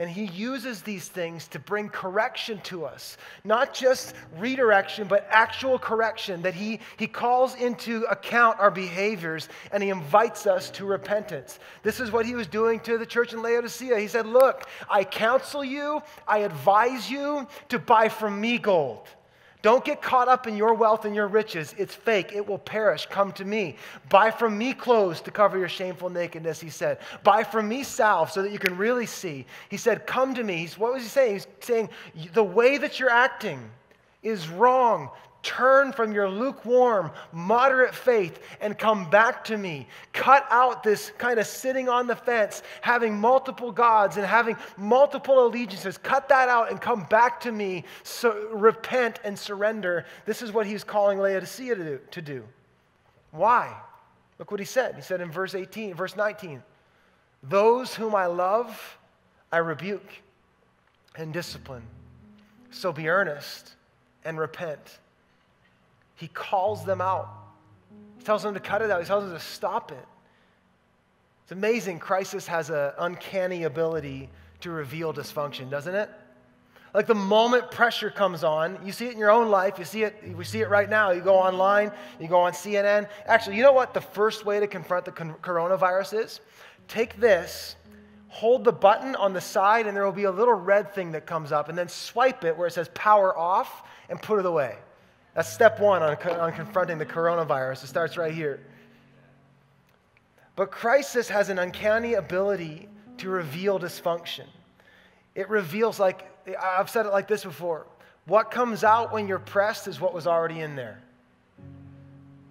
And 0.00 0.08
he 0.08 0.26
uses 0.26 0.82
these 0.82 1.08
things 1.08 1.48
to 1.48 1.58
bring 1.58 1.88
correction 1.88 2.60
to 2.64 2.84
us. 2.84 3.16
Not 3.42 3.74
just 3.74 4.14
redirection, 4.38 5.08
but 5.08 5.26
actual 5.28 5.76
correction 5.76 6.42
that 6.42 6.54
he, 6.54 6.78
he 6.96 7.08
calls 7.08 7.56
into 7.56 8.04
account 8.04 8.60
our 8.60 8.70
behaviors 8.70 9.48
and 9.72 9.82
he 9.82 9.88
invites 9.88 10.46
us 10.46 10.70
to 10.70 10.84
repentance. 10.84 11.58
This 11.82 11.98
is 11.98 12.12
what 12.12 12.26
he 12.26 12.36
was 12.36 12.46
doing 12.46 12.78
to 12.80 12.96
the 12.96 13.06
church 13.06 13.32
in 13.32 13.42
Laodicea. 13.42 13.98
He 13.98 14.06
said, 14.06 14.26
Look, 14.26 14.68
I 14.88 15.02
counsel 15.02 15.64
you, 15.64 16.00
I 16.28 16.38
advise 16.38 17.10
you 17.10 17.48
to 17.70 17.80
buy 17.80 18.08
from 18.08 18.40
me 18.40 18.58
gold 18.58 19.08
don't 19.68 19.84
get 19.84 20.00
caught 20.00 20.28
up 20.28 20.46
in 20.46 20.56
your 20.56 20.72
wealth 20.72 21.04
and 21.04 21.14
your 21.14 21.26
riches. 21.26 21.74
It's 21.76 21.94
fake. 21.94 22.32
It 22.32 22.46
will 22.46 22.56
perish. 22.56 23.04
Come 23.04 23.32
to 23.32 23.44
me. 23.44 23.76
Buy 24.08 24.30
from 24.30 24.56
me 24.56 24.72
clothes 24.72 25.20
to 25.20 25.30
cover 25.30 25.58
your 25.58 25.68
shameful 25.68 26.08
nakedness, 26.08 26.58
he 26.58 26.70
said. 26.70 27.00
Buy 27.22 27.44
from 27.44 27.68
me 27.68 27.82
salve 27.82 28.30
so 28.30 28.40
that 28.40 28.50
you 28.50 28.58
can 28.58 28.78
really 28.78 29.04
see. 29.04 29.44
He 29.68 29.76
said, 29.76 30.06
Come 30.06 30.34
to 30.36 30.42
me. 30.42 30.56
He's, 30.56 30.78
what 30.78 30.94
was 30.94 31.02
he 31.02 31.08
saying? 31.10 31.34
He's 31.34 31.46
saying, 31.60 31.90
The 32.32 32.42
way 32.42 32.78
that 32.78 32.98
you're 32.98 33.10
acting 33.10 33.60
is 34.22 34.48
wrong. 34.48 35.10
Turn 35.42 35.92
from 35.92 36.12
your 36.12 36.28
lukewarm, 36.28 37.12
moderate 37.32 37.94
faith 37.94 38.40
and 38.60 38.76
come 38.76 39.08
back 39.08 39.44
to 39.44 39.56
me. 39.56 39.86
Cut 40.12 40.44
out 40.50 40.82
this 40.82 41.12
kind 41.16 41.38
of 41.38 41.46
sitting 41.46 41.88
on 41.88 42.08
the 42.08 42.16
fence, 42.16 42.62
having 42.80 43.16
multiple 43.16 43.70
gods 43.70 44.16
and 44.16 44.26
having 44.26 44.56
multiple 44.76 45.46
allegiances. 45.46 45.96
Cut 45.96 46.28
that 46.30 46.48
out 46.48 46.70
and 46.70 46.80
come 46.80 47.04
back 47.04 47.40
to 47.40 47.52
me. 47.52 47.84
So 48.02 48.48
repent 48.52 49.20
and 49.22 49.38
surrender. 49.38 50.06
This 50.26 50.42
is 50.42 50.50
what 50.50 50.66
he's 50.66 50.82
calling 50.82 51.18
Laodicea 51.20 51.76
to 51.76 51.84
do. 51.84 52.00
To 52.10 52.22
do. 52.22 52.44
Why? 53.30 53.76
Look 54.40 54.50
what 54.50 54.60
he 54.60 54.66
said. 54.66 54.96
He 54.96 55.02
said 55.02 55.20
in 55.20 55.30
verse 55.30 55.54
18, 55.54 55.94
verse 55.94 56.16
19, 56.16 56.62
Those 57.44 57.94
whom 57.94 58.14
I 58.14 58.26
love, 58.26 58.98
I 59.52 59.58
rebuke 59.58 60.10
and 61.14 61.32
discipline. 61.32 61.82
So 62.70 62.92
be 62.92 63.08
earnest 63.08 63.76
and 64.24 64.38
repent. 64.38 64.98
He 66.18 66.26
calls 66.28 66.84
them 66.84 67.00
out. 67.00 67.28
He 68.18 68.24
tells 68.24 68.42
them 68.42 68.52
to 68.54 68.60
cut 68.60 68.82
it 68.82 68.90
out. 68.90 69.00
He 69.00 69.06
tells 69.06 69.24
them 69.24 69.32
to 69.32 69.40
stop 69.40 69.92
it. 69.92 70.06
It's 71.44 71.52
amazing. 71.52 72.00
Crisis 72.00 72.46
has 72.48 72.70
an 72.70 72.90
uncanny 72.98 73.62
ability 73.62 74.28
to 74.60 74.70
reveal 74.70 75.14
dysfunction, 75.14 75.70
doesn't 75.70 75.94
it? 75.94 76.10
Like 76.92 77.06
the 77.06 77.14
moment 77.14 77.70
pressure 77.70 78.10
comes 78.10 78.42
on, 78.42 78.78
you 78.84 78.90
see 78.90 79.06
it 79.06 79.12
in 79.12 79.18
your 79.18 79.30
own 79.30 79.50
life. 79.50 79.78
You 79.78 79.84
see 79.84 80.02
it. 80.02 80.36
We 80.36 80.44
see 80.44 80.60
it 80.60 80.68
right 80.68 80.90
now. 80.90 81.12
You 81.12 81.20
go 81.20 81.36
online. 81.36 81.92
You 82.18 82.26
go 82.26 82.40
on 82.40 82.52
CNN. 82.52 83.08
Actually, 83.26 83.56
you 83.56 83.62
know 83.62 83.72
what 83.72 83.94
the 83.94 84.00
first 84.00 84.44
way 84.44 84.58
to 84.58 84.66
confront 84.66 85.04
the 85.04 85.12
coronavirus 85.12 86.24
is? 86.24 86.40
Take 86.88 87.20
this, 87.20 87.76
hold 88.26 88.64
the 88.64 88.72
button 88.72 89.14
on 89.14 89.34
the 89.34 89.40
side, 89.40 89.86
and 89.86 89.96
there 89.96 90.04
will 90.04 90.12
be 90.12 90.24
a 90.24 90.32
little 90.32 90.54
red 90.54 90.92
thing 90.92 91.12
that 91.12 91.26
comes 91.26 91.52
up, 91.52 91.68
and 91.68 91.78
then 91.78 91.88
swipe 91.88 92.42
it 92.42 92.56
where 92.56 92.66
it 92.66 92.72
says 92.72 92.88
"power 92.94 93.36
off" 93.38 93.84
and 94.08 94.20
put 94.20 94.40
it 94.40 94.46
away. 94.46 94.76
That's 95.38 95.52
step 95.52 95.78
one 95.78 96.02
on, 96.02 96.16
on 96.16 96.52
confronting 96.52 96.98
the 96.98 97.06
coronavirus. 97.06 97.84
It 97.84 97.86
starts 97.86 98.16
right 98.16 98.34
here. 98.34 98.58
But 100.56 100.72
crisis 100.72 101.28
has 101.28 101.48
an 101.48 101.60
uncanny 101.60 102.14
ability 102.14 102.88
to 103.18 103.28
reveal 103.28 103.78
dysfunction. 103.78 104.46
It 105.36 105.48
reveals, 105.48 106.00
like, 106.00 106.28
I've 106.60 106.90
said 106.90 107.06
it 107.06 107.12
like 107.12 107.28
this 107.28 107.44
before 107.44 107.86
what 108.26 108.50
comes 108.50 108.82
out 108.82 109.12
when 109.12 109.28
you're 109.28 109.38
pressed 109.38 109.86
is 109.86 110.00
what 110.00 110.12
was 110.12 110.26
already 110.26 110.58
in 110.58 110.74
there. 110.74 111.00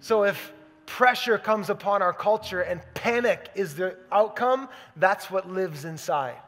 So 0.00 0.24
if 0.24 0.54
pressure 0.86 1.36
comes 1.36 1.68
upon 1.68 2.00
our 2.00 2.14
culture 2.14 2.62
and 2.62 2.80
panic 2.94 3.50
is 3.54 3.74
the 3.74 3.98
outcome, 4.10 4.66
that's 4.96 5.30
what 5.30 5.46
lives 5.46 5.84
inside. 5.84 6.40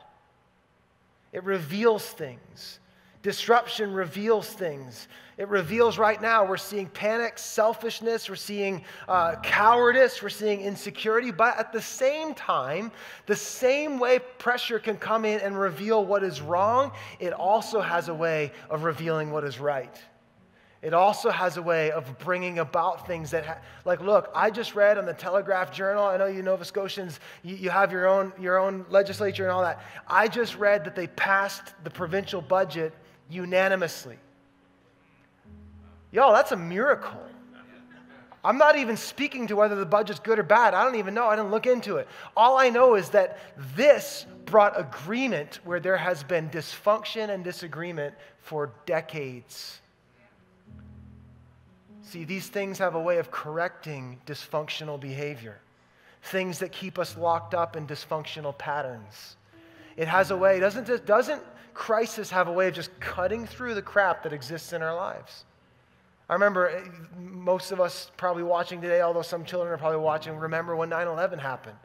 It 1.35 1.45
reveals 1.45 2.03
things. 2.03 2.79
Disruption 3.23 3.93
reveals 3.93 4.49
things. 4.49 5.09
It 5.37 5.49
reveals 5.49 5.99
right 5.99 6.21
now 6.21 6.45
we're 6.45 6.57
seeing 6.57 6.87
panic, 6.87 7.39
selfishness, 7.39 8.29
we're 8.29 8.37
seeing 8.37 8.85
uh, 9.09 9.37
cowardice, 9.43 10.23
we're 10.23 10.29
seeing 10.29 10.61
insecurity, 10.61 11.31
but 11.31 11.59
at 11.59 11.73
the 11.73 11.81
same 11.81 12.35
time, 12.35 12.93
the 13.27 13.37
same 13.37 13.99
way 13.99 14.21
pressure 14.39 14.79
can 14.79 14.97
come 14.97 15.25
in 15.25 15.41
and 15.41 15.59
reveal 15.59 16.05
what 16.05 16.23
is 16.23 16.41
wrong, 16.41 16.93
it 17.19 17.33
also 17.33 17.81
has 17.81 18.09
a 18.09 18.15
way 18.15 18.53
of 18.69 18.85
revealing 18.85 19.31
what 19.31 19.45
is 19.45 19.59
right. 19.59 20.01
It 20.83 20.95
also 20.95 21.29
has 21.29 21.59
a 21.59 21.63
way 21.63 21.91
of 21.91 22.19
bringing 22.19 22.59
about 22.59 23.07
things 23.07 23.31
that, 23.33 23.45
ha- 23.45 23.59
like, 23.85 24.01
look, 24.01 24.31
I 24.35 24.51
just 24.51 24.75
read 24.75 24.97
on 24.97 25.05
the 25.05 25.13
Telegraph 25.13 25.71
Journal. 25.71 26.05
I 26.05 26.17
know 26.17 26.25
you 26.25 26.43
Nova 26.43 26.65
Scotians, 26.65 27.21
you, 27.43 27.55
you 27.55 27.69
have 27.69 27.93
your 27.93 28.07
own, 28.07 28.33
your 28.41 28.59
own 28.59 28.87
legislature 28.89 29.43
and 29.43 29.53
all 29.53 29.61
that. 29.61 29.83
I 30.09 30.27
just 30.27 30.57
read 30.57 30.87
that 30.87 30.97
they 30.97 31.07
passed 31.09 31.75
the 31.85 31.91
provincial 31.91 32.41
budget 32.41 32.95
unanimously. 33.31 34.19
Y'all, 36.13 36.33
that's 36.33 36.53
a 36.53 36.57
miracle. 36.57 37.21
I'm 38.43 38.57
not 38.57 38.79
even 38.79 38.97
speaking 38.97 39.47
to 39.49 39.57
whether 39.57 39.75
the 39.75 39.85
budget's 39.85 40.21
good 40.21 40.39
or 40.39 40.43
bad. 40.43 40.73
I 40.73 40.83
don't 40.83 40.97
even 40.97 41.13
know. 41.13 41.27
I 41.27 41.37
didn't 41.37 41.51
look 41.51 41.67
into 41.67 41.97
it. 41.97 42.09
All 42.37 42.57
I 42.57 42.71
know 42.71 42.95
is 42.95 43.11
that 43.11 43.39
this 43.77 44.25
brought 44.47 44.79
agreement 44.79 45.61
where 45.65 45.79
there 45.79 45.97
has 45.97 46.25
been 46.25 46.49
dysfunction 46.49 47.29
and 47.29 47.45
disagreement 47.45 48.15
for 48.41 48.73
decades. 48.87 49.81
See, 52.03 52.25
these 52.25 52.49
things 52.49 52.79
have 52.79 52.95
a 52.95 53.01
way 53.01 53.19
of 53.19 53.31
correcting 53.31 54.19
dysfunctional 54.27 54.99
behavior, 54.99 55.61
things 56.23 56.59
that 56.59 56.73
keep 56.73 56.99
us 56.99 57.17
locked 57.17 57.55
up 57.55 57.77
in 57.77 57.87
dysfunctional 57.87 58.57
patterns. 58.57 59.37
It 59.97 60.09
has 60.09 60.31
a 60.31 60.37
way, 60.37 60.59
doesn't, 60.59 60.89
it, 60.89 61.05
doesn't 61.07 61.43
crisis 61.75 62.31
have 62.31 62.49
a 62.49 62.53
way 62.53 62.69
of 62.69 62.75
just 62.75 62.91
cutting 63.01 63.47
through 63.47 63.75
the 63.75 63.83
crap 63.83 64.23
that 64.23 64.33
exists 64.33 64.73
in 64.73 64.83
our 64.83 64.95
lives? 64.95 65.45
I 66.29 66.35
remember 66.35 66.69
eh, 66.69 66.83
most 67.19 67.73
of 67.73 67.81
us 67.81 68.11
probably 68.17 68.45
watching 68.45 68.81
today, 68.81 69.01
although 69.01 69.23
some 69.23 69.45
children 69.45 69.73
are 69.73 69.79
probably 69.79 69.99
watching, 69.99 70.37
remember 70.37 70.77
when 70.77 70.89
9 70.89 71.07
11 71.09 71.39
happened. 71.39 71.77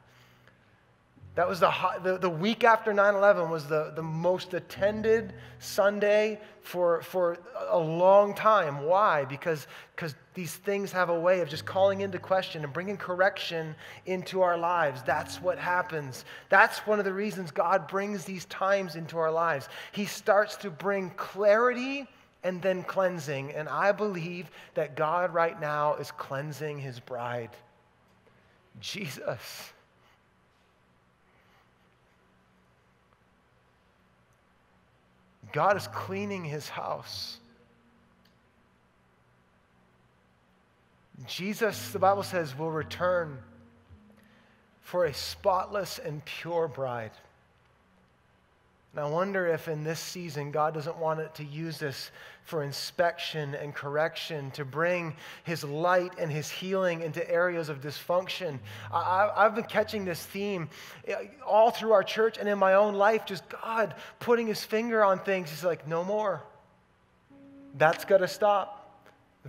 That 1.36 1.50
was 1.50 1.60
the, 1.60 1.72
the, 2.02 2.18
the 2.18 2.30
week 2.30 2.64
after 2.64 2.94
9 2.94 3.14
11 3.14 3.50
was 3.50 3.68
the, 3.68 3.92
the 3.94 4.02
most 4.02 4.54
attended 4.54 5.34
Sunday 5.60 6.40
for, 6.62 7.02
for 7.02 7.38
a 7.70 7.78
long 7.78 8.34
time. 8.34 8.86
Why? 8.86 9.26
Because 9.26 9.68
these 10.34 10.56
things 10.56 10.94
have 10.94 11.10
a 11.10 11.20
way 11.20 11.42
of 11.42 11.50
just 11.50 11.66
calling 11.66 12.00
into 12.02 12.20
question 12.20 12.64
and 12.64 12.72
bringing 12.72 12.96
correction 12.96 13.76
into 14.06 14.42
our 14.42 14.58
lives. 14.58 15.04
That's 15.04 15.42
what 15.42 15.60
happens. 15.60 16.24
That's 16.48 16.80
one 16.88 17.00
of 17.00 17.06
the 17.06 17.14
reasons 17.14 17.52
God 17.52 17.86
brings 17.90 18.24
these 18.24 18.46
times 18.46 18.96
into 18.96 19.18
our 19.18 19.32
lives. 19.32 19.68
He 19.92 20.06
starts 20.06 20.56
to 20.58 20.70
bring 20.70 21.10
clarity 21.12 22.08
and 22.46 22.62
then 22.62 22.82
cleansing. 22.84 23.52
And 23.52 23.68
I 23.68 23.92
believe 23.92 24.52
that 24.76 24.96
God 24.96 25.34
right 25.34 25.60
now 25.60 25.96
is 25.96 26.12
cleansing 26.12 26.80
his 26.80 27.02
bride. 27.02 27.50
Jesus. 28.80 29.74
God 35.56 35.78
is 35.78 35.88
cleaning 35.88 36.44
his 36.44 36.68
house. 36.68 37.38
Jesus, 41.28 41.92
the 41.92 42.00
Bible 42.00 42.24
says, 42.24 42.58
will 42.58 42.72
return 42.72 43.38
for 44.82 45.06
a 45.06 45.14
spotless 45.14 45.98
and 45.98 46.24
pure 46.26 46.68
bride. 46.68 47.12
And 48.92 49.06
I 49.06 49.08
wonder 49.08 49.48
if 49.48 49.70
in 49.70 49.86
this 49.86 50.02
season 50.02 50.52
God 50.52 50.74
doesn't 50.74 50.98
want 50.98 51.22
it 51.22 51.34
to 51.36 51.46
use 51.46 51.78
this 51.78 52.12
for 52.46 52.64
inspection 52.64 53.56
and 53.56 53.74
correction, 53.74 54.52
to 54.52 54.64
bring 54.64 55.16
His 55.44 55.64
light 55.64 56.14
and 56.20 56.32
His 56.32 56.50
healing 56.50 57.02
into 57.02 57.28
areas 57.30 57.70
of 57.70 57.82
dysfunction. 57.82 58.60
I, 58.94 59.32
have 59.36 59.56
been 59.56 59.66
catching 59.66 60.06
this 60.06 60.24
theme 60.24 60.70
eh, 61.08 61.16
all 61.46 61.72
through 61.72 61.92
our 61.92 62.04
church 62.04 62.38
and 62.38 62.48
in 62.48 62.60
my 62.60 62.76
own 62.76 62.94
life, 62.94 63.26
just 63.26 63.44
God 63.50 63.96
putting 64.20 64.46
His 64.46 64.64
finger 64.64 65.04
on 65.04 65.20
things. 65.20 65.50
He's 65.50 65.64
like, 65.64 65.88
no 65.88 66.04
more. 66.04 66.44
That's 67.78 68.06
got 68.06 68.20
to 68.20 68.28
stop. 68.28 69.04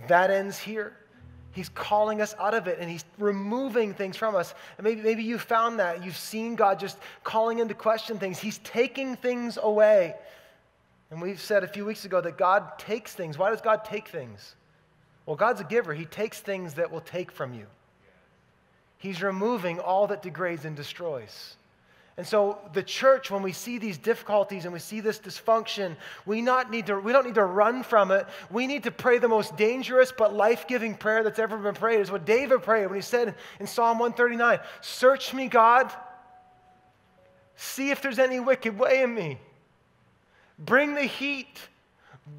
That 0.07 0.31
ends 0.31 0.57
here. 0.57 0.97
He's 1.51 1.69
calling 1.69 2.21
us 2.21 2.35
out 2.39 2.53
of 2.53 2.67
it 2.67 2.77
and 2.79 2.89
He's 2.89 3.05
removing 3.19 3.93
things 3.93 4.17
from 4.17 4.35
us. 4.35 4.55
And 4.77 4.85
maybe, 4.85 5.01
maybe 5.01 5.23
you 5.23 5.37
found 5.37 5.79
that. 5.79 6.03
You've 6.03 6.17
seen 6.17 6.55
God 6.55 6.79
just 6.79 6.97
calling 7.23 7.59
into 7.59 7.73
question 7.73 8.17
things. 8.17 8.39
He's 8.39 8.57
taking 8.59 9.15
things 9.15 9.57
away. 9.61 10.15
And 11.09 11.21
we've 11.21 11.39
said 11.39 11.63
a 11.63 11.67
few 11.67 11.85
weeks 11.85 12.05
ago 12.05 12.19
that 12.21 12.37
God 12.37 12.77
takes 12.77 13.13
things. 13.13 13.37
Why 13.37 13.49
does 13.49 13.61
God 13.61 13.85
take 13.85 14.09
things? 14.09 14.55
Well, 15.25 15.35
God's 15.35 15.61
a 15.61 15.65
giver. 15.65 15.93
He 15.93 16.05
takes 16.05 16.39
things 16.39 16.75
that 16.75 16.91
will 16.91 17.01
take 17.01 17.31
from 17.31 17.53
you. 17.53 17.67
He's 18.97 19.21
removing 19.21 19.79
all 19.79 20.07
that 20.07 20.21
degrades 20.21 20.65
and 20.65 20.75
destroys. 20.75 21.55
And 22.17 22.25
so 22.25 22.57
the 22.73 22.81
church, 22.81 23.29
when 23.29 23.43
we 23.43 23.51
see 23.51 23.77
these 23.77 23.99
difficulties 23.99 24.65
and 24.65 24.73
we 24.73 24.79
see 24.79 25.01
this 25.01 25.19
dysfunction, 25.19 25.95
we, 26.25 26.41
not 26.41 26.71
need 26.71 26.87
to, 26.87 26.99
we 26.99 27.13
don't 27.13 27.25
need 27.25 27.35
to 27.35 27.45
run 27.45 27.83
from 27.83 28.09
it. 28.09 28.25
We 28.49 28.65
need 28.65 28.83
to 28.83 28.91
pray 28.91 29.19
the 29.19 29.27
most 29.27 29.55
dangerous 29.55 30.11
but 30.11 30.33
life-giving 30.33 30.95
prayer 30.95 31.23
that's 31.23 31.37
ever 31.37 31.57
been 31.57 31.75
prayed. 31.75 31.99
Is 31.99 32.09
what 32.09 32.25
David 32.25 32.63
prayed 32.63 32.87
when 32.87 32.95
he 32.95 33.03
said 33.03 33.35
in 33.59 33.67
Psalm 33.67 33.99
139, 33.99 34.59
Search 34.81 35.31
me, 35.33 35.47
God. 35.47 35.91
See 37.55 37.91
if 37.91 38.01
there's 38.01 38.19
any 38.19 38.39
wicked 38.39 38.79
way 38.79 39.03
in 39.03 39.13
me. 39.13 39.37
Bring 40.59 40.95
the 40.95 41.03
heat. 41.03 41.59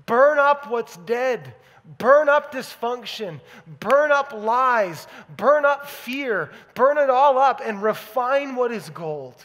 Burn 0.07 0.39
up 0.39 0.71
what's 0.71 0.97
dead. 0.99 1.55
Burn 1.97 2.29
up 2.29 2.53
dysfunction, 2.53 3.41
burn 3.81 4.13
up 4.13 4.35
lies, 4.35 5.07
burn 5.39 5.65
up 5.65 5.89
fear, 5.89 6.51
burn 6.75 6.99
it 6.99 7.09
all 7.09 7.39
up 7.39 7.63
and 7.65 7.83
refine 7.83 8.57
what 8.57 8.71
is 8.71 8.91
gold. 8.91 9.43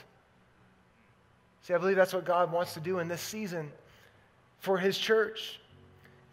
See, 1.61 1.73
I 1.73 1.77
believe 1.77 1.95
that's 1.95 2.13
what 2.13 2.25
God 2.25 2.51
wants 2.51 2.73
to 2.73 2.81
do 2.81 2.99
in 2.99 3.07
this 3.07 3.21
season 3.21 3.71
for 4.59 4.77
His 4.77 4.97
church. 4.97 5.61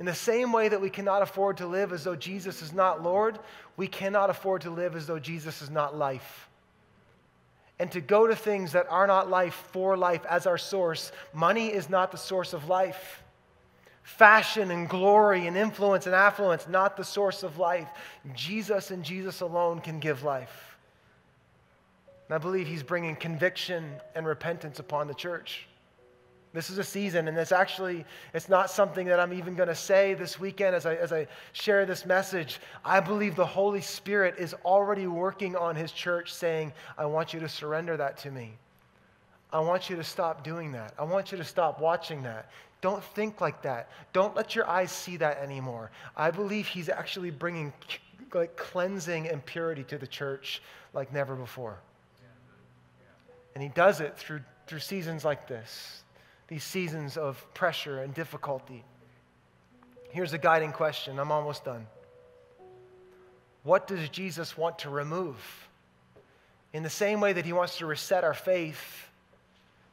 In 0.01 0.07
the 0.07 0.15
same 0.15 0.53
way 0.53 0.69
that 0.69 0.81
we 0.81 0.91
cannot 0.91 1.23
afford 1.23 1.59
to 1.59 1.67
live 1.69 1.93
as 1.93 2.03
though 2.03 2.17
Jesus 2.17 2.61
is 2.61 2.73
not 2.73 3.05
Lord, 3.05 3.39
we 3.77 3.87
cannot 3.87 4.31
afford 4.31 4.63
to 4.63 4.71
live 4.71 4.97
as 4.97 5.07
though 5.07 5.21
Jesus 5.21 5.63
is 5.63 5.71
not 5.71 5.97
life. 5.97 6.49
And 7.81 7.91
to 7.93 8.01
go 8.01 8.29
to 8.29 8.37
things 8.37 8.73
that 8.73 8.87
are 8.89 9.09
not 9.09 9.29
life 9.29 9.65
for 9.73 9.97
life 9.97 10.25
as 10.29 10.47
our 10.47 10.59
source, 10.59 11.11
money 11.33 11.73
is 11.73 11.91
not 11.91 12.13
the 12.13 12.19
source 12.19 12.53
of 12.53 12.69
life 12.69 13.23
fashion 14.03 14.71
and 14.73 14.89
glory 14.89 15.47
and 15.47 15.57
influence 15.57 16.07
and 16.07 16.15
affluence, 16.15 16.67
not 16.69 16.97
the 16.97 17.05
source 17.05 17.43
of 17.43 17.59
life. 17.59 17.89
Jesus 18.35 18.91
and 18.91 19.05
Jesus 19.05 19.41
alone 19.41 19.81
can 19.81 20.01
give 20.01 20.25
life. 20.25 20.77
And 22.29 22.35
I 22.35 22.39
believe 22.39 22.67
he's 22.67 22.83
bringing 22.83 23.15
conviction 23.15 23.89
and 24.15 24.27
repentance 24.27 24.79
upon 24.79 25.07
the 25.07 25.15
church. 25.15 25.67
This 26.53 26.69
is 26.69 26.79
a 26.79 26.85
season, 26.85 27.29
and 27.29 27.39
it's 27.39 27.53
actually, 27.53 28.05
it's 28.35 28.49
not 28.49 28.71
something 28.71 29.07
that 29.07 29.21
I'm 29.21 29.33
even 29.33 29.55
going 29.55 29.69
to 29.69 29.75
say 29.75 30.15
this 30.15 30.41
weekend 30.41 30.75
as 30.75 30.85
I, 30.85 30.97
as 30.97 31.13
I 31.13 31.29
share 31.53 31.87
this 31.87 32.05
message. 32.05 32.61
I 32.85 32.99
believe 32.99 33.37
the 33.37 33.47
Holy 33.47 33.81
Spirit 33.81 34.35
is 34.37 34.55
already 34.65 35.07
working 35.07 35.55
on 35.55 35.77
his 35.77 35.93
church 35.93 36.35
saying, 36.35 36.73
I 36.99 37.07
want 37.07 37.33
you 37.33 37.39
to 37.41 37.49
surrender 37.49 37.97
that 37.99 38.17
to 38.19 38.33
me. 38.33 38.55
I 39.53 39.61
want 39.61 39.91
you 39.91 39.97
to 39.97 40.05
stop 40.05 40.43
doing 40.43 40.73
that. 40.73 40.93
I 40.99 41.05
want 41.05 41.31
you 41.31 41.39
to 41.39 41.45
stop 41.45 41.81
watching 41.81 42.23
that. 42.25 42.51
Don't 42.81 43.03
think 43.03 43.41
like 43.41 43.63
that. 43.63 43.89
Don't 44.13 44.35
let 44.35 44.55
your 44.55 44.69
eyes 44.69 44.91
see 44.91 45.17
that 45.19 45.39
anymore. 45.39 45.91
I 46.17 46.31
believe 46.31 46.67
he's 46.67 46.89
actually 46.89 47.31
bringing 47.31 47.73
like 48.33 48.57
cleansing 48.57 49.29
and 49.29 49.45
purity 49.45 49.85
to 49.85 49.99
the 49.99 50.07
church 50.07 50.63
like 50.95 51.13
never 51.13 51.35
before. 51.35 51.79
And 53.55 53.63
he 53.63 53.69
does 53.71 54.01
it 54.01 54.17
through, 54.17 54.41
through 54.67 54.79
seasons 54.79 55.25
like 55.25 55.49
this, 55.49 56.03
these 56.51 56.63
seasons 56.63 57.17
of 57.17 57.43
pressure 57.55 58.03
and 58.03 58.13
difficulty. 58.13 58.85
Here's 60.11 60.35
a 60.35 60.39
guiding 60.39 60.73
question. 60.73 61.19
I'm 61.19 61.33
almost 61.33 61.65
done. 61.65 61.87
What 63.63 63.87
does 63.87 64.07
Jesus 64.11 64.59
want 64.59 64.81
to 64.81 64.91
remove? 64.91 65.39
In 66.75 66.83
the 66.83 66.91
same 66.91 67.21
way 67.21 67.33
that 67.33 67.47
he 67.47 67.55
wants 67.55 67.79
to 67.79 67.87
reset 67.87 68.23
our 68.25 68.35
faith, 68.35 69.11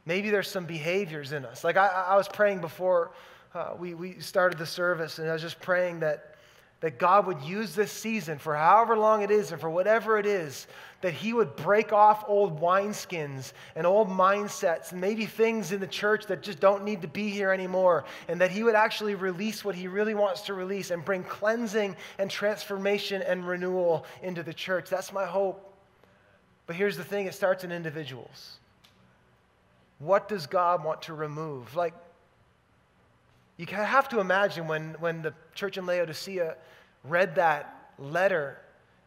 Maybe 0.08 0.30
there's 0.30 0.48
some 0.48 0.64
behaviors 0.64 1.32
in 1.32 1.44
us. 1.44 1.62
Like 1.62 1.76
I, 1.76 1.86
I 1.86 2.16
was 2.16 2.28
praying 2.28 2.62
before 2.62 3.10
uh, 3.54 3.74
we, 3.78 3.92
we 3.92 4.20
started 4.20 4.58
the 4.58 4.64
service, 4.64 5.18
and 5.18 5.28
I 5.28 5.34
was 5.34 5.42
just 5.42 5.60
praying 5.60 6.00
that, 6.00 6.36
that 6.80 6.98
God 6.98 7.26
would 7.26 7.42
use 7.42 7.74
this 7.74 7.90
season 7.90 8.38
for 8.38 8.54
however 8.54 8.96
long 8.96 9.22
it 9.22 9.30
is 9.30 9.50
and 9.50 9.60
for 9.60 9.68
whatever 9.68 10.16
it 10.16 10.26
is, 10.26 10.68
that 11.00 11.12
He 11.12 11.32
would 11.32 11.56
break 11.56 11.92
off 11.92 12.24
old 12.28 12.60
wineskins 12.60 13.52
and 13.74 13.86
old 13.86 14.08
mindsets 14.08 14.92
and 14.92 15.00
maybe 15.00 15.26
things 15.26 15.72
in 15.72 15.80
the 15.80 15.86
church 15.86 16.26
that 16.26 16.42
just 16.42 16.60
don't 16.60 16.84
need 16.84 17.02
to 17.02 17.08
be 17.08 17.30
here 17.30 17.52
anymore, 17.52 18.04
and 18.28 18.40
that 18.40 18.50
He 18.50 18.62
would 18.62 18.76
actually 18.76 19.16
release 19.16 19.64
what 19.64 19.74
He 19.74 19.88
really 19.88 20.14
wants 20.14 20.42
to 20.42 20.54
release 20.54 20.90
and 20.90 21.04
bring 21.04 21.24
cleansing 21.24 21.96
and 22.18 22.30
transformation 22.30 23.22
and 23.22 23.46
renewal 23.46 24.06
into 24.22 24.42
the 24.44 24.54
church. 24.54 24.88
That's 24.88 25.12
my 25.12 25.26
hope. 25.26 25.64
But 26.66 26.76
here's 26.76 26.96
the 26.96 27.04
thing 27.04 27.26
it 27.26 27.34
starts 27.34 27.64
in 27.64 27.72
individuals. 27.72 28.58
What 29.98 30.28
does 30.28 30.46
God 30.46 30.84
want 30.84 31.02
to 31.02 31.14
remove? 31.14 31.74
Like, 31.74 31.94
you 33.58 33.66
have 33.66 34.08
to 34.10 34.20
imagine 34.20 34.68
when, 34.68 34.94
when 35.00 35.20
the 35.20 35.34
church 35.54 35.76
in 35.76 35.84
Laodicea 35.84 36.56
read 37.04 37.34
that 37.34 37.92
letter, 37.98 38.58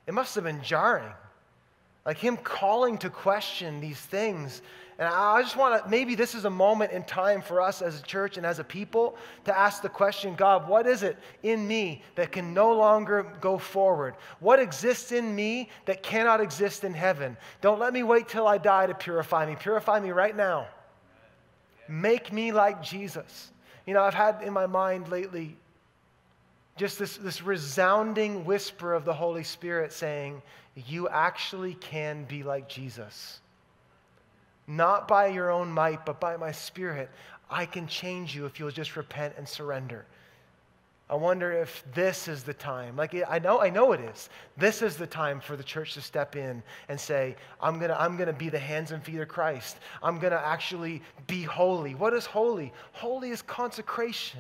it 0.06 0.14
must 0.14 0.36
have 0.36 0.44
been 0.44 0.62
jarring. 0.62 1.12
Like 2.06 2.18
him 2.18 2.36
calling 2.36 2.98
to 3.00 3.10
question 3.10 3.80
these 3.80 4.00
things. 4.00 4.62
And 5.00 5.08
I 5.08 5.42
just 5.42 5.56
want 5.56 5.82
to, 5.82 5.90
maybe 5.90 6.16
this 6.16 6.36
is 6.36 6.46
a 6.46 6.50
moment 6.50 6.92
in 6.92 7.04
time 7.04 7.42
for 7.42 7.62
us 7.62 7.82
as 7.82 8.00
a 8.00 8.04
church 8.04 8.38
and 8.38 8.46
as 8.46 8.60
a 8.60 8.64
people 8.64 9.16
to 9.46 9.58
ask 9.58 9.82
the 9.82 9.90
question 9.90 10.36
God, 10.36 10.68
what 10.68 10.86
is 10.86 11.02
it 11.02 11.18
in 11.44 11.66
me 11.68 12.04
that 12.16 12.32
can 12.32 12.54
no 12.54 12.74
longer 12.74 13.24
go 13.40 13.58
forward? 13.58 14.16
What 14.40 14.60
exists 14.60 15.12
in 15.12 15.34
me 15.34 15.70
that 15.86 16.04
cannot 16.04 16.42
exist 16.42 16.84
in 16.84 16.94
heaven? 16.94 17.38
Don't 17.62 17.80
let 17.80 17.94
me 17.94 18.04
wait 18.04 18.28
till 18.28 18.48
I 18.48 18.58
die 18.58 18.88
to 18.88 18.96
purify 18.96 19.46
me. 19.46 19.56
Purify 19.56 20.00
me 20.00 20.10
right 20.10 20.36
now. 20.36 20.68
Make 21.88 22.34
me 22.34 22.52
like 22.52 22.84
Jesus. 22.84 23.51
You 23.86 23.94
know, 23.94 24.04
I've 24.04 24.14
had 24.14 24.42
in 24.44 24.54
my 24.54 24.68
mind 24.68 25.10
lately 25.10 25.56
just 26.78 26.98
this, 27.00 27.18
this 27.18 27.42
resounding 27.42 28.46
whisper 28.46 28.94
of 28.94 29.06
the 29.06 29.14
Holy 29.14 29.44
Spirit 29.44 29.92
saying, 29.92 30.42
You 30.76 31.10
actually 31.10 31.76
can 31.76 32.24
be 32.26 32.44
like 32.44 32.68
Jesus. 32.68 33.40
Not 34.68 35.08
by 35.08 35.28
your 35.28 35.52
own 35.52 35.72
might, 35.72 36.06
but 36.06 36.20
by 36.20 36.38
my 36.38 36.52
Spirit. 36.52 37.10
I 37.50 37.66
can 37.66 37.88
change 37.88 38.36
you 38.36 38.46
if 38.46 38.60
you'll 38.60 38.72
just 38.72 38.96
repent 38.96 39.36
and 39.38 39.48
surrender. 39.48 40.06
I 41.12 41.16
wonder 41.16 41.52
if 41.52 41.84
this 41.94 42.30
is 42.30 42.44
the 42.44 42.54
time. 42.54 42.96
Like 42.96 43.14
I 43.28 43.38
know, 43.38 43.60
I 43.60 43.70
know 43.70 43.92
it 43.92 44.00
is. 44.00 44.30
This 44.56 44.82
is 44.82 44.96
the 44.96 45.06
time 45.06 45.42
for 45.42 45.58
the 45.58 45.64
church 45.64 45.96
to 45.96 46.02
step 46.02 46.38
in 46.38 46.64
and 46.88 46.98
say, 46.98 47.36
"I'm 47.60 47.80
gonna, 47.80 47.98
I'm 48.00 48.16
gonna 48.16 48.32
be 48.32 48.48
the 48.48 48.58
hands 48.58 48.92
and 48.92 49.04
feet 49.04 49.20
of 49.20 49.28
Christ. 49.28 49.78
I'm 50.02 50.20
gonna 50.20 50.42
actually 50.42 51.02
be 51.28 51.44
holy." 51.44 51.96
What 51.96 52.14
is 52.14 52.26
holy? 52.26 52.72
Holy 52.94 53.32
is 53.32 53.42
consecration. 53.42 54.40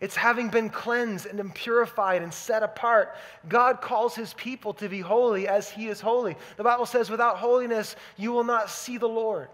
It's 0.00 0.16
having 0.16 0.48
been 0.48 0.70
cleansed 0.70 1.26
and 1.26 1.54
purified 1.54 2.22
and 2.22 2.32
set 2.32 2.62
apart. 2.62 3.14
God 3.48 3.82
calls 3.82 4.14
his 4.14 4.32
people 4.34 4.72
to 4.74 4.88
be 4.88 5.00
holy 5.00 5.46
as 5.46 5.68
he 5.68 5.88
is 5.88 6.00
holy. 6.00 6.36
The 6.56 6.62
Bible 6.62 6.86
says, 6.86 7.10
without 7.10 7.36
holiness, 7.36 7.96
you 8.16 8.30
will 8.30 8.44
not 8.44 8.70
see 8.70 8.96
the 8.96 9.08
Lord. 9.08 9.48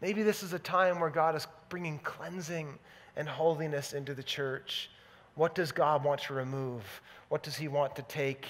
Maybe 0.00 0.24
this 0.24 0.42
is 0.42 0.54
a 0.54 0.58
time 0.58 0.98
where 0.98 1.08
God 1.08 1.36
is 1.36 1.46
bringing 1.68 2.00
cleansing 2.00 2.76
and 3.16 3.28
holiness 3.28 3.92
into 3.92 4.14
the 4.14 4.22
church. 4.22 4.90
What 5.34 5.54
does 5.54 5.72
God 5.72 6.04
want 6.04 6.22
to 6.22 6.34
remove? 6.34 6.82
What 7.28 7.42
does 7.42 7.56
He 7.56 7.68
want 7.68 7.96
to 7.96 8.02
take? 8.02 8.46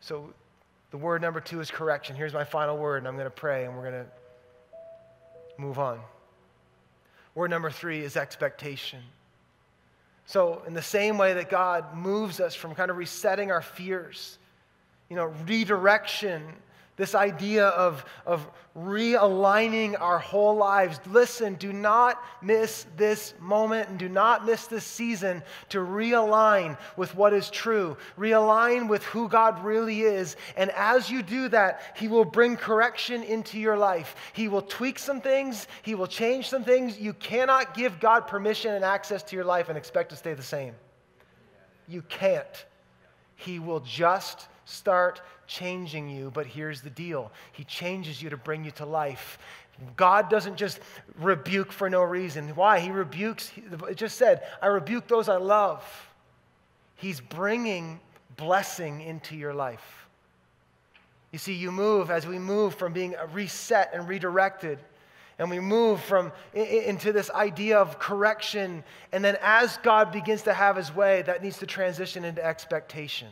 So, 0.00 0.32
the 0.90 0.98
word 0.98 1.20
number 1.20 1.40
two 1.40 1.60
is 1.60 1.70
correction. 1.70 2.14
Here's 2.16 2.32
my 2.32 2.44
final 2.44 2.78
word, 2.78 2.98
and 2.98 3.08
I'm 3.08 3.14
going 3.14 3.26
to 3.26 3.30
pray 3.30 3.64
and 3.64 3.76
we're 3.76 3.90
going 3.90 4.04
to 4.04 4.06
move 5.58 5.78
on. 5.78 6.00
Word 7.34 7.50
number 7.50 7.70
three 7.70 8.00
is 8.00 8.16
expectation. 8.16 9.00
So, 10.26 10.62
in 10.66 10.74
the 10.74 10.82
same 10.82 11.18
way 11.18 11.34
that 11.34 11.50
God 11.50 11.94
moves 11.94 12.40
us 12.40 12.54
from 12.54 12.74
kind 12.74 12.90
of 12.90 12.96
resetting 12.96 13.50
our 13.50 13.62
fears, 13.62 14.38
you 15.08 15.16
know, 15.16 15.26
redirection 15.46 16.42
this 16.96 17.14
idea 17.14 17.66
of, 17.68 18.04
of 18.24 18.48
realigning 18.76 19.98
our 20.00 20.18
whole 20.18 20.56
lives. 20.56 20.98
Listen, 21.06 21.54
do 21.54 21.72
not 21.72 22.22
miss 22.42 22.86
this 22.96 23.34
moment 23.40 23.88
and 23.88 23.98
do 23.98 24.08
not 24.08 24.44
miss 24.44 24.66
this 24.66 24.84
season 24.84 25.42
to 25.68 25.78
realign 25.78 26.76
with 26.96 27.14
what 27.14 27.32
is 27.32 27.50
true. 27.50 27.96
Realign 28.18 28.88
with 28.88 29.02
who 29.04 29.28
God 29.28 29.62
really 29.64 30.02
is. 30.02 30.36
And 30.56 30.70
as 30.70 31.10
you 31.10 31.22
do 31.22 31.48
that, 31.48 31.80
He 31.96 32.08
will 32.08 32.24
bring 32.24 32.56
correction 32.56 33.22
into 33.22 33.58
your 33.58 33.76
life. 33.76 34.16
He 34.32 34.48
will 34.48 34.62
tweak 34.62 34.98
some 34.98 35.20
things, 35.20 35.68
He 35.82 35.94
will 35.94 36.06
change 36.06 36.48
some 36.48 36.64
things. 36.64 36.98
You 36.98 37.12
cannot 37.14 37.74
give 37.74 38.00
God 38.00 38.26
permission 38.26 38.74
and 38.74 38.84
access 38.84 39.22
to 39.24 39.36
your 39.36 39.44
life 39.44 39.68
and 39.68 39.78
expect 39.78 40.10
to 40.10 40.16
stay 40.16 40.34
the 40.34 40.42
same. 40.42 40.74
You 41.88 42.02
can't. 42.02 42.66
He 43.36 43.58
will 43.58 43.80
just 43.80 44.48
start 44.66 45.22
changing 45.46 46.10
you, 46.10 46.30
but 46.34 46.44
here's 46.44 46.82
the 46.82 46.90
deal 46.90 47.32
He 47.52 47.64
changes 47.64 48.20
you 48.20 48.28
to 48.28 48.36
bring 48.36 48.64
you 48.64 48.70
to 48.72 48.84
life. 48.84 49.38
God 49.96 50.30
doesn't 50.30 50.56
just 50.56 50.80
rebuke 51.18 51.70
for 51.70 51.90
no 51.90 52.02
reason. 52.02 52.48
Why? 52.50 52.80
He 52.80 52.90
rebukes, 52.90 53.52
it 53.88 53.96
just 53.96 54.16
said, 54.16 54.42
I 54.62 54.68
rebuke 54.68 55.06
those 55.06 55.28
I 55.28 55.36
love. 55.36 55.84
He's 56.94 57.20
bringing 57.20 58.00
blessing 58.38 59.02
into 59.02 59.36
your 59.36 59.52
life. 59.52 60.06
You 61.30 61.38
see, 61.38 61.52
you 61.52 61.70
move 61.70 62.10
as 62.10 62.26
we 62.26 62.38
move 62.38 62.74
from 62.74 62.94
being 62.94 63.14
reset 63.32 63.90
and 63.92 64.08
redirected 64.08 64.78
and 65.38 65.50
we 65.50 65.60
move 65.60 66.00
from 66.00 66.32
into 66.54 67.12
this 67.12 67.30
idea 67.30 67.78
of 67.78 67.98
correction 67.98 68.82
and 69.12 69.22
then 69.22 69.36
as 69.42 69.76
god 69.78 70.10
begins 70.10 70.42
to 70.42 70.54
have 70.54 70.76
his 70.76 70.94
way 70.94 71.22
that 71.22 71.42
needs 71.42 71.58
to 71.58 71.66
transition 71.66 72.24
into 72.24 72.42
expectation 72.44 73.28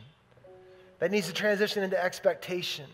that 0.98 1.10
needs 1.10 1.26
to 1.26 1.32
transition 1.32 1.82
into 1.82 2.02
expectation 2.02 2.86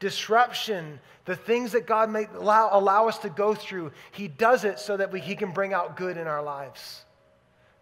disruption 0.00 0.98
the 1.24 1.36
things 1.36 1.72
that 1.72 1.86
god 1.86 2.10
may 2.10 2.26
allow, 2.34 2.68
allow 2.72 3.08
us 3.08 3.18
to 3.18 3.28
go 3.28 3.54
through 3.54 3.90
he 4.12 4.28
does 4.28 4.64
it 4.64 4.78
so 4.78 4.96
that 4.96 5.10
we, 5.12 5.20
he 5.20 5.34
can 5.34 5.50
bring 5.50 5.72
out 5.72 5.96
good 5.96 6.16
in 6.16 6.26
our 6.26 6.42
lives 6.42 7.04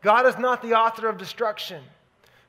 god 0.03 0.27
is 0.27 0.39
not 0.39 0.63
the 0.63 0.75
author 0.75 1.09
of 1.09 1.19
destruction 1.19 1.83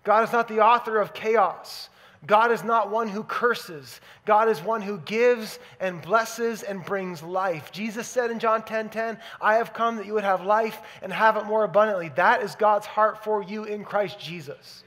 god 0.03 0.23
is 0.23 0.31
not 0.31 0.47
the 0.47 0.59
author 0.59 0.99
of 0.99 1.13
chaos 1.13 1.89
God 2.25 2.51
is 2.51 2.63
not 2.63 2.89
one 2.89 3.09
who 3.09 3.23
curses. 3.23 3.99
God 4.25 4.47
is 4.47 4.61
one 4.61 4.81
who 4.81 4.97
gives 4.99 5.59
and 5.79 6.01
blesses 6.01 6.63
and 6.63 6.85
brings 6.85 7.21
life. 7.21 7.71
Jesus 7.71 8.07
said 8.07 8.31
in 8.31 8.39
John 8.39 8.61
10:10, 8.61 8.89
10, 8.89 8.89
10, 8.89 9.19
"I 9.41 9.55
have 9.55 9.73
come 9.73 9.97
that 9.97 10.05
you 10.05 10.13
would 10.13 10.23
have 10.23 10.45
life 10.45 10.81
and 11.01 11.11
have 11.11 11.35
it 11.35 11.43
more 11.43 11.65
abundantly." 11.65 12.09
That 12.09 12.41
is 12.41 12.55
God's 12.55 12.85
heart 12.85 13.23
for 13.23 13.43
you 13.43 13.65
in 13.65 13.83
Christ 13.83 14.19
Jesus. 14.19 14.83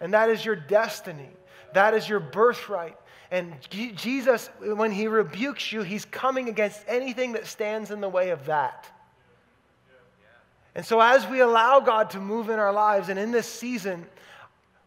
And 0.00 0.14
that 0.14 0.30
is 0.30 0.44
your 0.44 0.56
destiny. 0.56 1.30
That 1.74 1.94
is 1.94 2.08
your 2.08 2.20
birthright. 2.20 2.96
And 3.30 3.54
Jesus, 3.70 4.50
when 4.60 4.92
he 4.92 5.06
rebukes 5.06 5.72
you, 5.72 5.82
he's 5.82 6.04
coming 6.04 6.48
against 6.48 6.82
anything 6.86 7.32
that 7.32 7.46
stands 7.46 7.90
in 7.90 8.00
the 8.00 8.08
way 8.08 8.28
of 8.30 8.44
that. 8.46 8.90
And 10.74 10.84
so, 10.84 11.00
as 11.00 11.26
we 11.26 11.40
allow 11.40 11.80
God 11.80 12.10
to 12.10 12.20
move 12.20 12.48
in 12.48 12.58
our 12.58 12.72
lives, 12.72 13.08
and 13.08 13.18
in 13.18 13.30
this 13.30 13.46
season, 13.46 14.06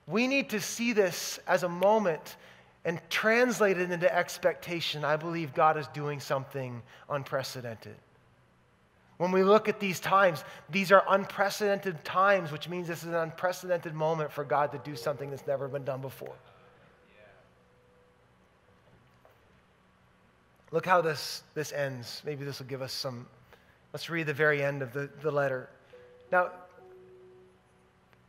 we 0.07 0.27
need 0.27 0.51
to 0.51 0.59
see 0.59 0.93
this 0.93 1.39
as 1.47 1.63
a 1.63 1.69
moment 1.69 2.37
and 2.85 3.01
translate 3.09 3.79
it 3.79 3.91
into 3.91 4.15
expectation. 4.15 5.03
I 5.03 5.15
believe 5.15 5.53
God 5.53 5.77
is 5.77 5.87
doing 5.87 6.19
something 6.19 6.81
unprecedented. 7.09 7.95
When 9.17 9.31
we 9.31 9.43
look 9.43 9.69
at 9.69 9.79
these 9.79 9.99
times, 9.99 10.43
these 10.69 10.91
are 10.91 11.03
unprecedented 11.07 12.03
times, 12.03 12.51
which 12.51 12.67
means 12.67 12.87
this 12.87 13.01
is 13.03 13.09
an 13.09 13.15
unprecedented 13.15 13.93
moment 13.93 14.31
for 14.31 14.43
God 14.43 14.71
to 14.73 14.77
do 14.79 14.95
something 14.95 15.29
that's 15.29 15.47
never 15.47 15.67
been 15.67 15.83
done 15.83 16.01
before. 16.01 16.35
Look 20.71 20.85
how 20.85 21.01
this, 21.01 21.43
this 21.53 21.71
ends. 21.71 22.21
Maybe 22.25 22.43
this 22.43 22.59
will 22.59 22.65
give 22.65 22.81
us 22.81 22.93
some. 22.93 23.27
Let's 23.93 24.09
read 24.09 24.27
the 24.27 24.33
very 24.33 24.63
end 24.63 24.81
of 24.81 24.93
the, 24.93 25.09
the 25.21 25.31
letter. 25.31 25.69
Now, 26.31 26.51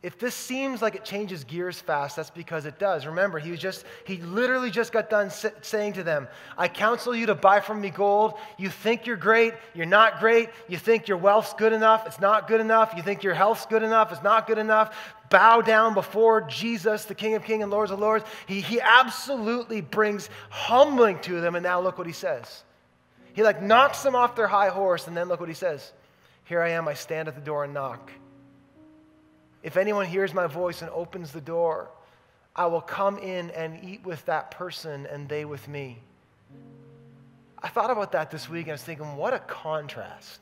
if 0.07 0.21
this 0.21 0.37
seems 0.37 0.83
like 0.83 0.95
it 0.95 1.05
changes 1.05 1.43
gears 1.43 1.81
fast, 1.81 2.15
that's 2.15 2.31
because 2.31 2.65
it 2.65 2.79
does. 2.79 3.07
Remember, 3.07 3.41
he 3.41 3.51
was 3.51 3.59
just 3.59 3.85
he 4.05 4.19
literally 4.19 4.71
just 4.71 4.93
got 4.93 5.11
done 5.11 5.31
saying 5.63 5.95
to 5.95 6.05
them, 6.05 6.29
"I 6.57 6.69
counsel 6.69 7.13
you 7.13 7.27
to 7.27 7.35
buy 7.35 7.59
from 7.59 7.81
me 7.81 7.91
gold. 7.91 8.35
You 8.57 8.71
think 8.71 9.05
you're 9.05 9.17
great, 9.17 9.55
you're 9.75 9.85
not 9.85 10.21
great. 10.21 10.51
You 10.69 10.79
think 10.79 11.09
your 11.09 11.17
wealth's 11.17 11.55
good 11.55 11.73
enough, 11.73 12.07
it's 12.07 12.21
not 12.21 12.47
good 12.47 12.61
enough. 12.61 12.95
You 12.97 13.03
think 13.03 13.25
your 13.25 13.35
health's 13.35 13.67
good 13.67 13.83
enough, 13.83 14.13
it's 14.13 14.23
not 14.23 14.47
good 14.47 14.59
enough. 14.59 14.97
Bow 15.29 15.61
down 15.61 15.93
before 15.93 16.43
Jesus, 16.43 17.07
the 17.07 17.15
King 17.17 17.35
of 17.35 17.43
Kings 17.43 17.65
and 17.65 17.73
Lords 17.73 17.91
of 17.91 17.99
Lords." 17.99 18.25
He 18.47 18.61
he 18.61 18.81
absolutely 18.81 19.81
brings 19.81 20.31
humbling 20.51 21.19
to 21.23 21.41
them 21.41 21.57
and 21.57 21.65
now 21.65 21.81
look 21.81 21.99
what 21.99 22.07
he 22.07 22.13
says. 22.13 22.63
He 23.33 23.43
like 23.43 23.61
knocks 23.61 24.05
them 24.05 24.15
off 24.15 24.37
their 24.37 24.47
high 24.47 24.69
horse 24.69 25.09
and 25.09 25.17
then 25.17 25.27
look 25.27 25.41
what 25.41 25.49
he 25.49 25.55
says. 25.57 25.93
Here 26.45 26.63
I 26.63 26.69
am, 26.69 26.87
I 26.87 26.95
stand 26.95 27.27
at 27.27 27.35
the 27.35 27.41
door 27.41 27.65
and 27.65 27.75
knock. 27.75 28.13
If 29.67 29.77
anyone 29.77 30.07
hears 30.07 30.33
my 30.33 30.47
voice 30.47 30.81
and 30.81 30.91
opens 30.93 31.33
the 31.33 31.41
door, 31.41 31.91
I 32.55 32.67
will 32.67 32.81
come 32.81 33.19
in 33.19 33.51
and 33.51 33.83
eat 33.83 34.07
with 34.07 34.25
that 34.27 34.53
person 34.53 35.07
and 35.07 35.29
they 35.29 35.45
with 35.45 35.67
me. 35.67 35.99
I 37.61 37.67
thought 37.67 37.91
about 37.91 38.13
that 38.13 38.31
this 38.31 38.49
week 38.49 38.67
and 38.67 38.71
I 38.71 38.75
was 38.75 38.85
thinking, 38.85 39.17
what 39.17 39.35
a 39.35 39.41
contrast. 39.41 40.39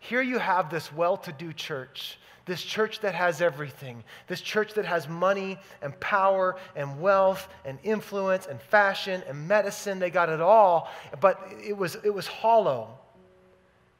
Here 0.00 0.20
you 0.20 0.40
have 0.40 0.68
this 0.68 0.92
well 0.92 1.16
to 1.18 1.30
do 1.30 1.52
church, 1.52 2.18
this 2.44 2.60
church 2.60 2.98
that 3.02 3.14
has 3.14 3.40
everything, 3.40 4.02
this 4.26 4.40
church 4.40 4.74
that 4.74 4.84
has 4.84 5.08
money 5.08 5.56
and 5.80 5.98
power 6.00 6.56
and 6.74 7.00
wealth 7.00 7.48
and 7.64 7.78
influence 7.84 8.48
and 8.48 8.60
fashion 8.60 9.22
and 9.28 9.46
medicine. 9.46 10.00
They 10.00 10.10
got 10.10 10.28
it 10.28 10.40
all, 10.40 10.90
but 11.20 11.40
it 11.64 11.76
was, 11.76 11.98
it 12.02 12.12
was 12.12 12.26
hollow. 12.26 12.98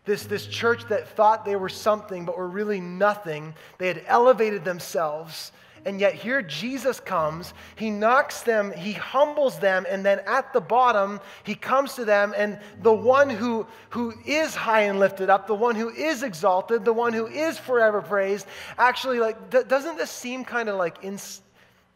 This, 0.04 0.24
this 0.24 0.46
church 0.46 0.86
that 0.88 1.08
thought 1.08 1.44
they 1.44 1.56
were 1.56 1.68
something 1.68 2.24
but 2.24 2.36
were 2.36 2.48
really 2.48 2.80
nothing. 2.80 3.54
They 3.78 3.88
had 3.88 4.02
elevated 4.06 4.64
themselves. 4.64 5.52
And 5.84 5.98
yet 5.98 6.14
here 6.14 6.42
Jesus 6.42 7.00
comes, 7.00 7.54
he 7.76 7.90
knocks 7.90 8.42
them, 8.42 8.70
he 8.72 8.92
humbles 8.92 9.58
them, 9.58 9.86
and 9.88 10.04
then 10.04 10.20
at 10.26 10.52
the 10.52 10.60
bottom, 10.60 11.20
he 11.42 11.54
comes 11.54 11.94
to 11.94 12.04
them, 12.04 12.34
and 12.36 12.58
the 12.82 12.92
one 12.92 13.30
who, 13.30 13.66
who 13.88 14.12
is 14.26 14.54
high 14.54 14.82
and 14.82 14.98
lifted 14.98 15.30
up, 15.30 15.46
the 15.46 15.54
one 15.54 15.74
who 15.74 15.88
is 15.88 16.22
exalted, 16.22 16.84
the 16.84 16.92
one 16.92 17.14
who 17.14 17.26
is 17.26 17.56
forever 17.56 18.02
praised, 18.02 18.46
actually, 18.76 19.20
like, 19.20 19.48
doesn't 19.48 19.96
this 19.96 20.10
seem 20.10 20.44
kind 20.44 20.68
of 20.68 20.76
like, 20.76 21.02
in, 21.02 21.18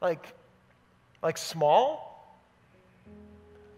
like, 0.01 0.33
like 1.23 1.37
small? 1.37 2.14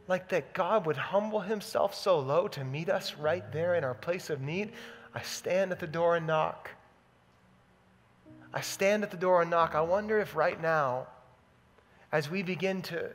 Like 0.08 0.28
that 0.28 0.52
God 0.52 0.86
would 0.86 0.96
humble 0.96 1.40
himself 1.40 1.94
so 1.94 2.18
low 2.18 2.48
to 2.48 2.64
meet 2.64 2.88
us 2.88 3.14
right 3.14 3.50
there 3.52 3.74
in 3.74 3.84
our 3.84 3.94
place 3.94 4.30
of 4.30 4.40
need, 4.40 4.72
I 5.14 5.22
stand 5.22 5.72
at 5.72 5.80
the 5.80 5.86
door 5.86 6.16
and 6.16 6.26
knock. 6.26 6.70
I 8.52 8.60
stand 8.60 9.02
at 9.02 9.10
the 9.10 9.16
door 9.16 9.42
and 9.42 9.50
knock. 9.50 9.74
I 9.74 9.80
wonder 9.80 10.18
if 10.18 10.36
right 10.36 10.60
now, 10.60 11.08
as 12.12 12.30
we 12.30 12.42
begin 12.42 12.82
to 12.82 13.10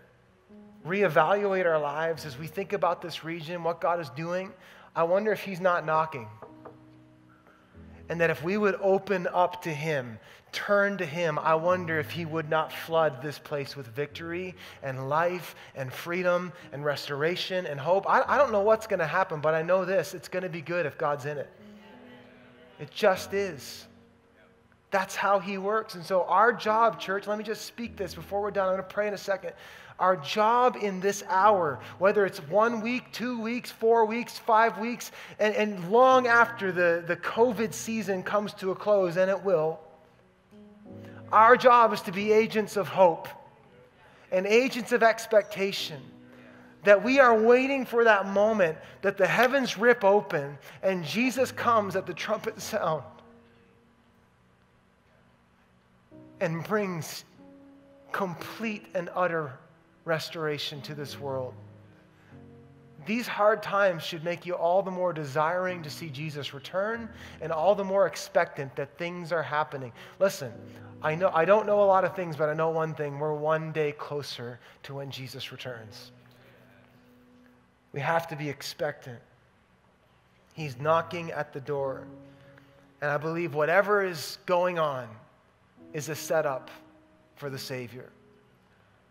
reevaluate 0.85 1.65
our 1.65 1.79
lives, 1.79 2.25
as 2.25 2.37
we 2.37 2.47
think 2.47 2.73
about 2.73 3.01
this 3.01 3.23
region, 3.23 3.63
what 3.63 3.79
God 3.79 3.99
is 3.99 4.09
doing, 4.09 4.51
I 4.95 5.03
wonder 5.03 5.31
if 5.31 5.41
He's 5.41 5.61
not 5.61 5.85
knocking. 5.85 6.27
And 8.11 8.19
that 8.19 8.29
if 8.29 8.43
we 8.43 8.57
would 8.57 8.75
open 8.81 9.25
up 9.31 9.61
to 9.61 9.69
Him, 9.69 10.19
turn 10.51 10.97
to 10.97 11.05
Him, 11.05 11.39
I 11.39 11.55
wonder 11.55 11.97
if 11.97 12.11
He 12.11 12.25
would 12.25 12.49
not 12.49 12.73
flood 12.73 13.21
this 13.21 13.39
place 13.39 13.77
with 13.77 13.87
victory 13.87 14.53
and 14.83 15.07
life 15.07 15.55
and 15.75 15.93
freedom 15.93 16.51
and 16.73 16.83
restoration 16.83 17.65
and 17.65 17.79
hope. 17.79 18.05
I, 18.09 18.21
I 18.27 18.37
don't 18.37 18.51
know 18.51 18.63
what's 18.63 18.85
going 18.85 18.99
to 18.99 19.07
happen, 19.07 19.39
but 19.39 19.53
I 19.53 19.61
know 19.61 19.85
this 19.85 20.13
it's 20.13 20.27
going 20.27 20.43
to 20.43 20.49
be 20.49 20.59
good 20.59 20.85
if 20.85 20.97
God's 20.97 21.25
in 21.25 21.37
it. 21.37 21.49
It 22.81 22.91
just 22.91 23.33
is. 23.33 23.87
That's 24.91 25.15
how 25.15 25.39
He 25.39 25.57
works. 25.57 25.95
And 25.95 26.05
so, 26.05 26.23
our 26.25 26.53
job, 26.53 26.99
church, 26.99 27.25
let 27.25 27.37
me 27.37 27.43
just 27.43 27.65
speak 27.65 27.95
this 27.95 28.13
before 28.13 28.41
we're 28.41 28.51
done. 28.51 28.67
I'm 28.67 28.75
going 28.75 28.87
to 28.87 28.93
pray 28.93 29.07
in 29.07 29.13
a 29.13 29.17
second. 29.17 29.53
Our 29.99 30.17
job 30.17 30.77
in 30.81 30.99
this 30.99 31.23
hour, 31.29 31.79
whether 31.97 32.25
it's 32.25 32.39
one 32.39 32.81
week, 32.81 33.11
two 33.11 33.39
weeks, 33.39 33.71
four 33.71 34.05
weeks, 34.05 34.37
five 34.37 34.77
weeks, 34.79 35.11
and, 35.39 35.55
and 35.55 35.91
long 35.91 36.27
after 36.27 36.71
the, 36.71 37.03
the 37.07 37.15
COVID 37.17 37.73
season 37.73 38.21
comes 38.23 38.53
to 38.55 38.71
a 38.71 38.75
close, 38.75 39.15
and 39.15 39.29
it 39.29 39.41
will, 39.41 39.79
our 41.31 41.55
job 41.55 41.93
is 41.93 42.01
to 42.01 42.11
be 42.11 42.31
agents 42.31 42.75
of 42.75 42.87
hope 42.87 43.27
and 44.31 44.45
agents 44.45 44.91
of 44.91 45.03
expectation. 45.03 46.01
That 46.83 47.03
we 47.03 47.19
are 47.19 47.39
waiting 47.39 47.85
for 47.85 48.03
that 48.05 48.25
moment 48.25 48.75
that 49.03 49.17
the 49.17 49.27
heavens 49.27 49.77
rip 49.77 50.03
open 50.03 50.57
and 50.81 51.05
Jesus 51.05 51.51
comes 51.51 51.95
at 51.95 52.07
the 52.07 52.13
trumpet 52.13 52.59
sound 52.59 53.03
and 56.41 56.63
brings 56.63 57.23
complete 58.11 58.85
and 58.95 59.09
utter 59.15 59.53
restoration 60.03 60.81
to 60.81 60.95
this 60.95 61.19
world. 61.19 61.53
These 63.05 63.27
hard 63.27 63.63
times 63.63 64.03
should 64.03 64.23
make 64.23 64.45
you 64.45 64.53
all 64.53 64.83
the 64.83 64.91
more 64.91 65.13
desiring 65.13 65.81
to 65.83 65.89
see 65.89 66.09
Jesus 66.09 66.53
return 66.53 67.09
and 67.41 67.51
all 67.51 67.73
the 67.73 67.83
more 67.83 68.05
expectant 68.05 68.75
that 68.75 68.97
things 68.97 69.31
are 69.31 69.41
happening. 69.41 69.91
Listen, 70.19 70.51
I 71.01 71.15
know 71.15 71.31
I 71.33 71.45
don't 71.45 71.65
know 71.65 71.81
a 71.81 71.85
lot 71.85 72.03
of 72.03 72.15
things, 72.15 72.35
but 72.35 72.49
I 72.49 72.53
know 72.53 72.69
one 72.69 72.93
thing. 72.93 73.17
We're 73.17 73.33
one 73.33 73.71
day 73.71 73.91
closer 73.93 74.59
to 74.83 74.95
when 74.95 75.09
Jesus 75.09 75.51
returns. 75.51 76.11
We 77.91 78.01
have 78.01 78.27
to 78.27 78.35
be 78.35 78.49
expectant. 78.49 79.19
He's 80.53 80.79
knocking 80.79 81.31
at 81.31 81.53
the 81.53 81.61
door. 81.61 82.05
And 83.01 83.09
I 83.09 83.17
believe 83.17 83.55
whatever 83.55 84.03
is 84.03 84.37
going 84.45 84.77
on 84.77 85.07
is 85.93 86.09
a 86.09 86.15
setup 86.15 86.69
for 87.35 87.49
the 87.49 87.59
Savior. 87.59 88.09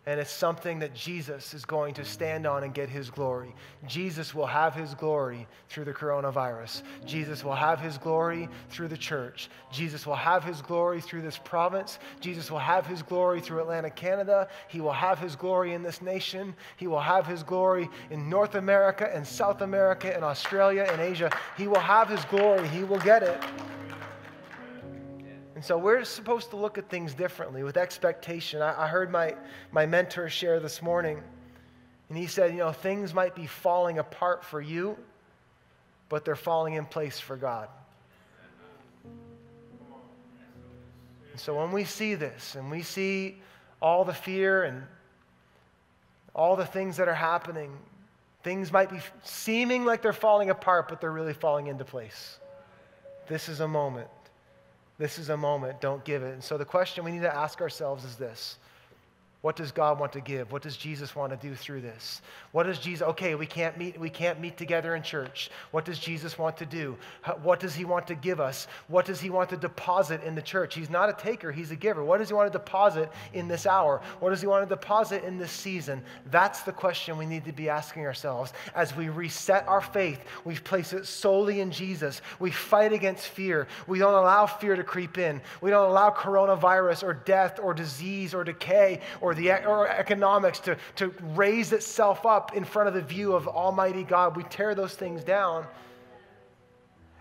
And 0.07 0.19
it's 0.19 0.33
something 0.33 0.79
that 0.79 0.95
Jesus 0.95 1.53
is 1.53 1.67
going 1.67 1.93
to 1.95 2.07
stand 2.07 2.47
on 2.47 2.65
and 2.65 2.73
get 2.73 2.89
his 2.89 3.11
glory. 3.11 3.55
Jesus 3.87 4.35
will 4.35 4.47
have 4.47 4.75
his 4.75 4.95
glory 4.95 5.47
through 5.69 5.85
the 5.85 5.93
coronavirus. 5.93 6.83
Jesus 7.05 7.45
will 7.45 7.55
have 7.55 7.81
his 7.81 7.99
glory 7.99 8.49
through 8.71 8.89
the 8.89 8.97
church. 8.97 9.51
Jesus 9.71 10.07
will 10.07 10.17
have 10.17 10.43
his 10.43 10.63
glory 10.63 11.03
through 11.03 11.21
this 11.21 11.37
province. 11.37 11.99
Jesus 12.19 12.51
will 12.51 12.59
have 12.59 12.87
his 12.87 13.03
glory 13.03 13.43
through 13.43 13.61
Atlantic 13.61 13.95
Canada. 13.95 14.49
He 14.69 14.81
will 14.81 14.91
have 14.91 15.19
his 15.19 15.37
glory 15.37 15.75
in 15.75 15.83
this 15.83 16.01
nation. 16.01 16.55
He 16.79 16.87
will 16.87 16.99
have 16.99 17.27
his 17.27 17.43
glory 17.43 17.91
in 18.11 18.31
North 18.31 18.55
America 18.55 19.11
and 19.15 19.27
South 19.27 19.61
America 19.61 20.13
and 20.13 20.25
Australia 20.25 20.89
and 20.91 21.01
Asia. 21.01 21.31
He 21.59 21.69
will 21.69 21.79
have 21.79 22.09
his 22.09 22.25
glory. 22.25 22.67
He 22.69 22.85
will 22.85 23.01
get 23.01 23.23
it. 23.23 23.39
And 25.61 25.65
so 25.67 25.77
we're 25.77 26.05
supposed 26.05 26.49
to 26.51 26.57
look 26.57 26.79
at 26.79 26.89
things 26.89 27.13
differently 27.13 27.63
with 27.63 27.77
expectation. 27.77 28.63
I, 28.63 28.85
I 28.85 28.89
heard 28.89 29.11
my, 29.11 29.35
my 29.73 29.85
mentor 29.85 30.31
share 30.31 30.59
this 30.59 30.81
morning, 30.81 31.23
and 32.09 32.17
he 32.17 32.29
said, 32.29 32.53
You 32.53 32.61
know, 32.61 32.73
things 32.73 33.13
might 33.13 33.35
be 33.35 33.45
falling 33.45 33.99
apart 33.99 34.43
for 34.43 34.63
you, 34.63 34.97
but 36.09 36.25
they're 36.25 36.35
falling 36.35 36.77
in 36.77 36.87
place 36.87 37.21
for 37.21 37.37
God. 37.37 37.69
And 41.31 41.39
so 41.39 41.59
when 41.59 41.73
we 41.73 41.85
see 41.85 42.15
this 42.15 42.55
and 42.55 42.71
we 42.71 42.81
see 42.81 43.37
all 43.83 44.07
the 44.07 44.15
fear 44.15 44.63
and 44.63 44.83
all 46.35 46.57
the 46.57 46.65
things 46.65 46.97
that 46.97 47.07
are 47.07 47.13
happening, 47.13 47.71
things 48.43 48.73
might 48.73 48.89
be 48.89 49.01
seeming 49.25 49.85
like 49.85 50.01
they're 50.01 50.15
falling 50.15 50.49
apart, 50.49 50.89
but 50.89 51.03
they're 51.03 51.13
really 51.13 51.35
falling 51.35 51.67
into 51.67 51.85
place. 51.85 52.39
This 53.29 53.51
is 53.51 53.61
a 53.61 53.69
moment. 53.69 54.09
This 55.01 55.19
is 55.19 55.31
a 55.31 55.37
moment. 55.37 55.81
Don't 55.81 56.05
give 56.05 56.23
it. 56.23 56.35
And 56.35 56.45
so 56.45 56.59
the 56.59 56.67
question 56.67 57.05
we 57.05 57.11
need 57.11 57.23
to 57.23 57.35
ask 57.35 57.63
ourselves 57.63 58.05
is 58.05 58.17
this 58.17 58.59
what 59.43 59.57
does 59.57 59.73
God 59.73 59.99
want 59.99 60.13
to 60.13 60.21
give? 60.21 60.53
What 60.53 60.61
does 60.61 60.77
Jesus 60.77 61.17
want 61.17 61.33
to 61.33 61.49
do 61.49 61.55
through 61.55 61.81
this? 61.81 62.21
What 62.53 62.65
does 62.65 62.79
Jesus 62.79 63.07
Okay, 63.09 63.35
we 63.35 63.47
can't 63.47 63.79
meet 63.79 63.99
we 63.99 64.11
can't 64.11 64.39
meet 64.39 64.59
together 64.59 64.95
in 64.95 65.03
church. 65.03 65.51
What 65.71 65.87
does 65.87 65.99
Jesus 65.99 66.39
want 66.39 66.59
to 66.59 66.67
do? 66.67 66.99
What 67.43 67.59
does 67.59 67.75
he 67.75 67.87
want 67.87 68.07
to 68.09 68.15
give 68.15 68.39
us? 68.39 68.67
What 68.89 69.07
does 69.07 69.19
he 69.19 69.31
want 69.31 69.49
to 69.51 69.57
deposit 69.57 70.23
in 70.25 70.35
the 70.35 70.43
church? 70.43 70.75
He's 70.75 70.91
not 70.91 71.09
a 71.09 71.15
taker, 71.15 71.53
he's 71.53 71.71
a 71.71 71.77
giver. 71.77 72.05
What 72.05 72.19
does 72.19 72.29
he 72.29 72.35
want 72.35 72.53
to 72.53 72.59
deposit 72.59 73.11
in 73.33 73.49
this 73.49 73.65
hour? 73.65 74.03
What 74.19 74.29
does 74.29 74.43
he 74.43 74.47
want 74.47 74.69
to 74.69 74.75
deposit 74.75 75.25
in 75.25 75.39
this 75.39 75.53
season? 75.53 76.03
That's 76.31 76.61
the 76.61 76.73
question 76.73 77.17
we 77.17 77.25
need 77.25 77.47
to 77.47 77.53
be 77.53 77.71
asking 77.71 78.05
ourselves 78.05 78.53
as 78.75 78.95
we 78.95 79.09
reset 79.09 79.67
our 79.67 79.81
faith. 79.81 80.21
We 80.45 80.57
place 80.57 80.93
it 80.93 81.07
solely 81.07 81.61
in 81.61 81.71
Jesus. 81.71 82.21
We 82.41 82.51
fight 82.51 82.93
against 82.93 83.29
fear. 83.29 83.69
We 83.87 84.01
don't 84.01 84.13
allow 84.13 84.45
fear 84.45 84.77
to 84.77 84.85
creep 84.85 85.17
in. 85.17 85.41
We 85.63 85.71
don't 85.71 85.89
allow 85.89 86.11
coronavirus 86.11 87.05
or 87.05 87.15
death 87.15 87.59
or 87.63 87.73
disease 87.73 88.35
or 88.35 88.45
decay 88.45 89.01
or 89.23 89.30
or, 89.31 89.35
the, 89.35 89.65
or 89.65 89.89
economics 89.89 90.59
to, 90.61 90.77
to 90.97 91.15
raise 91.35 91.73
itself 91.73 92.27
up 92.27 92.57
in 92.57 92.65
front 92.65 92.89
of 92.89 92.95
the 92.95 93.03
view 93.03 93.33
of 93.33 93.47
Almighty 93.47 94.03
God. 94.03 94.37
We 94.37 94.43
tear 94.45 94.75
those 94.75 94.95
things 94.95 95.23
down. 95.23 95.67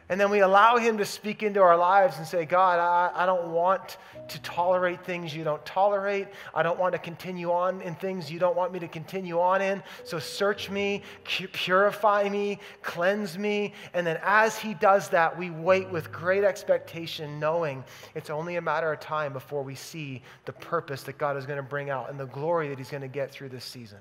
And 0.09 0.19
then 0.19 0.31
we 0.31 0.39
allow 0.39 0.77
Him 0.77 0.97
to 0.97 1.05
speak 1.05 1.43
into 1.43 1.61
our 1.61 1.77
lives 1.77 2.17
and 2.17 2.25
say, 2.25 2.43
God, 2.43 2.79
I, 2.79 3.11
I 3.13 3.27
don't 3.27 3.51
want 3.51 3.97
to 4.27 4.41
tolerate 4.41 5.05
things 5.05 5.35
you 5.35 5.43
don't 5.43 5.63
tolerate. 5.67 6.27
I 6.53 6.63
don't 6.63 6.79
want 6.79 6.93
to 6.93 6.99
continue 6.99 7.51
on 7.51 7.81
in 7.81 7.93
things 7.93 8.31
you 8.31 8.39
don't 8.39 8.55
want 8.55 8.73
me 8.73 8.79
to 8.79 8.87
continue 8.87 9.39
on 9.39 9.61
in. 9.61 9.83
So 10.03 10.17
search 10.17 10.71
me, 10.71 11.03
purify 11.23 12.27
me, 12.27 12.59
cleanse 12.81 13.37
me. 13.37 13.73
And 13.93 14.05
then 14.05 14.19
as 14.23 14.57
He 14.57 14.73
does 14.73 15.09
that, 15.09 15.37
we 15.37 15.51
wait 15.51 15.87
with 15.89 16.11
great 16.11 16.43
expectation, 16.43 17.39
knowing 17.39 17.83
it's 18.15 18.31
only 18.31 18.55
a 18.55 18.61
matter 18.61 18.91
of 18.91 18.99
time 18.99 19.31
before 19.31 19.63
we 19.63 19.75
see 19.75 20.23
the 20.45 20.53
purpose 20.53 21.03
that 21.03 21.19
God 21.19 21.37
is 21.37 21.45
going 21.45 21.57
to 21.57 21.63
bring 21.63 21.91
out 21.91 22.09
and 22.09 22.19
the 22.19 22.25
glory 22.25 22.67
that 22.69 22.79
He's 22.79 22.89
going 22.89 23.01
to 23.01 23.07
get 23.07 23.31
through 23.31 23.49
this 23.49 23.65
season. 23.65 23.99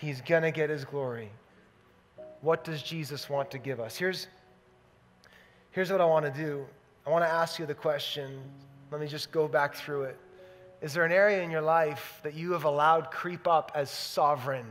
He's 0.00 0.22
going 0.22 0.42
to 0.42 0.50
get 0.50 0.70
His 0.70 0.86
glory. 0.86 1.30
What 2.40 2.64
does 2.64 2.82
Jesus 2.82 3.28
want 3.28 3.50
to 3.50 3.58
give 3.58 3.80
us? 3.80 3.96
Here's 3.96 4.28
Here's 5.74 5.90
what 5.90 6.00
I 6.00 6.04
want 6.04 6.24
to 6.24 6.30
do 6.30 6.64
I 7.04 7.10
want 7.10 7.24
to 7.24 7.28
ask 7.28 7.58
you 7.58 7.66
the 7.66 7.74
question. 7.74 8.40
Let 8.92 9.00
me 9.00 9.08
just 9.08 9.32
go 9.32 9.48
back 9.48 9.74
through 9.74 10.04
it. 10.04 10.16
Is 10.80 10.94
there 10.94 11.04
an 11.04 11.10
area 11.10 11.42
in 11.42 11.50
your 11.50 11.62
life 11.62 12.20
that 12.22 12.34
you 12.34 12.52
have 12.52 12.62
allowed 12.62 13.10
creep 13.10 13.48
up 13.48 13.72
as 13.74 13.90
sovereign? 13.90 14.66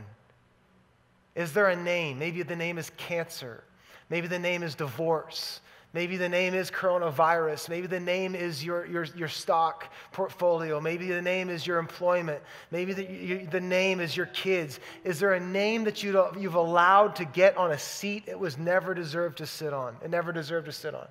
Is 1.34 1.52
there 1.52 1.68
a 1.68 1.76
name? 1.76 2.18
Maybe 2.18 2.42
the 2.42 2.56
name 2.56 2.78
is 2.78 2.90
cancer. 2.96 3.64
Maybe 4.08 4.28
the 4.28 4.38
name 4.38 4.62
is 4.62 4.74
divorce. 4.74 5.60
Maybe 5.94 6.16
the 6.16 6.28
name 6.28 6.54
is 6.54 6.72
coronavirus. 6.72 7.68
Maybe 7.68 7.86
the 7.86 8.00
name 8.00 8.34
is 8.34 8.64
your, 8.64 8.84
your, 8.84 9.04
your 9.16 9.28
stock 9.28 9.92
portfolio. 10.10 10.80
Maybe 10.80 11.06
the 11.06 11.22
name 11.22 11.48
is 11.48 11.64
your 11.64 11.78
employment. 11.78 12.42
Maybe 12.72 12.92
the, 12.92 13.04
you, 13.04 13.46
the 13.48 13.60
name 13.60 14.00
is 14.00 14.16
your 14.16 14.26
kids. 14.26 14.80
Is 15.04 15.20
there 15.20 15.34
a 15.34 15.40
name 15.40 15.84
that 15.84 16.02
you, 16.02 16.26
you've 16.36 16.56
allowed 16.56 17.14
to 17.16 17.24
get 17.24 17.56
on 17.56 17.70
a 17.70 17.78
seat 17.78 18.24
it 18.26 18.36
was 18.36 18.58
never 18.58 18.92
deserved 18.92 19.38
to 19.38 19.46
sit 19.46 19.72
on? 19.72 19.96
It 20.02 20.10
never 20.10 20.32
deserved 20.32 20.66
to 20.66 20.72
sit 20.72 20.96
on. 20.96 21.06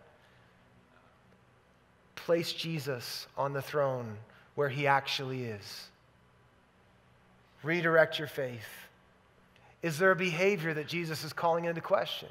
Place 2.16 2.52
Jesus 2.52 3.28
on 3.38 3.54
the 3.54 3.62
throne 3.62 4.18
where 4.56 4.70
he 4.70 4.86
actually 4.86 5.46
is. 5.46 5.88
Redirect 7.64 8.20
your 8.20 8.28
faith. 8.28 8.68
Is 9.82 9.98
there 9.98 10.12
a 10.12 10.16
behavior 10.16 10.74
that 10.74 10.88
Jesus 10.88 11.24
is 11.24 11.32
calling 11.32 11.64
into 11.64 11.80
question? 11.80 12.28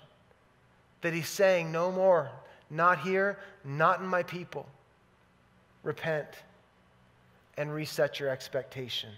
that 1.02 1.12
he's 1.12 1.28
saying, 1.28 1.70
No 1.70 1.92
more, 1.92 2.30
not 2.72 3.00
here, 3.00 3.38
not 3.64 4.00
in 4.00 4.06
my 4.06 4.22
people. 4.22 4.66
Repent 5.82 6.26
and 7.58 7.72
reset 7.72 8.18
your 8.18 8.30
expectation. 8.30 9.10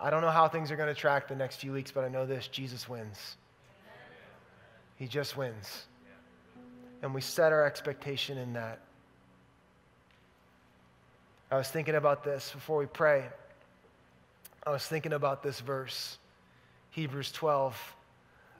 I 0.00 0.10
don't 0.10 0.22
know 0.22 0.30
how 0.30 0.46
things 0.46 0.70
are 0.70 0.76
going 0.76 0.88
to 0.88 0.98
track 0.98 1.26
the 1.26 1.34
next 1.34 1.56
few 1.56 1.72
weeks, 1.72 1.90
but 1.90 2.04
I 2.04 2.08
know 2.08 2.24
this 2.24 2.46
Jesus 2.46 2.88
wins. 2.88 3.36
He 4.96 5.08
just 5.08 5.36
wins. 5.36 5.86
And 7.02 7.12
we 7.12 7.20
set 7.20 7.52
our 7.52 7.64
expectation 7.66 8.38
in 8.38 8.52
that. 8.52 8.80
I 11.50 11.56
was 11.56 11.68
thinking 11.68 11.96
about 11.96 12.22
this 12.22 12.52
before 12.52 12.78
we 12.78 12.86
pray. 12.86 13.24
I 14.64 14.70
was 14.70 14.86
thinking 14.86 15.12
about 15.12 15.42
this 15.42 15.60
verse, 15.60 16.18
Hebrews 16.90 17.32
12. 17.32 17.96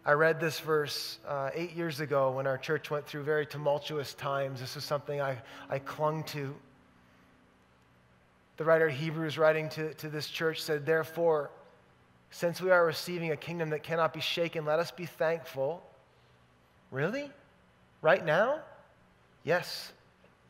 I 0.09 0.13
read 0.13 0.41
this 0.41 0.59
verse 0.59 1.19
uh, 1.29 1.51
eight 1.53 1.77
years 1.77 2.01
ago 2.01 2.31
when 2.31 2.47
our 2.47 2.57
church 2.57 2.91
went 2.91 3.07
through 3.07 3.25
very 3.25 3.45
tumultuous 3.45 4.15
times. 4.15 4.59
This 4.59 4.75
is 4.75 4.83
something 4.83 5.21
I, 5.21 5.37
I 5.69 5.81
clung 5.81 6.25
to. 6.29 6.57
The 8.57 8.65
writer 8.65 8.87
of 8.87 8.95
Hebrews, 8.95 9.37
writing 9.37 9.69
to, 9.69 9.93
to 9.93 10.09
this 10.09 10.27
church, 10.27 10.63
said, 10.63 10.87
Therefore, 10.87 11.51
since 12.31 12.59
we 12.59 12.71
are 12.71 12.87
receiving 12.87 13.33
a 13.33 13.37
kingdom 13.37 13.69
that 13.69 13.83
cannot 13.83 14.15
be 14.15 14.21
shaken, 14.21 14.65
let 14.65 14.79
us 14.79 14.91
be 14.91 15.05
thankful. 15.05 15.83
Really? 16.91 17.31
Right 18.01 18.25
now? 18.25 18.61
Yes. 19.45 19.93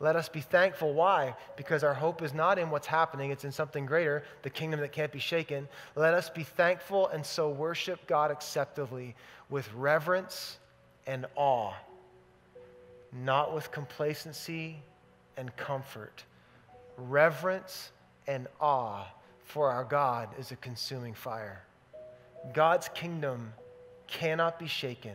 Let 0.00 0.14
us 0.14 0.28
be 0.28 0.40
thankful. 0.40 0.94
Why? 0.94 1.34
Because 1.56 1.82
our 1.82 1.94
hope 1.94 2.22
is 2.22 2.32
not 2.32 2.60
in 2.60 2.70
what's 2.70 2.86
happening, 2.86 3.32
it's 3.32 3.44
in 3.44 3.50
something 3.50 3.84
greater, 3.84 4.22
the 4.42 4.50
kingdom 4.50 4.78
that 4.80 4.92
can't 4.92 5.10
be 5.10 5.18
shaken. 5.18 5.66
Let 5.96 6.14
us 6.14 6.30
be 6.30 6.44
thankful 6.44 7.08
and 7.08 7.26
so 7.26 7.50
worship 7.50 8.06
God 8.06 8.30
acceptably 8.30 9.16
with 9.50 9.72
reverence 9.74 10.58
and 11.06 11.26
awe, 11.34 11.72
not 13.12 13.54
with 13.54 13.70
complacency 13.70 14.76
and 15.36 15.54
comfort. 15.56 16.24
Reverence 16.96 17.92
and 18.26 18.46
awe, 18.60 19.06
for 19.44 19.70
our 19.70 19.84
God 19.84 20.28
is 20.38 20.50
a 20.50 20.56
consuming 20.56 21.14
fire. 21.14 21.62
God's 22.52 22.88
kingdom 22.88 23.52
cannot 24.06 24.58
be 24.58 24.66
shaken, 24.66 25.14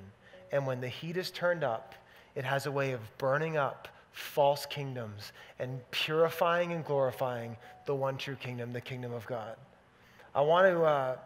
and 0.52 0.66
when 0.66 0.82
the 0.82 0.88
heat 0.88 1.18
is 1.18 1.32
turned 1.32 1.64
up, 1.64 1.96
it 2.36 2.44
has 2.44 2.66
a 2.66 2.72
way 2.72 2.92
of 2.92 3.02
burning 3.18 3.58
up 3.58 3.88
false 4.12 4.66
kingdoms 4.66 5.32
and 5.60 5.80
purifying 5.92 6.72
and 6.72 6.86
glorifying 6.86 7.58
the 7.86 7.96
one 7.96 8.18
true 8.18 8.36
kingdom, 8.36 8.72
the 8.72 8.82
kingdom 8.82 9.12
of 9.12 9.26
God. 9.26 9.56
I 10.36 10.42
want 10.42 10.68
to, 10.68 10.84
uh, 10.84 11.18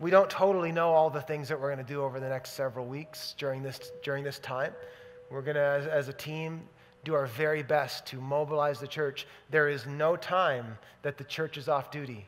we 0.00 0.10
don't 0.10 0.30
totally 0.30 0.72
know 0.72 0.88
all 0.92 1.10
the 1.10 1.20
things 1.20 1.48
that 1.48 1.60
we're 1.60 1.72
going 1.72 1.86
to 1.86 1.92
do 1.92 2.02
over 2.02 2.18
the 2.18 2.28
next 2.28 2.52
several 2.52 2.86
weeks 2.86 3.34
during 3.36 3.62
this, 3.62 3.92
during 4.02 4.24
this 4.24 4.38
time. 4.38 4.72
We're 5.30 5.42
going 5.42 5.56
to, 5.56 5.62
as, 5.62 5.86
as 5.86 6.08
a 6.08 6.12
team, 6.14 6.62
do 7.04 7.14
our 7.14 7.26
very 7.26 7.62
best 7.62 8.06
to 8.06 8.16
mobilize 8.16 8.80
the 8.80 8.88
church. 8.88 9.26
There 9.50 9.68
is 9.68 9.86
no 9.86 10.16
time 10.16 10.78
that 11.02 11.18
the 11.18 11.24
church 11.24 11.58
is 11.58 11.68
off 11.68 11.90
duty. 11.90 12.26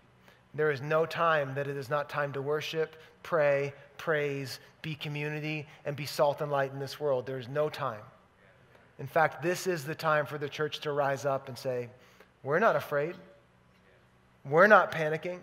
There 0.55 0.71
is 0.71 0.83
no 0.83 1.07
time 1.07 1.55
that 1.55 1.67
it 1.67 1.79
is 1.79 1.89
not 1.89 2.11
time 2.11 2.33
to 2.35 2.43
worship, 2.43 2.95
pray, 3.23 3.73
praise, 3.97 4.61
be 4.83 4.95
community, 4.95 5.67
and 5.87 5.97
be 5.97 6.05
salt 6.05 6.43
and 6.43 6.53
light 6.53 6.73
in 6.73 6.79
this 6.79 7.01
world. 7.01 7.25
There 7.25 7.39
is 7.39 7.49
no 7.49 7.71
time. 7.71 8.03
In 8.99 9.07
fact, 9.07 9.43
this 9.43 9.67
is 9.67 9.85
the 9.85 9.95
time 9.95 10.27
for 10.27 10.37
the 10.37 10.49
church 10.49 10.81
to 10.81 10.93
rise 10.93 11.25
up 11.25 11.49
and 11.49 11.57
say, 11.57 11.89
We're 12.43 12.59
not 12.59 12.77
afraid. 12.77 13.15
We're 14.45 14.67
not 14.67 14.93
panicking. 14.93 15.39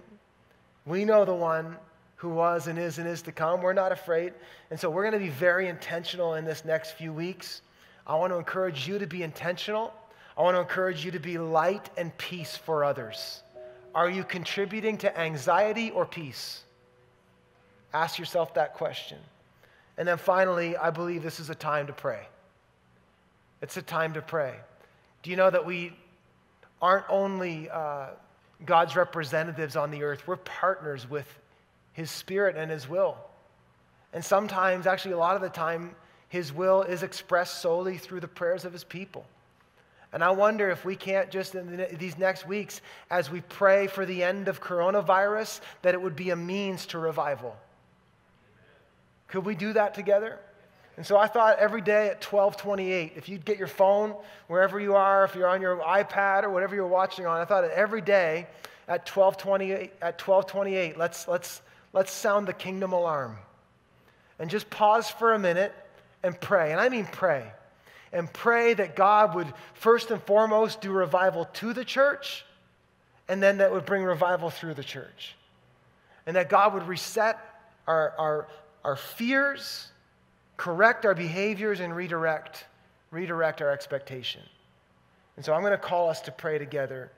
We 0.86 1.06
know 1.06 1.26
the 1.26 1.34
one 1.34 1.78
who 2.20 2.30
was 2.30 2.68
and 2.68 2.78
is 2.78 2.98
and 3.00 3.08
is 3.08 3.22
to 3.24 3.32
come. 3.32 3.62
We're 3.62 3.74
not 3.74 3.92
afraid. 3.92 4.34
And 4.70 4.80
so 4.80 4.90
we're 4.90 5.04
going 5.04 5.14
to 5.14 5.26
be 5.26 5.30
very 5.30 5.70
intentional 5.70 6.36
in 6.36 6.44
this 6.44 6.66
next 6.66 6.92
few 6.92 7.14
weeks. 7.14 7.62
I 8.06 8.16
want 8.16 8.34
to 8.34 8.38
encourage 8.38 8.88
you 8.88 9.00
to 9.00 9.08
be 9.08 9.24
intentional. 9.24 9.94
I 10.38 10.42
want 10.42 10.56
to 10.56 10.60
encourage 10.60 11.06
you 11.06 11.12
to 11.12 11.20
be 11.20 11.38
light 11.38 11.90
and 11.98 12.16
peace 12.18 12.58
for 12.58 12.84
others. 12.84 13.42
Are 13.96 14.10
you 14.10 14.26
contributing 14.26 14.98
to 14.98 15.18
anxiety 15.18 15.92
or 15.92 16.06
peace? 16.06 16.64
Ask 17.94 18.20
yourself 18.20 18.54
that 18.56 18.74
question. 18.74 19.18
And 19.98 20.06
then 20.06 20.18
finally, 20.18 20.76
I 20.76 20.90
believe 20.90 21.24
this 21.24 21.40
is 21.40 21.50
a 21.50 21.56
time 21.56 21.88
to 21.88 21.94
pray. 21.94 22.28
It's 23.62 23.78
a 23.78 23.82
time 23.82 24.14
to 24.14 24.22
pray. 24.22 24.56
Do 25.24 25.30
you 25.30 25.38
know 25.38 25.50
that 25.50 25.66
we 25.66 25.94
aren't 26.82 27.06
only 27.10 27.70
uh, 27.70 28.08
God's 28.66 28.96
representatives 28.96 29.78
on 29.78 29.90
the 29.90 30.04
earth, 30.04 30.28
we're 30.28 30.36
partners 30.38 31.10
with 31.10 31.28
His 32.00 32.10
Spirit 32.10 32.56
and 32.56 32.72
His 32.72 32.88
will. 32.88 33.18
And 34.14 34.24
sometimes, 34.24 34.88
actually, 34.88 35.16
a 35.16 35.18
lot 35.18 35.36
of 35.36 35.42
the 35.42 35.50
time, 35.50 35.96
His 36.30 36.54
will 36.54 36.82
is 36.82 37.04
expressed 37.04 37.62
solely 37.62 37.98
through 37.98 38.22
the 38.22 38.28
prayers 38.28 38.64
of 38.64 38.72
His 38.72 38.86
people. 38.86 39.26
And 40.14 40.24
I 40.24 40.32
wonder 40.32 40.70
if 40.70 40.86
we 40.86 40.96
can't 40.96 41.30
just 41.30 41.56
in 41.56 41.76
the, 41.76 41.88
these 42.00 42.18
next 42.18 42.48
weeks, 42.48 42.80
as 43.12 43.30
we 43.30 43.42
pray 43.42 43.88
for 43.88 44.06
the 44.06 44.24
end 44.24 44.48
of 44.48 44.62
coronavirus, 44.62 45.60
that 45.82 45.94
it 45.94 46.02
would 46.02 46.16
be 46.16 46.30
a 46.30 46.38
means 46.38 46.86
to 46.88 47.00
revival. 47.00 47.54
Could 49.28 49.44
we 49.44 49.54
do 49.54 49.74
that 49.74 49.94
together? 49.94 50.40
And 50.96 51.06
so 51.06 51.18
I 51.18 51.28
thought 51.28 51.60
every 51.60 51.82
day 51.82 52.08
at 52.08 52.24
1228, 52.24 53.14
if 53.18 53.28
you'd 53.28 53.44
get 53.44 53.58
your 53.58 53.68
phone 53.68 54.16
wherever 54.48 54.80
you 54.80 54.96
are, 54.96 55.26
if 55.26 55.36
you're 55.36 55.48
on 55.48 55.62
your 55.62 55.78
iPad 55.80 56.44
or 56.44 56.50
whatever 56.50 56.76
you're 56.76 56.88
watching 56.88 57.26
on, 57.26 57.42
I 57.42 57.46
thought 57.46 57.66
every 57.66 58.02
day 58.02 58.48
at 58.88 59.08
1228, 59.08 59.92
at 60.02 60.20
1228 60.26 60.98
let's, 60.98 61.28
let's, 61.28 61.62
let's 61.94 62.12
sound 62.12 62.48
the 62.48 62.54
kingdom 62.54 62.94
alarm. 62.94 63.38
And 64.38 64.50
just 64.50 64.70
pause 64.70 65.10
for 65.10 65.34
a 65.34 65.40
minute 65.40 65.74
and 66.24 66.40
pray. 66.40 66.72
And 66.72 66.80
I 66.80 66.90
mean 66.90 67.08
pray. 67.12 67.52
And 68.12 68.32
pray 68.32 68.74
that 68.74 68.96
God 68.96 69.36
would 69.36 69.52
first 69.74 70.10
and 70.12 70.22
foremost 70.24 70.82
do 70.82 70.92
revival 70.92 71.46
to 71.46 71.74
the 71.74 71.86
church, 71.86 72.44
and 73.28 73.44
then 73.44 73.58
that 73.58 73.72
would 73.72 73.86
bring 73.86 74.04
revival 74.04 74.50
through 74.50 74.74
the 74.74 74.84
church. 74.84 75.36
And 76.26 76.36
that 76.36 76.50
God 76.50 76.74
would 76.74 76.88
reset 76.88 77.38
our, 77.88 78.14
our, 78.18 78.48
our 78.84 78.96
fears, 78.96 79.92
correct 80.58 81.06
our 81.06 81.14
behaviors, 81.14 81.80
and 81.80 81.96
redirect, 81.96 82.66
redirect 83.12 83.62
our 83.62 83.70
expectation. 83.70 84.42
And 85.36 85.46
so 85.46 85.54
I'm 85.54 85.62
going 85.62 85.72
to 85.72 85.78
call 85.78 86.10
us 86.10 86.22
to 86.22 86.32
pray 86.32 86.58
together 86.58 87.12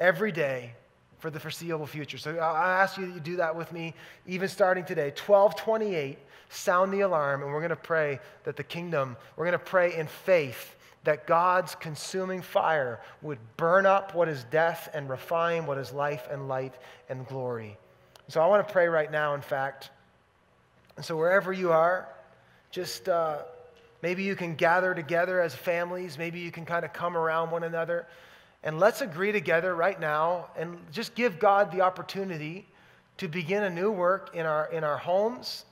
every 0.00 0.32
day 0.32 0.74
for 1.22 1.30
the 1.30 1.38
foreseeable 1.38 1.86
future. 1.86 2.18
So 2.18 2.36
I 2.36 2.82
ask 2.82 2.98
you 2.98 3.06
that 3.06 3.14
you 3.14 3.20
do 3.20 3.36
that 3.36 3.54
with 3.54 3.70
me, 3.70 3.94
even 4.26 4.48
starting 4.48 4.84
today. 4.84 5.10
1228, 5.10 6.18
sound 6.48 6.92
the 6.92 7.02
alarm, 7.02 7.44
and 7.44 7.52
we're 7.52 7.60
going 7.60 7.70
to 7.70 7.76
pray 7.76 8.18
that 8.42 8.56
the 8.56 8.64
kingdom, 8.64 9.16
we're 9.36 9.44
going 9.44 9.52
to 9.52 9.64
pray 9.64 9.94
in 9.94 10.08
faith 10.08 10.74
that 11.04 11.28
God's 11.28 11.76
consuming 11.76 12.42
fire 12.42 13.00
would 13.22 13.38
burn 13.56 13.86
up 13.86 14.16
what 14.16 14.28
is 14.28 14.42
death 14.50 14.88
and 14.92 15.08
refine 15.08 15.64
what 15.64 15.78
is 15.78 15.92
life 15.92 16.26
and 16.28 16.48
light 16.48 16.74
and 17.08 17.24
glory. 17.28 17.78
So 18.26 18.40
I 18.40 18.46
want 18.48 18.66
to 18.66 18.72
pray 18.72 18.88
right 18.88 19.10
now, 19.10 19.34
in 19.36 19.42
fact. 19.42 19.90
And 20.96 21.04
so 21.04 21.16
wherever 21.16 21.52
you 21.52 21.70
are, 21.70 22.08
just 22.72 23.08
uh, 23.08 23.42
maybe 24.02 24.24
you 24.24 24.34
can 24.34 24.56
gather 24.56 24.92
together 24.92 25.40
as 25.40 25.54
families, 25.54 26.18
maybe 26.18 26.40
you 26.40 26.50
can 26.50 26.64
kind 26.64 26.84
of 26.84 26.92
come 26.92 27.16
around 27.16 27.52
one 27.52 27.62
another. 27.62 28.08
And 28.64 28.78
let's 28.78 29.00
agree 29.00 29.32
together 29.32 29.74
right 29.74 29.98
now 29.98 30.48
and 30.56 30.78
just 30.92 31.14
give 31.14 31.38
God 31.38 31.72
the 31.72 31.80
opportunity 31.80 32.66
to 33.18 33.28
begin 33.28 33.64
a 33.64 33.70
new 33.70 33.90
work 33.90 34.30
in 34.34 34.46
our, 34.46 34.70
in 34.72 34.84
our 34.84 34.96
homes, 34.96 35.64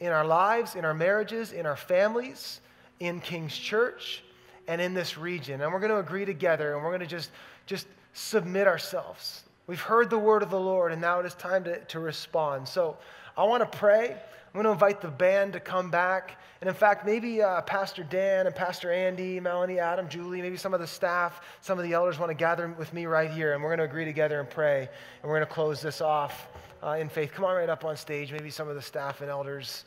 in 0.00 0.08
our 0.08 0.24
lives, 0.24 0.74
in 0.74 0.84
our 0.84 0.94
marriages, 0.94 1.52
in 1.52 1.66
our 1.66 1.76
families, 1.76 2.60
in 3.00 3.20
King's 3.20 3.56
Church, 3.56 4.22
and 4.66 4.80
in 4.80 4.94
this 4.94 5.16
region. 5.16 5.60
And 5.60 5.72
we're 5.72 5.80
going 5.80 5.92
to 5.92 5.98
agree 5.98 6.24
together 6.24 6.74
and 6.74 6.82
we're 6.82 6.90
going 6.90 7.00
to 7.00 7.06
just, 7.06 7.30
just 7.66 7.86
submit 8.12 8.66
ourselves. 8.66 9.44
We've 9.66 9.80
heard 9.80 10.10
the 10.10 10.18
word 10.18 10.42
of 10.42 10.50
the 10.50 10.60
Lord, 10.60 10.92
and 10.92 11.00
now 11.00 11.20
it 11.20 11.26
is 11.26 11.34
time 11.34 11.64
to, 11.64 11.78
to 11.78 12.00
respond. 12.00 12.66
So 12.68 12.96
I 13.36 13.44
want 13.44 13.62
to 13.62 13.78
pray. 13.78 14.16
I'm 14.54 14.58
going 14.62 14.66
to 14.66 14.72
invite 14.72 15.00
the 15.00 15.08
band 15.08 15.54
to 15.54 15.60
come 15.60 15.90
back. 15.90 16.38
And 16.60 16.68
in 16.68 16.74
fact, 16.74 17.06
maybe 17.06 17.40
uh, 17.40 17.62
Pastor 17.62 18.02
Dan 18.02 18.46
and 18.46 18.54
Pastor 18.54 18.92
Andy, 18.92 19.40
Melanie, 19.40 19.78
Adam, 19.78 20.10
Julie, 20.10 20.42
maybe 20.42 20.58
some 20.58 20.74
of 20.74 20.80
the 20.80 20.86
staff, 20.86 21.40
some 21.62 21.78
of 21.78 21.84
the 21.84 21.94
elders 21.94 22.18
want 22.18 22.28
to 22.28 22.34
gather 22.34 22.68
with 22.68 22.92
me 22.92 23.06
right 23.06 23.30
here. 23.30 23.54
And 23.54 23.62
we're 23.62 23.70
going 23.70 23.78
to 23.78 23.84
agree 23.84 24.04
together 24.04 24.40
and 24.40 24.50
pray. 24.50 24.80
And 25.22 25.30
we're 25.30 25.38
going 25.38 25.48
to 25.48 25.52
close 25.54 25.80
this 25.80 26.02
off 26.02 26.48
uh, 26.82 26.96
in 27.00 27.08
faith. 27.08 27.32
Come 27.32 27.46
on 27.46 27.56
right 27.56 27.70
up 27.70 27.86
on 27.86 27.96
stage. 27.96 28.30
Maybe 28.30 28.50
some 28.50 28.68
of 28.68 28.74
the 28.74 28.82
staff 28.82 29.22
and 29.22 29.30
elders, 29.30 29.86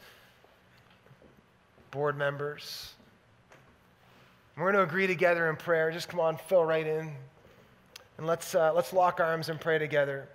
board 1.91 2.17
members. 2.17 2.93
We're 4.57 4.71
going 4.71 4.75
to 4.75 4.83
agree 4.83 5.05
together 5.05 5.47
in 5.47 5.57
prayer. 5.57 5.91
Just 5.91 6.09
come 6.09 6.19
on, 6.19 6.37
fill 6.37 6.65
right 6.65 6.87
in. 6.87 7.11
And 8.17 8.25
let's, 8.25 8.55
uh, 8.55 8.73
let's 8.73 8.93
lock 8.93 9.19
arms 9.19 9.49
and 9.49 9.61
pray 9.61 9.77
together. 9.77 10.27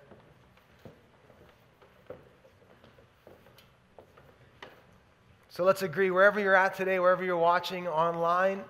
So 5.51 5.65
let's 5.65 5.81
agree 5.81 6.11
wherever 6.11 6.39
you're 6.39 6.55
at 6.55 6.75
today, 6.75 6.97
wherever 6.97 7.25
you're 7.25 7.35
watching 7.35 7.85
online, 7.85 8.63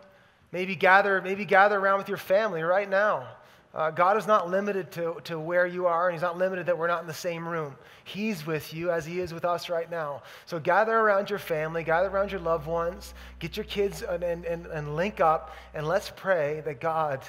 maybe 0.52 0.76
gather, 0.76 1.22
maybe 1.22 1.46
gather 1.46 1.78
around 1.78 2.00
with 2.00 2.10
your 2.10 2.18
family 2.18 2.64
right 2.64 2.90
now. 2.90 3.28
Uh, 3.72 3.92
God 3.92 4.18
is 4.18 4.26
not 4.26 4.50
limited 4.50 4.92
to, 4.94 5.16
to 5.26 5.40
where 5.40 5.68
you 5.68 5.86
are, 5.86 6.10
and 6.10 6.16
He's 6.16 6.24
not 6.24 6.40
limited 6.40 6.66
that 6.66 6.78
we're 6.78 6.88
not 6.88 7.02
in 7.02 7.08
the 7.08 7.14
same 7.14 7.48
room. 7.48 7.76
He's 8.04 8.48
with 8.48 8.74
you 8.74 8.90
as 8.90 9.06
He 9.06 9.20
is 9.20 9.32
with 9.32 9.46
us 9.46 9.70
right 9.70 9.90
now. 9.92 10.24
So 10.48 10.60
gather 10.60 10.98
around 10.98 11.30
your 11.30 11.38
family, 11.38 11.84
gather 11.84 12.10
around 12.10 12.32
your 12.32 12.42
loved 12.42 12.66
ones, 12.66 13.14
get 13.38 13.56
your 13.56 13.64
kids 13.66 14.02
and, 14.02 14.24
and, 14.24 14.44
and, 14.46 14.66
and 14.66 14.96
link 14.96 15.20
up, 15.20 15.56
and 15.76 15.88
let's 15.88 16.12
pray 16.16 16.64
that 16.66 16.82
God 16.82 17.22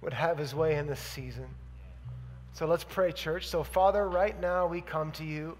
would 0.00 0.14
have 0.14 0.38
His 0.38 0.54
way 0.54 0.76
in 0.76 0.86
this 0.86 1.00
season. 1.00 1.48
So 2.54 2.66
let's 2.66 2.84
pray, 2.84 3.12
church. 3.12 3.46
So, 3.46 3.62
Father, 3.62 4.08
right 4.08 4.40
now 4.40 4.66
we 4.66 4.80
come 4.80 5.12
to 5.12 5.24
you. 5.24 5.58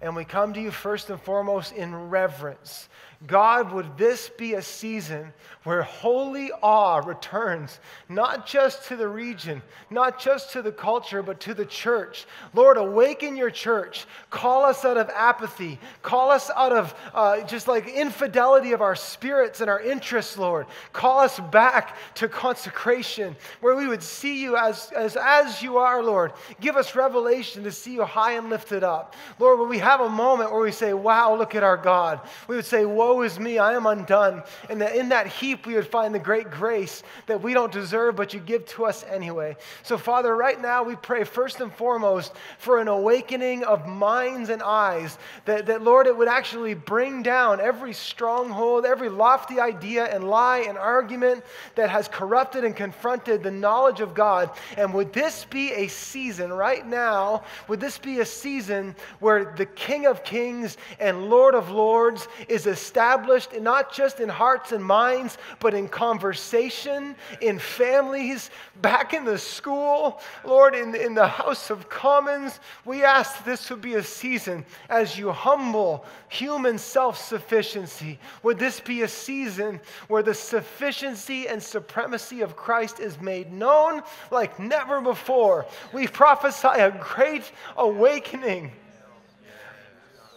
And 0.00 0.16
we 0.16 0.24
come 0.24 0.54
to 0.54 0.60
you 0.60 0.70
first 0.70 1.10
and 1.10 1.20
foremost 1.20 1.72
in 1.72 2.08
reverence. 2.08 2.88
God, 3.26 3.72
would 3.72 3.98
this 3.98 4.30
be 4.30 4.54
a 4.54 4.62
season 4.62 5.34
where 5.64 5.82
holy 5.82 6.50
awe 6.62 7.02
returns, 7.04 7.78
not 8.08 8.46
just 8.46 8.88
to 8.88 8.96
the 8.96 9.08
region, 9.08 9.60
not 9.90 10.18
just 10.18 10.52
to 10.52 10.62
the 10.62 10.72
culture, 10.72 11.22
but 11.22 11.38
to 11.40 11.52
the 11.52 11.66
church? 11.66 12.24
Lord, 12.54 12.78
awaken 12.78 13.36
your 13.36 13.50
church. 13.50 14.06
Call 14.30 14.64
us 14.64 14.86
out 14.86 14.96
of 14.96 15.10
apathy. 15.10 15.78
Call 16.00 16.30
us 16.30 16.50
out 16.56 16.72
of 16.72 16.94
uh, 17.12 17.42
just 17.42 17.68
like 17.68 17.86
infidelity 17.88 18.72
of 18.72 18.80
our 18.80 18.96
spirits 18.96 19.60
and 19.60 19.68
our 19.68 19.82
interests, 19.82 20.38
Lord. 20.38 20.66
Call 20.94 21.18
us 21.18 21.38
back 21.38 21.96
to 22.14 22.26
consecration, 22.26 23.36
where 23.60 23.76
we 23.76 23.86
would 23.86 24.02
see 24.02 24.40
you 24.40 24.56
as, 24.56 24.90
as, 24.92 25.18
as 25.20 25.62
you 25.62 25.76
are, 25.76 26.02
Lord. 26.02 26.32
Give 26.58 26.76
us 26.76 26.96
revelation 26.96 27.64
to 27.64 27.70
see 27.70 27.92
you 27.92 28.04
high 28.04 28.32
and 28.32 28.48
lifted 28.48 28.82
up. 28.82 29.14
Lord, 29.38 29.60
when 29.60 29.68
we 29.68 29.78
have 29.78 29.89
a 29.98 30.08
moment 30.08 30.52
where 30.52 30.60
we 30.60 30.70
say, 30.70 30.94
Wow, 30.94 31.34
look 31.34 31.56
at 31.56 31.64
our 31.64 31.76
God, 31.76 32.20
we 32.46 32.54
would 32.56 32.64
say, 32.64 32.84
woe 32.84 33.22
is 33.22 33.40
me, 33.40 33.58
I 33.58 33.72
am 33.74 33.86
undone. 33.86 34.42
And 34.68 34.80
that 34.80 34.94
in 34.94 35.08
that 35.08 35.26
heap 35.26 35.66
we 35.66 35.74
would 35.74 35.86
find 35.86 36.14
the 36.14 36.20
great 36.20 36.50
grace 36.50 37.02
that 37.26 37.42
we 37.42 37.54
don't 37.54 37.72
deserve, 37.72 38.16
but 38.16 38.32
you 38.34 38.40
give 38.40 38.66
to 38.66 38.84
us 38.86 39.04
anyway. 39.04 39.56
So, 39.82 39.98
Father, 39.98 40.36
right 40.36 40.60
now 40.60 40.82
we 40.82 40.96
pray 40.96 41.24
first 41.24 41.60
and 41.60 41.72
foremost 41.72 42.34
for 42.58 42.80
an 42.80 42.88
awakening 42.88 43.64
of 43.64 43.86
minds 43.86 44.50
and 44.50 44.62
eyes, 44.62 45.18
that, 45.46 45.66
that 45.66 45.82
Lord, 45.82 46.06
it 46.06 46.16
would 46.16 46.28
actually 46.28 46.74
bring 46.74 47.22
down 47.22 47.60
every 47.60 47.92
stronghold, 47.92 48.84
every 48.84 49.08
lofty 49.08 49.60
idea 49.60 50.04
and 50.04 50.24
lie 50.24 50.64
and 50.68 50.76
argument 50.76 51.44
that 51.74 51.90
has 51.90 52.08
corrupted 52.08 52.64
and 52.64 52.76
confronted 52.76 53.42
the 53.42 53.50
knowledge 53.50 54.00
of 54.00 54.14
God. 54.14 54.50
And 54.76 54.92
would 54.94 55.12
this 55.12 55.44
be 55.44 55.72
a 55.72 55.88
season 55.88 56.52
right 56.52 56.86
now? 56.86 57.44
Would 57.68 57.80
this 57.80 57.98
be 57.98 58.20
a 58.20 58.26
season 58.26 58.94
where 59.20 59.54
the 59.56 59.66
King 59.80 60.04
of 60.06 60.22
Kings 60.22 60.76
and 60.98 61.30
Lord 61.30 61.54
of 61.54 61.70
Lords 61.70 62.28
is 62.46 62.66
established? 62.66 63.58
not 63.60 63.92
just 63.92 64.20
in 64.20 64.28
hearts 64.28 64.72
and 64.72 64.84
minds, 64.84 65.38
but 65.58 65.72
in 65.72 65.88
conversation, 65.88 67.16
in 67.40 67.58
families, 67.58 68.50
back 68.82 69.14
in 69.14 69.24
the 69.24 69.38
school, 69.38 70.20
Lord, 70.44 70.74
in, 70.74 70.94
in 70.94 71.14
the 71.14 71.26
House 71.26 71.70
of 71.70 71.88
Commons. 71.88 72.60
We 72.84 73.04
ask 73.04 73.42
this 73.44 73.70
would 73.70 73.80
be 73.80 73.94
a 73.94 74.02
season 74.02 74.66
as 74.90 75.18
you 75.18 75.32
humble 75.32 76.04
human 76.28 76.76
self 76.76 77.16
sufficiency. 77.16 78.18
Would 78.42 78.58
this 78.58 78.80
be 78.80 79.02
a 79.02 79.08
season 79.08 79.80
where 80.08 80.22
the 80.22 80.34
sufficiency 80.34 81.48
and 81.48 81.62
supremacy 81.62 82.42
of 82.42 82.54
Christ 82.54 83.00
is 83.00 83.18
made 83.18 83.50
known 83.50 84.02
like 84.30 84.58
never 84.58 85.00
before? 85.00 85.64
We 85.92 86.06
prophesy 86.06 86.68
a 86.68 86.90
great 86.90 87.50
awakening 87.76 88.72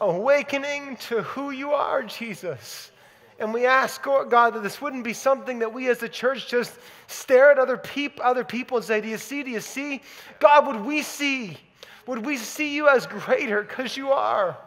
awakening 0.10 0.98
to 0.98 1.22
who 1.24 1.52
you 1.52 1.72
are, 1.72 2.04
Jesus. 2.04 2.92
And 3.40 3.54
we 3.54 3.66
ask, 3.66 4.06
oh 4.06 4.26
God, 4.26 4.54
that 4.54 4.64
this 4.64 4.82
wouldn't 4.82 5.04
be 5.04 5.14
something 5.14 5.60
that 5.60 5.74
we 5.74 5.90
as 5.90 6.00
the 6.00 6.10
church 6.10 6.48
just 6.48 6.78
stare 7.08 7.52
at 7.52 7.58
other, 7.58 7.78
peop- 7.78 8.20
other 8.24 8.44
people 8.44 8.78
and 8.78 8.86
say, 8.86 9.02
Do 9.02 9.08
you 9.08 9.18
see? 9.18 9.44
Do 9.44 9.52
you 9.52 9.60
see? 9.60 10.02
God, 10.40 10.68
would 10.68 10.86
we 10.86 11.02
see? 11.02 11.58
Would 12.06 12.26
we 12.26 12.38
see 12.38 12.76
you 12.76 12.88
as 12.88 13.08
greater? 13.08 13.64
Because 13.64 13.98
you 13.98 14.12
are. 14.12 14.58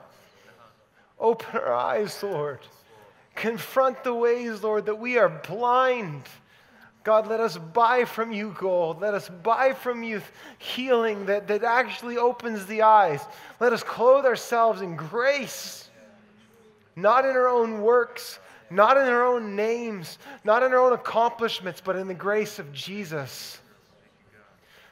Open 1.18 1.60
our 1.60 1.72
eyes, 1.72 2.22
Lord. 2.22 2.60
Confront 3.34 4.02
the 4.04 4.14
ways, 4.14 4.62
Lord, 4.62 4.86
that 4.86 4.98
we 4.98 5.18
are 5.18 5.28
blind 5.28 6.22
God, 7.06 7.28
let 7.28 7.38
us 7.38 7.56
buy 7.56 8.04
from 8.04 8.32
you 8.32 8.52
gold. 8.58 9.00
Let 9.00 9.14
us 9.14 9.28
buy 9.28 9.74
from 9.74 10.02
you 10.02 10.20
healing 10.58 11.26
that, 11.26 11.46
that 11.46 11.62
actually 11.62 12.16
opens 12.16 12.66
the 12.66 12.82
eyes. 12.82 13.24
Let 13.60 13.72
us 13.72 13.84
clothe 13.84 14.24
ourselves 14.24 14.80
in 14.80 14.96
grace, 14.96 15.88
not 16.96 17.24
in 17.24 17.30
our 17.30 17.46
own 17.46 17.80
works, 17.82 18.40
not 18.70 18.96
in 18.96 19.04
our 19.04 19.24
own 19.24 19.54
names, 19.54 20.18
not 20.42 20.64
in 20.64 20.72
our 20.72 20.80
own 20.80 20.94
accomplishments, 20.94 21.80
but 21.80 21.94
in 21.94 22.08
the 22.08 22.12
grace 22.12 22.58
of 22.58 22.72
Jesus. 22.72 23.60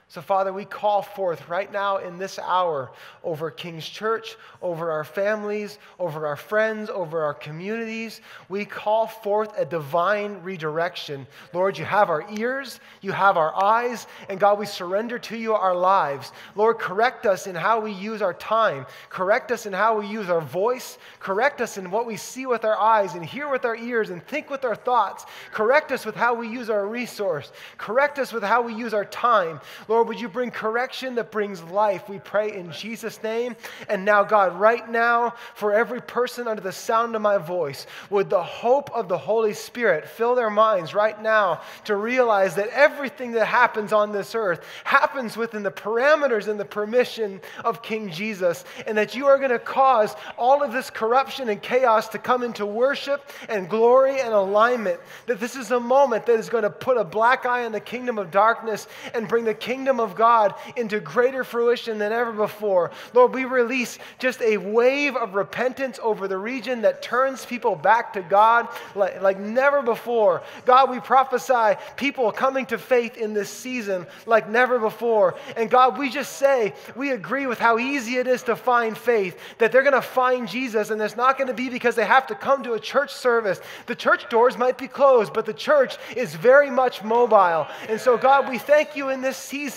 So, 0.09 0.21
Father, 0.21 0.53
we 0.53 0.67
call 0.67 1.03
forth 1.03 1.49
right 1.49 1.73
now 1.73 1.97
in 1.97 2.19
this 2.19 2.39
hour 2.39 2.93
over 3.25 3.51
King's 3.51 3.89
Church, 3.89 4.37
over 4.61 4.91
our 4.91 5.03
families, 5.03 5.79
over 5.99 6.27
our 6.27 6.37
friends, 6.37 6.91
over 6.91 7.23
our 7.23 7.33
communities. 7.35 8.21
We 8.49 8.65
call 8.65 9.07
forth 9.07 9.59
a 9.59 9.65
divine 9.65 10.41
redirection. 10.43 11.27
Lord, 11.53 11.79
you 11.79 11.87
have 11.87 12.11
our 12.11 12.25
ears, 12.39 12.81
you 13.01 13.13
have 13.13 13.37
our 13.39 13.61
eyes, 13.61 14.07
and 14.29 14.39
God, 14.39 14.59
we 14.59 14.67
surrender 14.67 15.19
to 15.21 15.37
you 15.37 15.55
our 15.55 15.75
lives. 15.75 16.33
Lord, 16.55 16.79
correct 16.79 17.25
us 17.25 17.47
in 17.47 17.55
how 17.55 17.81
we 17.81 17.91
use 17.91 18.21
our 18.21 18.35
time, 18.35 18.87
correct 19.09 19.51
us 19.51 19.65
in 19.65 19.73
how 19.73 19.99
we 19.99 20.07
use 20.07 20.29
our 20.29 20.43
voice, 20.43 20.99
correct 21.19 21.61
us 21.63 21.79
in 21.79 21.91
what 21.91 22.07
we 22.07 22.17
see 22.17 22.45
with 22.47 22.65
our 22.65 22.79
eyes 22.79 23.15
and 23.15 23.25
hear 23.25 23.49
with 23.49 23.65
our 23.65 23.77
ears 23.77 24.11
and 24.11 24.25
think 24.27 24.51
with 24.51 24.65
our 24.65 24.77
thoughts, 24.77 25.25
correct 25.51 25.91
us 25.93 26.05
with 26.05 26.15
how 26.15 26.35
we 26.35 26.47
use 26.47 26.69
our 26.69 26.87
resource, 26.87 27.53
correct 27.79 28.19
us 28.19 28.33
with 28.33 28.43
how 28.43 28.61
we 28.61 28.75
use 28.75 28.93
our 28.93 29.07
time. 29.07 29.61
Lord, 29.89 30.04
Lord, 30.05 30.17
would 30.17 30.21
you 30.21 30.29
bring 30.29 30.51
correction 30.51 31.15
that 31.15 31.31
brings 31.31 31.63
life? 31.63 32.11
We 32.11 32.19
pray 32.19 32.55
in 32.55 32.71
Jesus' 32.73 33.23
name. 33.23 33.57
And 33.89 34.05
now, 34.05 34.23
God, 34.23 34.55
right 34.55 34.87
now, 34.87 35.33
for 35.55 35.73
every 35.73 36.03
person 36.03 36.47
under 36.47 36.61
the 36.61 36.73
sound 36.73 37.17
of 37.17 37.23
my 37.23 37.39
voice, 37.39 37.87
would 38.11 38.29
the 38.29 38.43
hope 38.43 38.91
of 38.91 39.09
the 39.09 39.17
Holy 39.17 39.55
Spirit 39.55 40.07
fill 40.07 40.35
their 40.35 40.51
minds 40.51 40.93
right 40.93 41.19
now 41.23 41.63
to 41.85 41.97
realize 41.97 42.55
that 42.57 42.69
everything 42.69 43.33
that 43.33 43.47
happens 43.47 43.95
on 43.95 44.13
this 44.13 44.35
earth 44.35 44.63
happens 44.85 45.39
within 45.39 45.63
the 45.63 45.71
parameters 45.71 46.49
and 46.49 46.61
the 46.61 46.67
permission 46.67 47.41
of 47.65 47.81
King 47.81 48.11
Jesus, 48.11 48.67
and 48.87 48.99
that 48.99 49.15
you 49.15 49.25
are 49.25 49.39
going 49.39 49.53
to 49.53 49.59
cause 49.59 50.15
all 50.37 50.63
of 50.63 50.71
this 50.71 50.91
corruption 50.91 51.49
and 51.49 51.63
chaos 51.63 52.09
to 52.09 52.19
come 52.19 52.43
into 52.43 52.67
worship 52.67 53.31
and 53.49 53.71
glory 53.71 54.21
and 54.21 54.35
alignment. 54.35 55.01
That 55.29 55.41
this 55.41 55.57
is 55.57 55.71
a 55.71 55.81
moment 55.81 56.27
that 56.27 56.39
is 56.39 56.51
going 56.51 56.65
to 56.65 56.69
put 56.71 56.99
a 56.99 57.05
black 57.05 57.47
eye 57.47 57.65
on 57.65 57.73
the 57.73 57.81
kingdom 57.81 58.19
of 58.19 58.31
darkness 58.31 58.87
and 59.15 59.27
bring 59.27 59.45
the 59.45 59.55
kingdom 59.55 59.84
kingdom 59.85 60.01
of 60.01 60.17
God 60.17 60.55
into 60.77 60.99
greater 60.99 61.45
fruition 61.45 61.99
than 61.99 62.11
ever 62.11 62.33
before. 62.33 62.91
Lord, 63.13 63.35
we 63.35 63.45
release 63.45 63.99
just 64.19 64.41
a 64.41 64.57
wave 64.57 65.15
of 65.15 65.35
repentance 65.35 66.01
over 66.03 66.27
the 66.27 66.39
region 66.39 66.81
that 66.83 67.03
turns 67.03 67.45
people 67.45 67.77
back 67.77 68.15
to 68.15 68.23
God 68.23 68.67
like, 68.95 69.21
like 69.21 69.39
never 69.39 69.83
before. 69.83 70.43
God, 70.65 70.89
we 70.89 71.01
prophesy 71.01 71.79
people 71.97 72.33
coming 72.33 72.65
to 72.67 72.79
faith 72.79 73.19
in 73.19 73.35
this 73.35 73.51
season 73.51 74.07
like 74.25 74.49
never 74.49 74.79
before. 74.79 75.35
And 75.55 75.69
God, 75.69 75.99
we 75.99 76.09
just 76.09 76.39
say, 76.39 76.73
we 76.97 77.11
agree 77.11 77.47
with 77.47 77.59
how 77.59 77.79
easy 77.79 78.17
it 78.17 78.27
is 78.27 78.43
to 78.45 78.57
find 78.57 78.97
faith, 78.97 79.39
that 79.59 79.71
they're 79.71 79.83
going 79.83 79.93
to 79.93 80.01
find 80.01 80.49
Jesus, 80.49 80.89
and 80.89 81.03
it's 81.03 81.15
not 81.15 81.37
going 81.37 81.49
to 81.49 81.55
be 81.55 81.69
because 81.69 81.95
they 81.95 82.07
have 82.07 82.27
to 82.29 82.35
come 82.35 82.63
to 82.63 82.73
a 82.73 82.81
church 82.81 83.13
service. 83.13 83.61
The 83.85 83.95
church 83.95 84.31
doors 84.31 84.57
might 84.57 84.79
be 84.79 84.89
closed, 84.89 85.35
but 85.35 85.45
the 85.45 85.53
church 85.53 85.99
is 86.17 86.35
very 86.35 86.71
much 86.71 87.05
mobile. 87.05 87.67
And 87.91 88.01
so, 88.01 88.17
God, 88.17 88.49
we 88.49 88.57
thank 88.57 88.97
you 88.97 89.11
in 89.11 89.21
this 89.21 89.37
season 89.37 89.74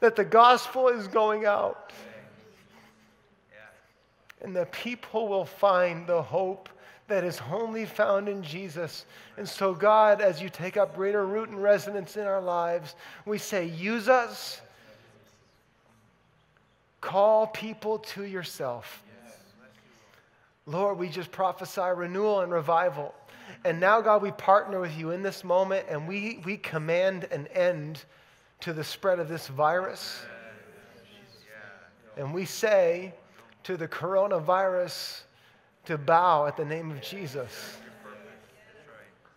that 0.00 0.16
the 0.16 0.24
gospel 0.24 0.88
is 0.88 1.08
going 1.08 1.46
out. 1.46 1.92
And 4.42 4.54
the 4.54 4.66
people 4.66 5.28
will 5.28 5.46
find 5.46 6.06
the 6.06 6.22
hope 6.22 6.68
that 7.08 7.24
is 7.24 7.40
only 7.52 7.84
found 7.84 8.28
in 8.28 8.42
Jesus. 8.42 9.06
And 9.36 9.48
so, 9.48 9.74
God, 9.74 10.20
as 10.20 10.42
you 10.42 10.48
take 10.48 10.76
up 10.76 10.94
greater 10.94 11.24
root 11.24 11.48
and 11.48 11.62
resonance 11.62 12.16
in 12.16 12.24
our 12.24 12.40
lives, 12.40 12.94
we 13.24 13.38
say, 13.38 13.66
use 13.66 14.08
us. 14.08 14.60
Call 17.00 17.46
people 17.46 17.98
to 17.98 18.24
yourself. 18.24 19.02
Lord, 20.66 20.98
we 20.98 21.08
just 21.08 21.30
prophesy 21.30 21.80
renewal 21.94 22.40
and 22.40 22.52
revival. 22.52 23.14
And 23.64 23.80
now, 23.80 24.00
God, 24.00 24.22
we 24.22 24.32
partner 24.32 24.80
with 24.80 24.96
you 24.96 25.10
in 25.10 25.22
this 25.22 25.44
moment 25.44 25.86
and 25.88 26.06
we, 26.06 26.40
we 26.44 26.56
command 26.56 27.24
an 27.30 27.46
end 27.48 28.04
to 28.60 28.72
the 28.72 28.84
spread 28.84 29.18
of 29.18 29.28
this 29.28 29.48
virus. 29.48 30.24
And 32.16 32.32
we 32.32 32.44
say 32.44 33.14
to 33.64 33.76
the 33.76 33.88
coronavirus 33.88 35.22
to 35.84 35.98
bow 35.98 36.46
at 36.46 36.56
the 36.56 36.64
name 36.64 36.90
of 36.90 37.00
Jesus. 37.02 37.78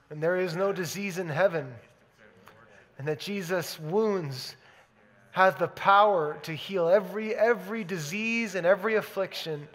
And 0.10 0.22
there 0.22 0.38
is 0.38 0.55
no 0.55 0.72
disease 0.72 1.20
in 1.20 1.30
heaven. 1.30 1.72
And 2.97 3.07
that 3.07 3.20
Jesus' 3.20 3.80
wounds 3.80 4.55
have 5.32 5.60
the 5.60 5.68
power 5.68 6.38
to 6.43 6.53
heal 6.53 6.89
every, 6.89 7.36
every 7.36 7.84
disease 7.84 8.55
and 8.55 8.66
every 8.66 8.95
affliction. 8.95 9.68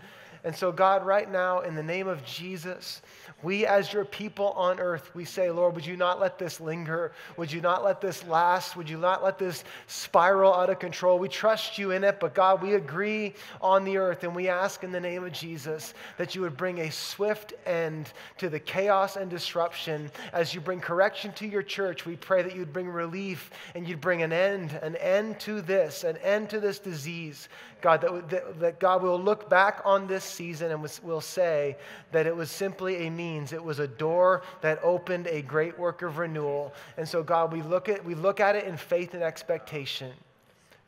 And 0.42 0.54
so, 0.54 0.72
God, 0.72 1.06
right 1.06 1.30
now, 1.30 1.60
in 1.60 1.74
the 1.74 1.82
name 1.82 2.08
of 2.08 2.24
Jesus, 2.24 3.00
we, 3.42 3.66
as 3.66 3.92
your 3.92 4.06
people 4.06 4.52
on 4.52 4.80
earth, 4.80 5.14
we 5.14 5.24
say, 5.24 5.50
Lord, 5.50 5.74
would 5.74 5.84
you 5.84 5.96
not 5.96 6.18
let 6.18 6.38
this 6.38 6.60
linger? 6.60 7.12
Would 7.36 7.52
you 7.52 7.60
not 7.60 7.84
let 7.84 8.00
this 8.00 8.26
last? 8.26 8.74
Would 8.76 8.88
you 8.88 8.96
not 8.96 9.22
let 9.22 9.38
this 9.38 9.64
spiral 9.86 10.54
out 10.54 10.70
of 10.70 10.78
control? 10.78 11.18
We 11.18 11.28
trust 11.28 11.76
you 11.76 11.90
in 11.90 12.04
it, 12.04 12.20
but 12.20 12.34
God, 12.34 12.62
we 12.62 12.74
agree 12.74 13.34
on 13.60 13.84
the 13.84 13.98
earth 13.98 14.24
and 14.24 14.34
we 14.34 14.48
ask 14.48 14.82
in 14.82 14.92
the 14.92 15.00
name 15.00 15.24
of 15.24 15.32
Jesus 15.32 15.92
that 16.16 16.34
you 16.34 16.40
would 16.40 16.56
bring 16.56 16.80
a 16.80 16.90
swift 16.90 17.52
end 17.66 18.12
to 18.38 18.48
the 18.48 18.60
chaos 18.60 19.16
and 19.16 19.30
disruption. 19.30 20.10
As 20.32 20.54
you 20.54 20.60
bring 20.62 20.80
correction 20.80 21.32
to 21.32 21.46
your 21.46 21.62
church, 21.62 22.06
we 22.06 22.16
pray 22.16 22.42
that 22.42 22.56
you'd 22.56 22.72
bring 22.72 22.88
relief 22.88 23.50
and 23.74 23.86
you'd 23.86 24.00
bring 24.00 24.22
an 24.22 24.32
end, 24.32 24.72
an 24.82 24.96
end 24.96 25.38
to 25.40 25.60
this, 25.60 26.04
an 26.04 26.16
end 26.18 26.48
to 26.50 26.60
this 26.60 26.78
disease. 26.78 27.48
God, 27.84 28.00
that, 28.00 28.30
that, 28.30 28.60
that 28.60 28.80
God 28.80 29.02
will 29.02 29.20
look 29.20 29.50
back 29.50 29.82
on 29.84 30.06
this 30.06 30.24
season 30.24 30.70
and 30.70 30.80
will 31.02 31.20
say 31.20 31.76
that 32.12 32.26
it 32.26 32.34
was 32.34 32.50
simply 32.50 33.06
a 33.06 33.10
means. 33.10 33.52
It 33.52 33.62
was 33.62 33.78
a 33.78 33.86
door 33.86 34.40
that 34.62 34.82
opened 34.82 35.26
a 35.26 35.42
great 35.42 35.78
work 35.78 36.00
of 36.00 36.16
renewal. 36.16 36.72
And 36.96 37.06
so, 37.06 37.22
God, 37.22 37.52
we 37.52 37.60
look 37.60 37.90
at, 37.90 38.02
we 38.02 38.14
look 38.14 38.40
at 38.40 38.56
it 38.56 38.64
in 38.64 38.78
faith 38.78 39.12
and 39.12 39.22
expectation. 39.22 40.12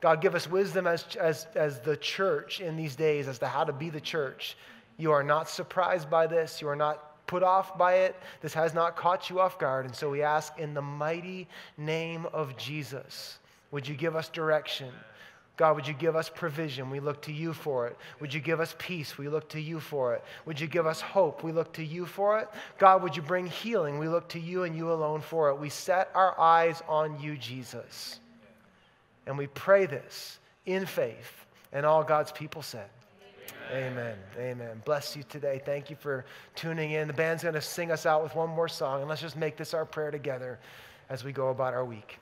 God, 0.00 0.22
give 0.22 0.34
us 0.34 0.48
wisdom 0.48 0.86
as, 0.86 1.04
as, 1.16 1.46
as 1.54 1.80
the 1.80 1.98
church 1.98 2.62
in 2.62 2.78
these 2.78 2.96
days 2.96 3.28
as 3.28 3.38
to 3.40 3.46
how 3.46 3.64
to 3.64 3.74
be 3.74 3.90
the 3.90 4.00
church. 4.00 4.56
You 4.96 5.12
are 5.12 5.22
not 5.22 5.50
surprised 5.50 6.08
by 6.08 6.26
this. 6.26 6.62
You 6.62 6.68
are 6.68 6.76
not 6.76 7.26
put 7.26 7.42
off 7.42 7.76
by 7.76 7.96
it. 7.96 8.16
This 8.40 8.54
has 8.54 8.72
not 8.72 8.96
caught 8.96 9.28
you 9.28 9.38
off 9.38 9.58
guard. 9.58 9.84
And 9.84 9.94
so 9.94 10.08
we 10.08 10.22
ask 10.22 10.58
in 10.58 10.72
the 10.72 10.80
mighty 10.80 11.46
name 11.76 12.24
of 12.32 12.56
Jesus, 12.56 13.38
would 13.70 13.86
you 13.86 13.94
give 13.94 14.16
us 14.16 14.30
direction? 14.30 14.94
God, 15.56 15.74
would 15.76 15.88
you 15.88 15.94
give 15.94 16.16
us 16.16 16.28
provision? 16.28 16.90
We 16.90 17.00
look 17.00 17.22
to 17.22 17.32
you 17.32 17.54
for 17.54 17.86
it. 17.86 17.96
Would 18.20 18.34
you 18.34 18.40
give 18.40 18.60
us 18.60 18.74
peace? 18.78 19.16
We 19.16 19.28
look 19.28 19.48
to 19.50 19.60
you 19.60 19.80
for 19.80 20.14
it. 20.14 20.22
Would 20.44 20.60
you 20.60 20.66
give 20.66 20.86
us 20.86 21.00
hope? 21.00 21.42
We 21.42 21.52
look 21.52 21.72
to 21.74 21.84
you 21.84 22.04
for 22.04 22.38
it. 22.38 22.48
God, 22.78 23.02
would 23.02 23.16
you 23.16 23.22
bring 23.22 23.46
healing? 23.46 23.98
We 23.98 24.08
look 24.08 24.28
to 24.30 24.38
you 24.38 24.64
and 24.64 24.76
you 24.76 24.92
alone 24.92 25.22
for 25.22 25.48
it. 25.48 25.58
We 25.58 25.70
set 25.70 26.10
our 26.14 26.38
eyes 26.38 26.82
on 26.88 27.18
you, 27.20 27.38
Jesus. 27.38 28.20
And 29.26 29.38
we 29.38 29.46
pray 29.46 29.86
this 29.86 30.38
in 30.66 30.84
faith. 30.84 31.46
And 31.72 31.86
all 31.86 32.04
God's 32.04 32.32
people 32.32 32.60
said, 32.60 32.88
Amen. 33.72 33.92
Amen. 33.92 34.16
Amen. 34.38 34.82
Bless 34.84 35.16
you 35.16 35.24
today. 35.28 35.60
Thank 35.64 35.88
you 35.88 35.96
for 35.96 36.26
tuning 36.54 36.92
in. 36.92 37.08
The 37.08 37.14
band's 37.14 37.42
going 37.42 37.54
to 37.54 37.62
sing 37.62 37.90
us 37.90 38.04
out 38.04 38.22
with 38.22 38.34
one 38.34 38.50
more 38.50 38.68
song. 38.68 39.00
And 39.00 39.08
let's 39.08 39.22
just 39.22 39.36
make 39.36 39.56
this 39.56 39.74
our 39.74 39.86
prayer 39.86 40.10
together 40.10 40.58
as 41.08 41.24
we 41.24 41.32
go 41.32 41.48
about 41.48 41.72
our 41.72 41.84
week. 41.84 42.18